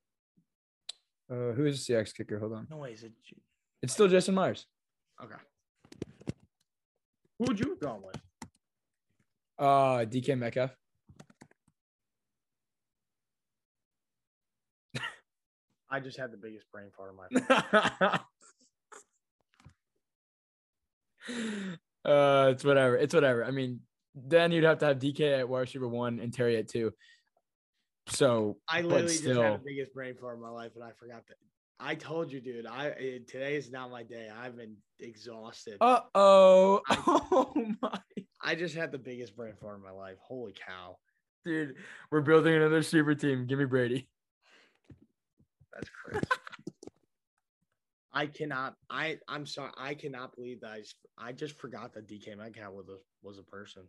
Uh, 1.31 1.53
who 1.53 1.65
is 1.65 1.85
the 1.85 1.93
Seahawks 1.93 2.13
kicker? 2.13 2.37
Hold 2.39 2.53
on. 2.53 2.67
No 2.69 2.77
way. 2.77 2.91
Is 2.91 3.03
it? 3.03 3.13
It's 3.81 3.93
still 3.93 4.07
Jason 4.07 4.35
Myers. 4.35 4.65
Okay. 5.23 5.35
Who 7.39 7.45
would 7.45 7.59
you 7.59 7.69
have 7.69 7.79
gone 7.79 8.01
with? 8.03 8.17
Uh, 9.57 10.05
DK 10.05 10.37
Metcalf. 10.37 10.71
I 15.89 15.99
just 15.99 16.17
had 16.17 16.31
the 16.31 16.37
biggest 16.37 16.65
brain 16.71 16.89
fart 16.95 17.11
of 17.11 17.15
my. 17.15 17.27
Life. 18.09 18.21
uh, 22.05 22.49
it's 22.51 22.63
whatever. 22.63 22.97
It's 22.97 23.13
whatever. 23.13 23.45
I 23.45 23.51
mean, 23.51 23.81
then 24.15 24.51
you'd 24.51 24.63
have 24.63 24.79
to 24.79 24.85
have 24.87 24.99
DK 24.99 25.39
at 25.39 25.49
wide 25.49 25.61
receiver 25.61 25.87
one 25.87 26.19
and 26.19 26.33
Terry 26.33 26.57
at 26.57 26.67
two. 26.67 26.91
So, 28.07 28.57
I 28.67 28.81
literally 28.81 29.07
just 29.07 29.25
had 29.25 29.35
the 29.35 29.61
biggest 29.65 29.93
brain 29.93 30.15
fart 30.19 30.35
of 30.35 30.41
my 30.41 30.49
life, 30.49 30.71
and 30.75 30.83
I 30.83 30.91
forgot 30.99 31.23
that. 31.27 31.37
I 31.79 31.95
told 31.95 32.31
you, 32.31 32.39
dude. 32.39 32.67
I 32.67 32.89
eh, 32.89 33.19
today 33.27 33.55
is 33.55 33.71
not 33.71 33.91
my 33.91 34.03
day. 34.03 34.29
I've 34.29 34.55
been 34.55 34.75
exhausted. 34.99 35.77
uh 35.81 36.01
oh, 36.13 36.81
oh 36.89 37.51
my 37.81 37.99
I 38.41 38.55
just 38.55 38.75
had 38.75 38.91
the 38.91 38.97
biggest 38.97 39.35
brain 39.35 39.53
fart 39.59 39.75
of 39.75 39.81
my 39.81 39.91
life. 39.91 40.17
Holy 40.21 40.53
cow! 40.53 40.97
dude, 41.45 41.75
we're 42.11 42.21
building 42.21 42.55
another 42.55 42.81
super 42.81 43.15
team. 43.15 43.45
Give 43.45 43.59
me 43.59 43.65
Brady. 43.65 44.09
That's 45.75 45.89
crazy. 45.89 46.25
I 48.13 48.27
cannot. 48.27 48.75
I 48.89 49.17
I'm 49.27 49.45
sorry. 49.45 49.71
I 49.77 49.93
cannot 49.93 50.35
believe 50.35 50.61
that 50.61 50.71
I 50.71 50.79
just, 50.79 50.95
I 51.17 51.31
just 51.33 51.57
forgot 51.57 51.93
that 51.93 52.07
DK 52.07 52.37
Metcalf 52.37 52.73
was 52.73 52.87
a 52.87 52.97
was 53.21 53.37
a 53.37 53.43
person. 53.43 53.83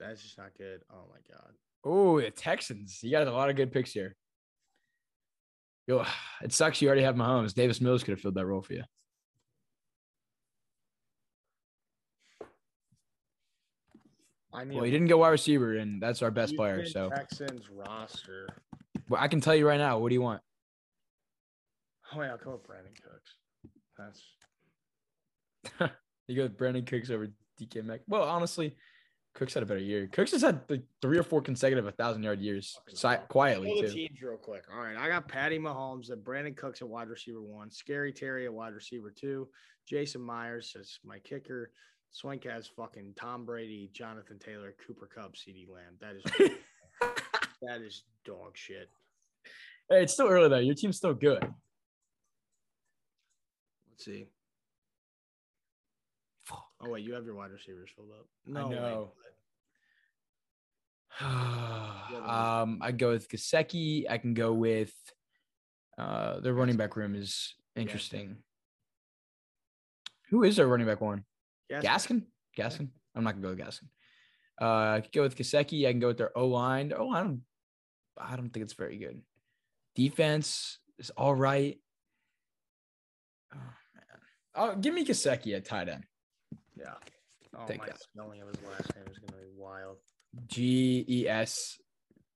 That's 0.00 0.20
just 0.20 0.36
not 0.36 0.50
good. 0.58 0.80
Oh 0.92 1.04
my 1.08 1.18
god. 1.32 1.52
Oh, 1.84 2.20
the 2.20 2.30
Texans. 2.30 2.98
You 3.02 3.12
got 3.12 3.26
a 3.26 3.32
lot 3.32 3.50
of 3.50 3.56
good 3.56 3.72
picks 3.72 3.92
here. 3.92 4.16
Yo, 5.86 6.04
it 6.42 6.52
sucks 6.52 6.82
you 6.82 6.88
already 6.88 7.02
have 7.02 7.14
Mahomes. 7.14 7.54
Davis 7.54 7.80
Mills 7.80 8.02
could 8.02 8.12
have 8.12 8.20
filled 8.20 8.34
that 8.34 8.46
role 8.46 8.62
for 8.62 8.74
you. 8.74 8.82
I 14.52 14.64
need 14.64 14.74
Well, 14.74 14.84
he 14.84 14.90
didn't 14.90 15.06
go 15.06 15.18
wide 15.18 15.30
receiver, 15.30 15.76
and 15.76 16.02
that's 16.02 16.20
our 16.20 16.30
best 16.30 16.56
player. 16.56 16.84
So, 16.84 17.08
Texans 17.08 17.70
roster. 17.70 18.48
Well, 19.12 19.20
I 19.22 19.28
can 19.28 19.42
tell 19.42 19.54
you 19.54 19.68
right 19.68 19.76
now. 19.78 19.98
What 19.98 20.08
do 20.08 20.14
you 20.14 20.22
want? 20.22 20.40
Oh 22.14 22.22
yeah, 22.22 22.30
I'll 22.30 22.38
go 22.38 22.52
with 22.52 22.66
Brandin 22.66 22.96
Cooks. 23.02 23.36
That's 25.78 25.92
You 26.28 26.36
go 26.36 26.44
with 26.44 26.56
Brandin 26.56 26.86
Cooks 26.86 27.10
over 27.10 27.28
DK 27.60 27.84
Metcalf. 27.84 28.08
Well, 28.08 28.22
honestly, 28.22 28.74
Cooks 29.34 29.52
had 29.52 29.62
a 29.62 29.66
better 29.66 29.80
year. 29.80 30.08
Cooks 30.10 30.32
has 30.32 30.40
had 30.40 30.62
like 30.70 30.84
three 31.02 31.18
or 31.18 31.22
four 31.24 31.42
consecutive 31.42 31.84
1,000 31.84 32.22
yard 32.22 32.40
years 32.40 32.74
si- 32.94 33.08
quietly, 33.28 33.82
the 33.82 33.88
too. 33.88 33.92
teams 33.92 34.22
real 34.22 34.38
quick. 34.38 34.64
All 34.72 34.80
right, 34.80 34.96
I 34.96 35.08
got 35.08 35.28
Patty 35.28 35.58
Mahomes 35.58 36.10
and 36.10 36.24
Brandon 36.24 36.54
Cooks 36.54 36.80
at 36.80 36.88
wide 36.88 37.08
receiver 37.08 37.42
one, 37.42 37.70
Scary 37.70 38.14
Terry 38.14 38.46
at 38.46 38.54
wide 38.54 38.72
receiver 38.72 39.10
two, 39.14 39.46
Jason 39.86 40.22
Myers 40.22 40.74
as 40.80 40.98
my 41.04 41.18
kicker. 41.18 41.70
Swank 42.12 42.44
has 42.44 42.66
fucking 42.66 43.12
Tom 43.20 43.44
Brady, 43.44 43.90
Jonathan 43.92 44.38
Taylor, 44.38 44.74
Cooper 44.86 45.10
Kupp, 45.14 45.34
CeeDee 45.34 45.68
Lamb. 45.68 45.98
That 46.00 46.16
is 46.16 46.50
that 47.62 47.82
is 47.82 48.04
dog 48.24 48.52
shit. 48.54 48.88
Hey, 49.92 50.04
it's 50.04 50.14
still 50.14 50.28
early, 50.28 50.48
though. 50.48 50.56
Your 50.56 50.74
team's 50.74 50.96
still 50.96 51.12
good. 51.12 51.42
Let's 53.90 54.04
see. 54.06 54.24
Oh 56.80 56.88
wait, 56.88 57.04
you 57.04 57.12
have 57.12 57.26
your 57.26 57.34
wide 57.34 57.50
receivers 57.50 57.90
filled 57.94 58.08
up. 58.10 58.26
No, 58.46 58.68
wait, 58.68 58.76
know. 58.76 59.12
but- 61.20 61.26
um, 62.26 62.78
I 62.80 62.90
go 62.90 63.10
with 63.10 63.28
Gesicki. 63.28 64.10
I 64.10 64.16
can 64.16 64.32
go 64.32 64.54
with 64.54 64.94
uh, 65.98 66.40
the 66.40 66.54
running 66.54 66.78
back 66.78 66.96
room 66.96 67.14
is 67.14 67.54
interesting. 67.76 68.38
Who 70.30 70.42
is 70.42 70.56
their 70.56 70.68
running 70.68 70.86
back 70.86 71.02
one? 71.02 71.24
Yes, 71.68 71.84
Gaskin? 71.84 72.22
Gaskin? 72.58 72.88
I'm 73.14 73.24
not 73.24 73.32
gonna 73.34 73.42
go 73.42 73.50
with 73.50 73.58
Gaskin. 73.58 73.88
Uh, 74.58 74.96
I 74.96 75.00
could 75.02 75.12
go 75.12 75.22
with 75.22 75.36
Gesicki. 75.36 75.86
I 75.86 75.90
can 75.90 76.00
go 76.00 76.08
with 76.08 76.18
their 76.18 76.36
O 76.36 76.46
line. 76.46 76.94
Oh, 76.96 77.10
I 77.10 77.22
don't. 77.22 77.42
I 78.16 78.36
don't 78.36 78.48
think 78.48 78.64
it's 78.64 78.72
very 78.72 78.96
good. 78.96 79.20
Defense 79.94 80.78
is 80.98 81.10
all 81.10 81.34
right. 81.34 81.78
Oh 83.54 83.56
man. 83.58 84.04
Oh, 84.54 84.76
give 84.76 84.94
me 84.94 85.04
Gesicki 85.04 85.54
at 85.56 85.64
tight 85.64 85.88
end. 85.88 86.04
Yeah. 86.78 86.94
Oh, 87.56 87.66
Take 87.66 87.78
my 87.78 87.86
that. 87.86 88.00
spelling 88.00 88.40
of 88.40 88.48
his 88.48 88.56
last 88.66 88.94
name 88.94 89.04
is 89.10 89.18
gonna 89.18 89.40
be 89.42 89.48
wild. 89.56 89.98
G 90.46 91.04
E 91.08 91.28
S 91.28 91.78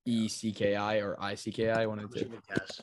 E 0.05 0.29
C 0.29 0.53
K 0.53 0.77
I 0.77 0.99
or 0.99 1.17
I 1.21 1.35
C 1.35 1.51
K 1.51 1.71
I, 1.71 1.87
one 1.87 1.99
of 1.99 2.11
the 2.11 2.19
just 2.19 2.31
two. 2.31 2.37
gonna 2.37 2.61
guess. 2.61 2.81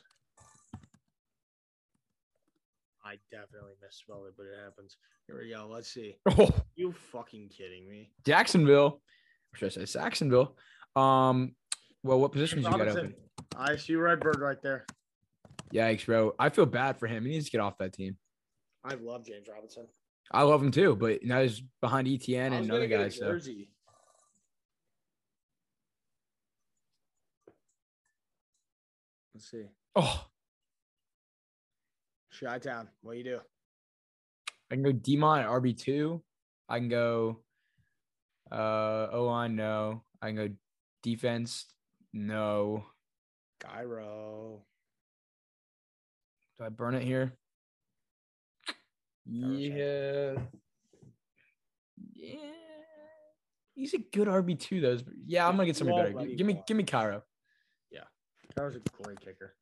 I 3.05 3.17
definitely 3.31 3.73
misspelled 3.81 4.27
it, 4.27 4.33
but 4.37 4.43
it 4.43 4.55
happens. 4.63 4.97
Here 5.27 5.37
we 5.37 5.49
go. 5.53 5.67
Let's 5.69 5.93
see. 5.93 6.15
Oh, 6.29 6.49
You 6.75 6.93
fucking 7.11 7.49
kidding 7.49 7.87
me? 7.89 8.11
Jacksonville. 8.25 9.01
Or 9.53 9.57
should 9.57 9.81
I 9.81 9.85
say 9.85 9.99
Saxonville? 9.99 10.53
Um, 10.99 11.53
well, 12.01 12.19
what 12.19 12.31
positions 12.31 12.65
you 12.65 12.71
got 12.71 12.87
open? 12.87 13.13
I 13.57 13.75
see 13.75 13.95
Redbird 13.95 14.39
right 14.39 14.61
there. 14.61 14.85
Yikes, 15.73 16.05
bro. 16.05 16.33
I 16.37 16.49
feel 16.49 16.65
bad 16.65 16.97
for 16.97 17.07
him. 17.07 17.25
He 17.25 17.31
needs 17.31 17.45
to 17.45 17.51
get 17.51 17.61
off 17.61 17.77
that 17.79 17.93
team. 17.93 18.17
I 18.83 18.95
love 18.95 19.25
James 19.25 19.47
Robinson. 19.51 19.87
I 20.31 20.43
love 20.43 20.61
him 20.61 20.71
too, 20.71 20.95
but 20.95 21.23
now 21.23 21.41
he's 21.41 21.61
behind 21.81 22.07
ETN 22.07 22.53
and 22.53 22.67
gonna 22.67 22.75
other 22.75 22.87
guys. 22.87 23.17
So. 23.17 23.27
jersey. 23.27 23.69
Let's 29.33 29.49
see. 29.49 29.65
Oh, 29.95 30.25
Shot 32.33 32.63
down. 32.63 32.87
What 33.03 33.11
do 33.11 33.17
you 33.19 33.23
do? 33.23 33.39
I 34.71 34.75
can 34.75 34.83
go 34.83 34.91
Demon 34.91 35.41
at 35.41 35.47
RB 35.47 35.77
two. 35.77 36.23
I 36.67 36.79
can 36.79 36.89
go 36.89 37.41
uh 38.51 39.07
O 39.11 39.25
line, 39.25 39.55
no. 39.55 40.01
I 40.19 40.27
can 40.27 40.35
go 40.35 40.49
defense, 41.03 41.67
no. 42.11 42.85
Gyro. 43.63 44.61
Do 46.57 46.65
I 46.65 46.69
burn 46.69 46.95
it 46.95 47.03
here? 47.03 47.33
Yeah. 49.25 50.35
Yeah. 52.13 52.35
He's 53.75 53.93
a 53.93 53.97
good 53.97 54.27
RB 54.27 54.59
two 54.59 54.81
though. 54.81 54.97
Yeah, 55.25 55.47
I'm 55.47 55.55
gonna 55.55 55.65
get 55.65 55.75
somebody 55.75 56.13
better. 56.13 56.27
Give 56.27 56.45
me 56.45 56.61
give 56.67 56.77
me 56.77 56.83
Cairo. 56.83 57.23
Yeah. 57.89 58.03
was 58.57 58.75
a 58.75 58.81
great 59.01 59.19
kicker. 59.19 59.55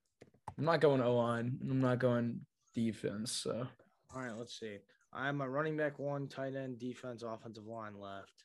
I'm 0.58 0.66
not 0.66 0.82
going 0.82 1.02
O 1.02 1.16
line. 1.16 1.58
I'm 1.70 1.80
not 1.80 1.99
going 1.99 2.41
defense. 2.76 3.32
So 3.32 3.68
All 4.14 4.22
right, 4.22 4.36
let's 4.38 4.60
see. 4.60 4.78
I'm 5.14 5.41
a 5.41 5.49
running 5.49 5.78
back 5.78 5.99
one, 5.99 6.28
tight 6.28 6.56
end, 6.56 6.80
defense, 6.80 7.24
offensive 7.24 7.66
line 7.66 7.99
left. 7.99 8.43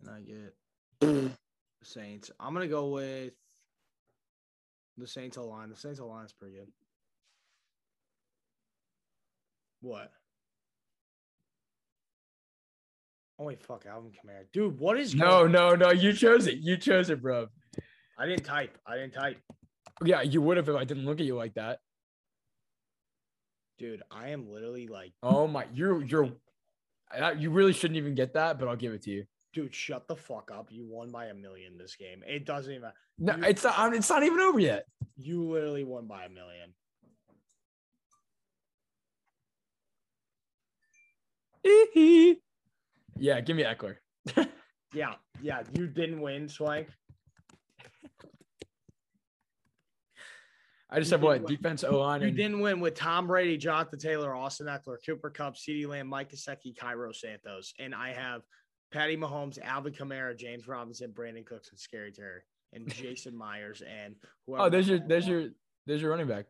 And 0.00 0.10
I 0.10 0.20
get 0.20 0.54
the 1.00 1.30
Saints. 1.82 2.30
I'm 2.38 2.52
gonna 2.52 2.68
go 2.68 2.88
with 2.88 3.32
the 4.96 5.06
Saints 5.06 5.36
O 5.38 5.46
line. 5.46 5.68
The 5.70 5.76
Saints 5.76 6.00
O 6.00 6.06
line 6.08 6.24
is 6.24 6.32
pretty 6.32 6.54
good. 6.56 6.68
What? 9.80 10.10
Oh 13.38 13.44
wait, 13.44 13.62
fuck 13.62 13.84
Alvin 13.86 14.10
Kamara. 14.12 14.44
Dude, 14.52 14.78
what 14.78 14.98
is 14.98 15.14
no, 15.14 15.40
going- 15.42 15.52
no, 15.52 15.74
no. 15.74 15.90
You 15.90 16.12
chose 16.12 16.46
it. 16.46 16.58
You 16.58 16.76
chose 16.76 17.10
it, 17.10 17.20
bro. 17.22 17.48
I 18.18 18.26
didn't 18.26 18.44
type. 18.44 18.76
I 18.86 18.96
didn't 18.96 19.12
type. 19.12 19.36
Yeah, 20.04 20.22
you 20.22 20.40
would 20.42 20.56
have 20.56 20.68
if 20.68 20.76
I 20.76 20.84
didn't 20.84 21.04
look 21.04 21.20
at 21.20 21.26
you 21.26 21.36
like 21.36 21.54
that. 21.54 21.80
Dude, 23.78 24.02
I 24.10 24.30
am 24.30 24.48
literally 24.50 24.88
like, 24.88 25.12
Oh 25.22 25.46
my, 25.46 25.66
you're 25.74 26.02
you're. 26.02 26.30
I- 27.12 27.32
You 27.32 27.50
really 27.50 27.74
shouldn't 27.74 27.98
even 27.98 28.14
get 28.14 28.32
that, 28.34 28.58
but 28.58 28.68
I'll 28.68 28.76
give 28.76 28.94
it 28.94 29.02
to 29.02 29.10
you. 29.10 29.24
Dude, 29.56 29.74
shut 29.74 30.06
the 30.06 30.14
fuck 30.14 30.50
up. 30.52 30.66
You 30.70 30.84
won 30.86 31.10
by 31.10 31.26
a 31.28 31.34
million 31.34 31.78
this 31.78 31.96
game. 31.96 32.22
It 32.26 32.44
doesn't 32.44 32.74
even 32.74 32.90
No, 33.18 33.34
You- 33.36 33.44
it's 33.44 33.64
not. 33.64 33.94
It's 33.94 34.10
not 34.10 34.22
even 34.22 34.38
over 34.38 34.58
yet. 34.60 34.84
you 35.16 35.42
literally 35.50 35.82
won 35.82 36.06
by 36.06 36.24
a 36.24 36.28
million. 36.28 36.74
yeah, 43.18 43.40
give 43.40 43.56
me 43.56 43.64
Ekeler. 43.64 43.96
Yeah, 44.94 45.14
yeah, 45.42 45.62
you 45.74 45.88
didn't 45.88 46.20
win, 46.22 46.48
Swank. 46.48 46.88
I 50.88 51.00
just 51.00 51.10
You 51.10 51.16
have 51.16 51.22
what 51.22 51.42
win. 51.42 51.54
defense 51.56 51.82
O 51.84 51.98
line 51.98 52.22
You 52.22 52.28
and 52.28 52.36
didn't 52.36 52.60
win 52.60 52.80
with 52.80 52.94
Tom 52.94 53.26
Brady, 53.26 53.58
Jonathan 53.58 53.98
Taylor, 53.98 54.34
Austin 54.34 54.68
Ekeler, 54.68 54.96
Cooper 55.04 55.28
Kupp, 55.28 55.56
CeeDee 55.56 55.86
Lamb, 55.88 56.06
Mike 56.06 56.30
Gesicki, 56.30 56.74
Cairo 56.78 57.12
Santos, 57.12 57.74
and 57.78 57.94
I 57.94 58.12
have 58.12 58.42
Patty 58.92 59.16
Mahomes, 59.16 59.58
Alvin 59.62 59.92
Kamara, 59.92 60.36
James 60.36 60.68
Robinson, 60.68 61.12
Brandin 61.12 61.44
Cooks, 61.44 61.70
and 61.70 61.78
Scary 61.78 62.12
Terry, 62.12 62.40
and 62.72 62.88
Jason 62.94 63.36
Myers, 63.36 63.82
and 63.82 64.14
whoever. 64.46 64.64
oh, 64.64 64.70
there's 64.70 64.88
your 64.88 65.00
there's 65.00 65.26
your 65.26 65.48
there's 65.86 66.00
your 66.02 66.10
running 66.10 66.28
back. 66.28 66.46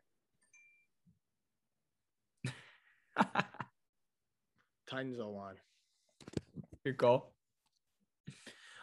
Titans 4.89 5.19
O 5.19 5.31
line. 5.31 5.55
Good 6.85 6.97
call. 6.97 7.33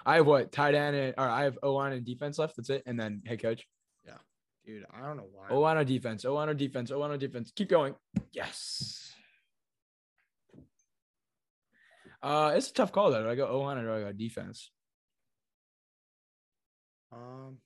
I 0.04 0.16
have 0.16 0.26
what 0.26 0.52
tight 0.52 0.74
end 0.74 0.94
and 0.96 1.14
or 1.16 1.26
I 1.28 1.44
have 1.44 1.58
O 1.62 1.72
line 1.74 1.92
and 1.92 2.04
defense 2.04 2.38
left. 2.38 2.56
That's 2.56 2.70
it, 2.70 2.82
and 2.86 2.98
then 3.00 3.22
head 3.24 3.40
coach. 3.40 3.66
Yeah, 4.04 4.18
dude, 4.66 4.84
I 4.92 5.06
don't 5.06 5.16
know 5.16 5.28
why. 5.32 5.48
O 5.48 5.60
line 5.60 5.78
or 5.78 5.84
defense. 5.84 6.24
O 6.24 6.34
line 6.34 6.48
or 6.50 6.54
defense. 6.54 6.90
O 6.90 6.98
line 6.98 7.12
or 7.12 7.16
defense. 7.16 7.52
Keep 7.54 7.70
going. 7.70 7.94
Yes. 8.32 9.13
Uh, 12.24 12.54
it's 12.56 12.70
a 12.70 12.72
tough 12.72 12.90
call 12.90 13.10
though. 13.10 13.22
Do 13.22 13.28
I 13.28 13.34
go 13.34 13.46
O 13.46 13.60
line 13.60 13.76
or 13.76 13.84
do 13.84 13.92
I 13.92 14.00
go 14.00 14.12
defense? 14.12 14.70
Um, 17.12 17.58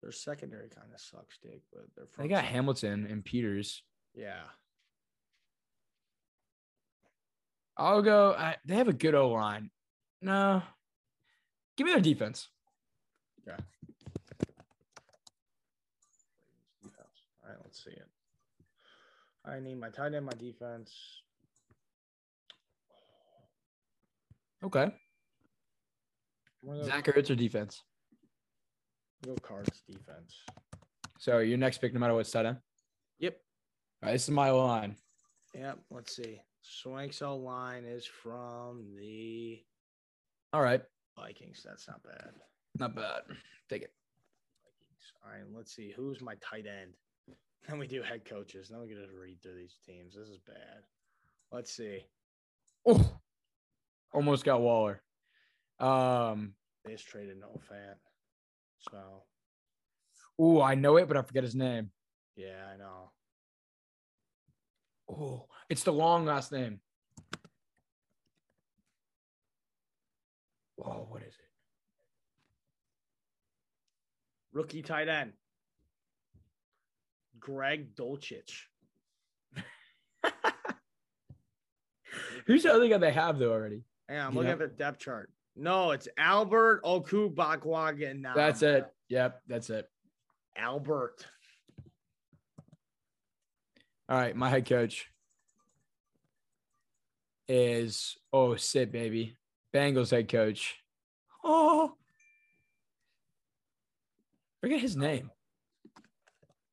their 0.00 0.12
secondary 0.12 0.68
kind 0.68 0.86
of 0.94 1.00
sucks, 1.00 1.36
dick, 1.42 1.62
but 1.72 1.82
they're 1.96 2.06
They 2.16 2.28
got 2.28 2.44
Hamilton 2.44 3.08
and 3.10 3.24
Peters. 3.24 3.82
Yeah, 4.14 4.44
I'll 7.76 8.00
go. 8.00 8.32
I, 8.38 8.54
they 8.64 8.76
have 8.76 8.86
a 8.86 8.92
good 8.92 9.16
O 9.16 9.30
line. 9.30 9.70
No, 10.22 10.62
give 11.76 11.84
me 11.84 11.94
their 11.94 12.00
defense. 12.00 12.48
defense. 13.44 13.62
All 17.42 17.50
right, 17.50 17.58
let's 17.64 17.82
see 17.82 17.90
it. 17.90 18.08
I 19.44 19.58
need 19.58 19.80
my 19.80 19.88
tight 19.88 20.14
end, 20.14 20.26
my 20.26 20.32
defense. 20.38 20.94
Okay. 24.66 24.82
I'm 24.82 24.92
gonna 26.66 26.80
go, 26.80 26.86
Zach 26.86 27.04
Ertz 27.06 27.30
or 27.30 27.36
defense. 27.36 27.82
go 29.24 29.36
Cards 29.36 29.82
defense. 29.86 30.42
So 31.18 31.38
your 31.38 31.58
next 31.58 31.78
pick, 31.78 31.94
no 31.94 32.00
matter 32.00 32.14
what, 32.14 32.26
tight 32.26 32.46
end. 32.46 32.58
Yep. 33.20 33.36
All 34.02 34.08
right, 34.08 34.12
this 34.12 34.24
is 34.24 34.30
my 34.30 34.50
line. 34.50 34.96
Yep. 35.54 35.78
Let's 35.90 36.16
see. 36.16 36.40
Swank's 36.62 37.22
O 37.22 37.36
line 37.36 37.84
is 37.84 38.04
from 38.04 38.84
the 38.98 39.62
All 40.52 40.62
right, 40.62 40.82
Vikings. 41.16 41.64
That's 41.64 41.86
not 41.86 42.02
bad. 42.02 42.30
not 42.78 42.96
bad. 42.96 43.22
Take 43.70 43.82
it. 43.82 43.92
Vikings. 44.64 45.12
All 45.24 45.30
right. 45.30 45.56
Let's 45.56 45.74
see. 45.74 45.92
Who's 45.96 46.20
my 46.20 46.34
tight 46.40 46.66
end? 46.66 46.94
Then 47.68 47.80
we 47.80 47.88
do 47.88 48.00
head 48.00 48.24
coaches. 48.24 48.68
Then 48.68 48.80
we 48.80 48.86
can 48.86 48.96
to 48.96 49.20
read 49.20 49.42
through 49.42 49.56
these 49.56 49.74
teams. 49.84 50.14
This 50.14 50.28
is 50.28 50.38
bad. 50.38 50.84
Let's 51.50 51.72
see. 51.72 52.04
Oh, 52.86 53.15
almost 54.16 54.44
got 54.44 54.60
Waller. 54.60 55.00
Um. 55.78 56.54
They 56.84 56.92
just 56.92 57.06
traded 57.06 57.38
Noah 57.38 57.58
Fant. 57.70 57.96
So 58.90 58.98
Oh, 60.38 60.60
I 60.62 60.74
know 60.74 60.96
it, 60.96 61.08
but 61.08 61.16
I 61.16 61.22
forget 61.22 61.42
his 61.44 61.54
name. 61.54 61.90
yeah, 62.36 62.66
I 62.72 62.76
know. 62.76 63.10
Oh, 65.10 65.46
it's 65.70 65.82
the 65.84 65.92
long 65.92 66.24
last 66.26 66.50
name. 66.52 66.80
Whoa, 70.76 71.06
what 71.10 71.22
is 71.22 71.28
it? 71.34 71.40
Rookie 74.52 74.82
tight 74.82 75.08
end. 75.08 75.32
Greg 77.40 77.94
Dulcich. 77.94 78.64
Who's 82.46 82.62
the 82.64 82.72
other 82.72 82.88
guy 82.88 82.98
they 82.98 83.12
have 83.12 83.38
though 83.38 83.52
already? 83.52 83.82
Yeah, 84.08 84.26
I'm 84.26 84.32
You 84.32 84.38
looking 84.40 84.58
know- 84.58 84.64
at 84.64 84.70
the 84.70 84.76
depth 84.76 84.98
chart. 85.00 85.30
No, 85.56 85.90
it's 85.92 86.06
Albert 86.18 86.82
Okwuegbunam 86.84 88.20
now. 88.20 88.34
That's 88.34 88.62
it. 88.62 88.86
Yep, 89.08 89.40
that's 89.46 89.70
it. 89.70 89.88
Albert. 90.56 91.26
All 94.08 94.16
right, 94.18 94.36
my 94.36 94.48
head 94.50 94.66
coach 94.68 95.10
is 97.48 98.16
oh 98.32 98.56
sit 98.56 98.92
baby, 98.92 99.36
Bengals 99.74 100.10
head 100.10 100.28
coach. 100.28 100.76
Oh, 101.42 101.94
forget 104.60 104.80
his 104.80 104.96
name. 104.96 105.30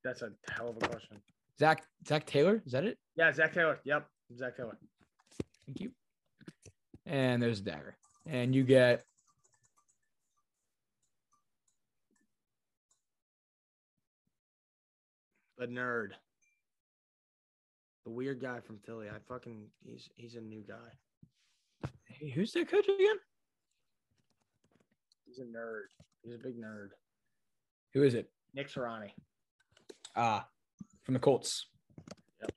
That's 0.03 0.21
a 0.23 0.31
hell 0.51 0.69
of 0.69 0.77
a 0.77 0.87
question. 0.87 1.21
Zac 1.57 1.85
Zac 2.07 2.25
Taylor. 2.25 2.61
Is 2.65 2.73
that 2.73 2.83
it? 2.83 2.97
Yeah, 3.15 3.31
Zac 3.31 3.53
Taylor. 3.53 3.79
Yep, 3.85 4.07
Zac 4.37 4.57
Taylor. 4.57 4.77
Thank 5.65 5.79
you. 5.79 5.91
And 7.05 7.41
there's 7.41 7.59
a 7.59 7.63
dagger. 7.63 7.95
And 8.25 8.55
you 8.55 8.63
get 8.63 9.03
The 15.63 15.69
nerd. 15.69 16.09
The 18.03 18.11
weird 18.11 18.41
guy 18.41 18.59
from 18.59 18.79
Philly. 18.85 19.07
I 19.07 19.17
fucking 19.29 19.67
he's 19.85 20.09
he's 20.15 20.35
a 20.35 20.41
new 20.41 20.61
guy. 20.67 21.89
Who's 22.33 22.51
their 22.51 22.65
coach 22.65 22.83
again? 22.83 23.15
He's 25.25 25.39
a 25.39 25.43
nerd. 25.43 25.83
He's 26.21 26.33
a 26.35 26.37
big 26.37 26.57
nerd. 26.59 26.89
Who 27.93 28.03
is 28.03 28.13
it? 28.13 28.29
Nick 28.53 28.67
Sirianni. 28.67 29.11
Ah, 30.17 30.45
from 31.03 31.13
the 31.13 31.19
Colts. 31.21 31.67
Yep. 32.41 32.51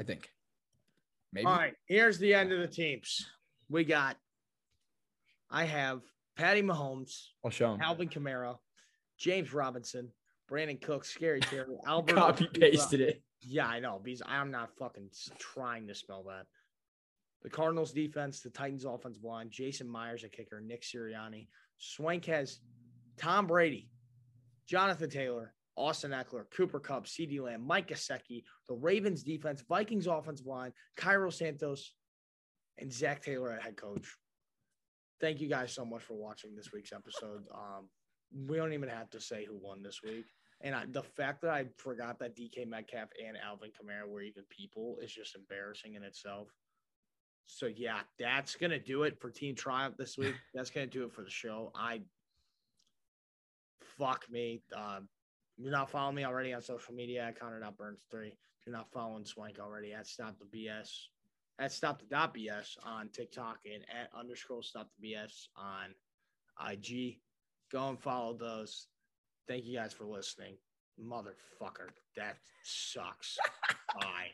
I 0.00 0.02
think. 0.04 0.30
Maybe. 1.34 1.46
All 1.46 1.56
right, 1.56 1.74
here's 1.86 2.18
the 2.18 2.32
end 2.32 2.52
of 2.52 2.60
the 2.60 2.68
teams. 2.68 3.26
We 3.68 3.84
got. 3.84 4.16
I 5.50 5.64
have 5.64 6.02
Patty 6.36 6.62
Mahomes, 6.62 7.28
I'll 7.44 7.50
show 7.50 7.74
him. 7.74 7.80
Alvin 7.80 8.08
Kamara, 8.08 8.56
James 9.18 9.52
Robinson, 9.52 10.10
Brandin 10.50 10.80
Cook, 10.80 11.04
Scary 11.04 11.40
Terry, 11.40 11.76
Albert. 11.86 12.14
Copy 12.16 12.48
pasted 12.52 13.00
it. 13.00 13.22
Yeah, 13.40 13.66
I 13.66 13.80
know 13.80 14.00
because 14.02 14.22
I'm 14.26 14.50
not 14.50 14.70
fucking 14.78 15.10
trying 15.38 15.86
to 15.88 15.94
spell 15.94 16.24
that. 16.24 16.46
The 17.42 17.50
Cardinals 17.50 17.92
defense, 17.92 18.40
the 18.40 18.50
Titans 18.50 18.86
offensive 18.86 19.22
line, 19.22 19.48
Jason 19.50 19.86
Myers 19.88 20.24
a 20.24 20.28
kicker, 20.28 20.60
Nick 20.60 20.82
Sirianni. 20.82 21.48
Swank 21.76 22.24
has 22.24 22.60
Tom 23.18 23.46
Brady, 23.46 23.90
Jonathan 24.66 25.10
Taylor, 25.10 25.52
Austin 25.76 26.12
Ekeler, 26.12 26.44
Cooper 26.56 26.80
Kupp, 26.80 27.04
CeeDee 27.04 27.40
Lamb, 27.42 27.66
Mike 27.66 27.88
Gesicki, 27.88 28.44
the 28.66 28.74
Ravens 28.74 29.22
defense, 29.22 29.62
Vikings 29.68 30.06
offensive 30.06 30.46
line, 30.46 30.72
Cairo 30.96 31.30
Santos, 31.30 31.92
and 32.78 32.92
Zac 32.92 33.22
Taylor 33.22 33.50
at 33.50 33.62
head 33.62 33.76
coach. 33.76 34.16
Thank 35.20 35.40
you 35.40 35.48
guys 35.48 35.72
so 35.72 35.84
much 35.84 36.02
for 36.02 36.14
watching 36.14 36.54
this 36.54 36.72
week's 36.72 36.92
episode. 36.92 37.44
Um, 37.54 37.88
we 38.46 38.56
don't 38.56 38.72
even 38.72 38.88
have 38.88 39.10
to 39.10 39.20
say 39.20 39.44
who 39.44 39.58
won 39.60 39.82
this 39.82 40.00
week. 40.02 40.26
And 40.60 40.74
I, 40.74 40.84
the 40.90 41.02
fact 41.02 41.42
that 41.42 41.50
I 41.50 41.66
forgot 41.76 42.18
that 42.18 42.36
DK 42.36 42.66
Metcalf 42.66 43.08
and 43.24 43.36
Alvin 43.36 43.70
Kamara 43.70 44.08
were 44.08 44.22
even 44.22 44.44
people 44.50 44.96
is 45.02 45.12
just 45.12 45.36
embarrassing 45.36 45.94
in 45.94 46.02
itself. 46.02 46.48
So 47.46 47.66
yeah, 47.66 48.00
that's 48.18 48.56
gonna 48.56 48.78
do 48.78 49.02
it 49.02 49.20
for 49.20 49.30
Team 49.30 49.54
Triumph 49.54 49.96
this 49.98 50.16
week. 50.16 50.34
That's 50.54 50.70
gonna 50.70 50.86
do 50.86 51.04
it 51.04 51.12
for 51.12 51.22
the 51.22 51.30
show. 51.30 51.70
I 51.74 52.00
fuck 53.98 54.24
me. 54.30 54.62
Um, 54.74 55.08
you're 55.58 55.70
not 55.70 55.90
following 55.90 56.16
me 56.16 56.24
already 56.24 56.54
on 56.54 56.62
social 56.62 56.94
media. 56.94 57.26
I 57.28 57.32
counted 57.38 57.62
out 57.62 57.76
Burns 57.76 58.06
three. 58.10 58.28
If 58.28 58.66
you're 58.66 58.74
not 58.74 58.90
following 58.90 59.26
Swank 59.26 59.58
already, 59.60 59.92
at 59.92 60.06
Stop 60.06 60.36
the 60.38 60.46
BS. 60.46 60.88
At 61.60 61.72
Stop 61.72 62.00
the 62.00 62.06
dot 62.06 62.34
BS 62.34 62.76
on 62.84 63.08
TikTok 63.10 63.58
and 63.64 63.84
at 63.84 64.10
underscore 64.18 64.62
Stop 64.62 64.88
the 65.00 65.08
BS 65.08 65.48
on 65.56 65.94
IG. 66.70 67.20
Go 67.72 67.88
and 67.88 68.00
follow 68.00 68.36
those. 68.36 68.88
Thank 69.46 69.64
you 69.64 69.76
guys 69.76 69.92
for 69.92 70.04
listening. 70.04 70.56
Motherfucker, 71.00 71.90
that 72.16 72.36
sucks. 72.64 73.36
Bye. 74.00 74.30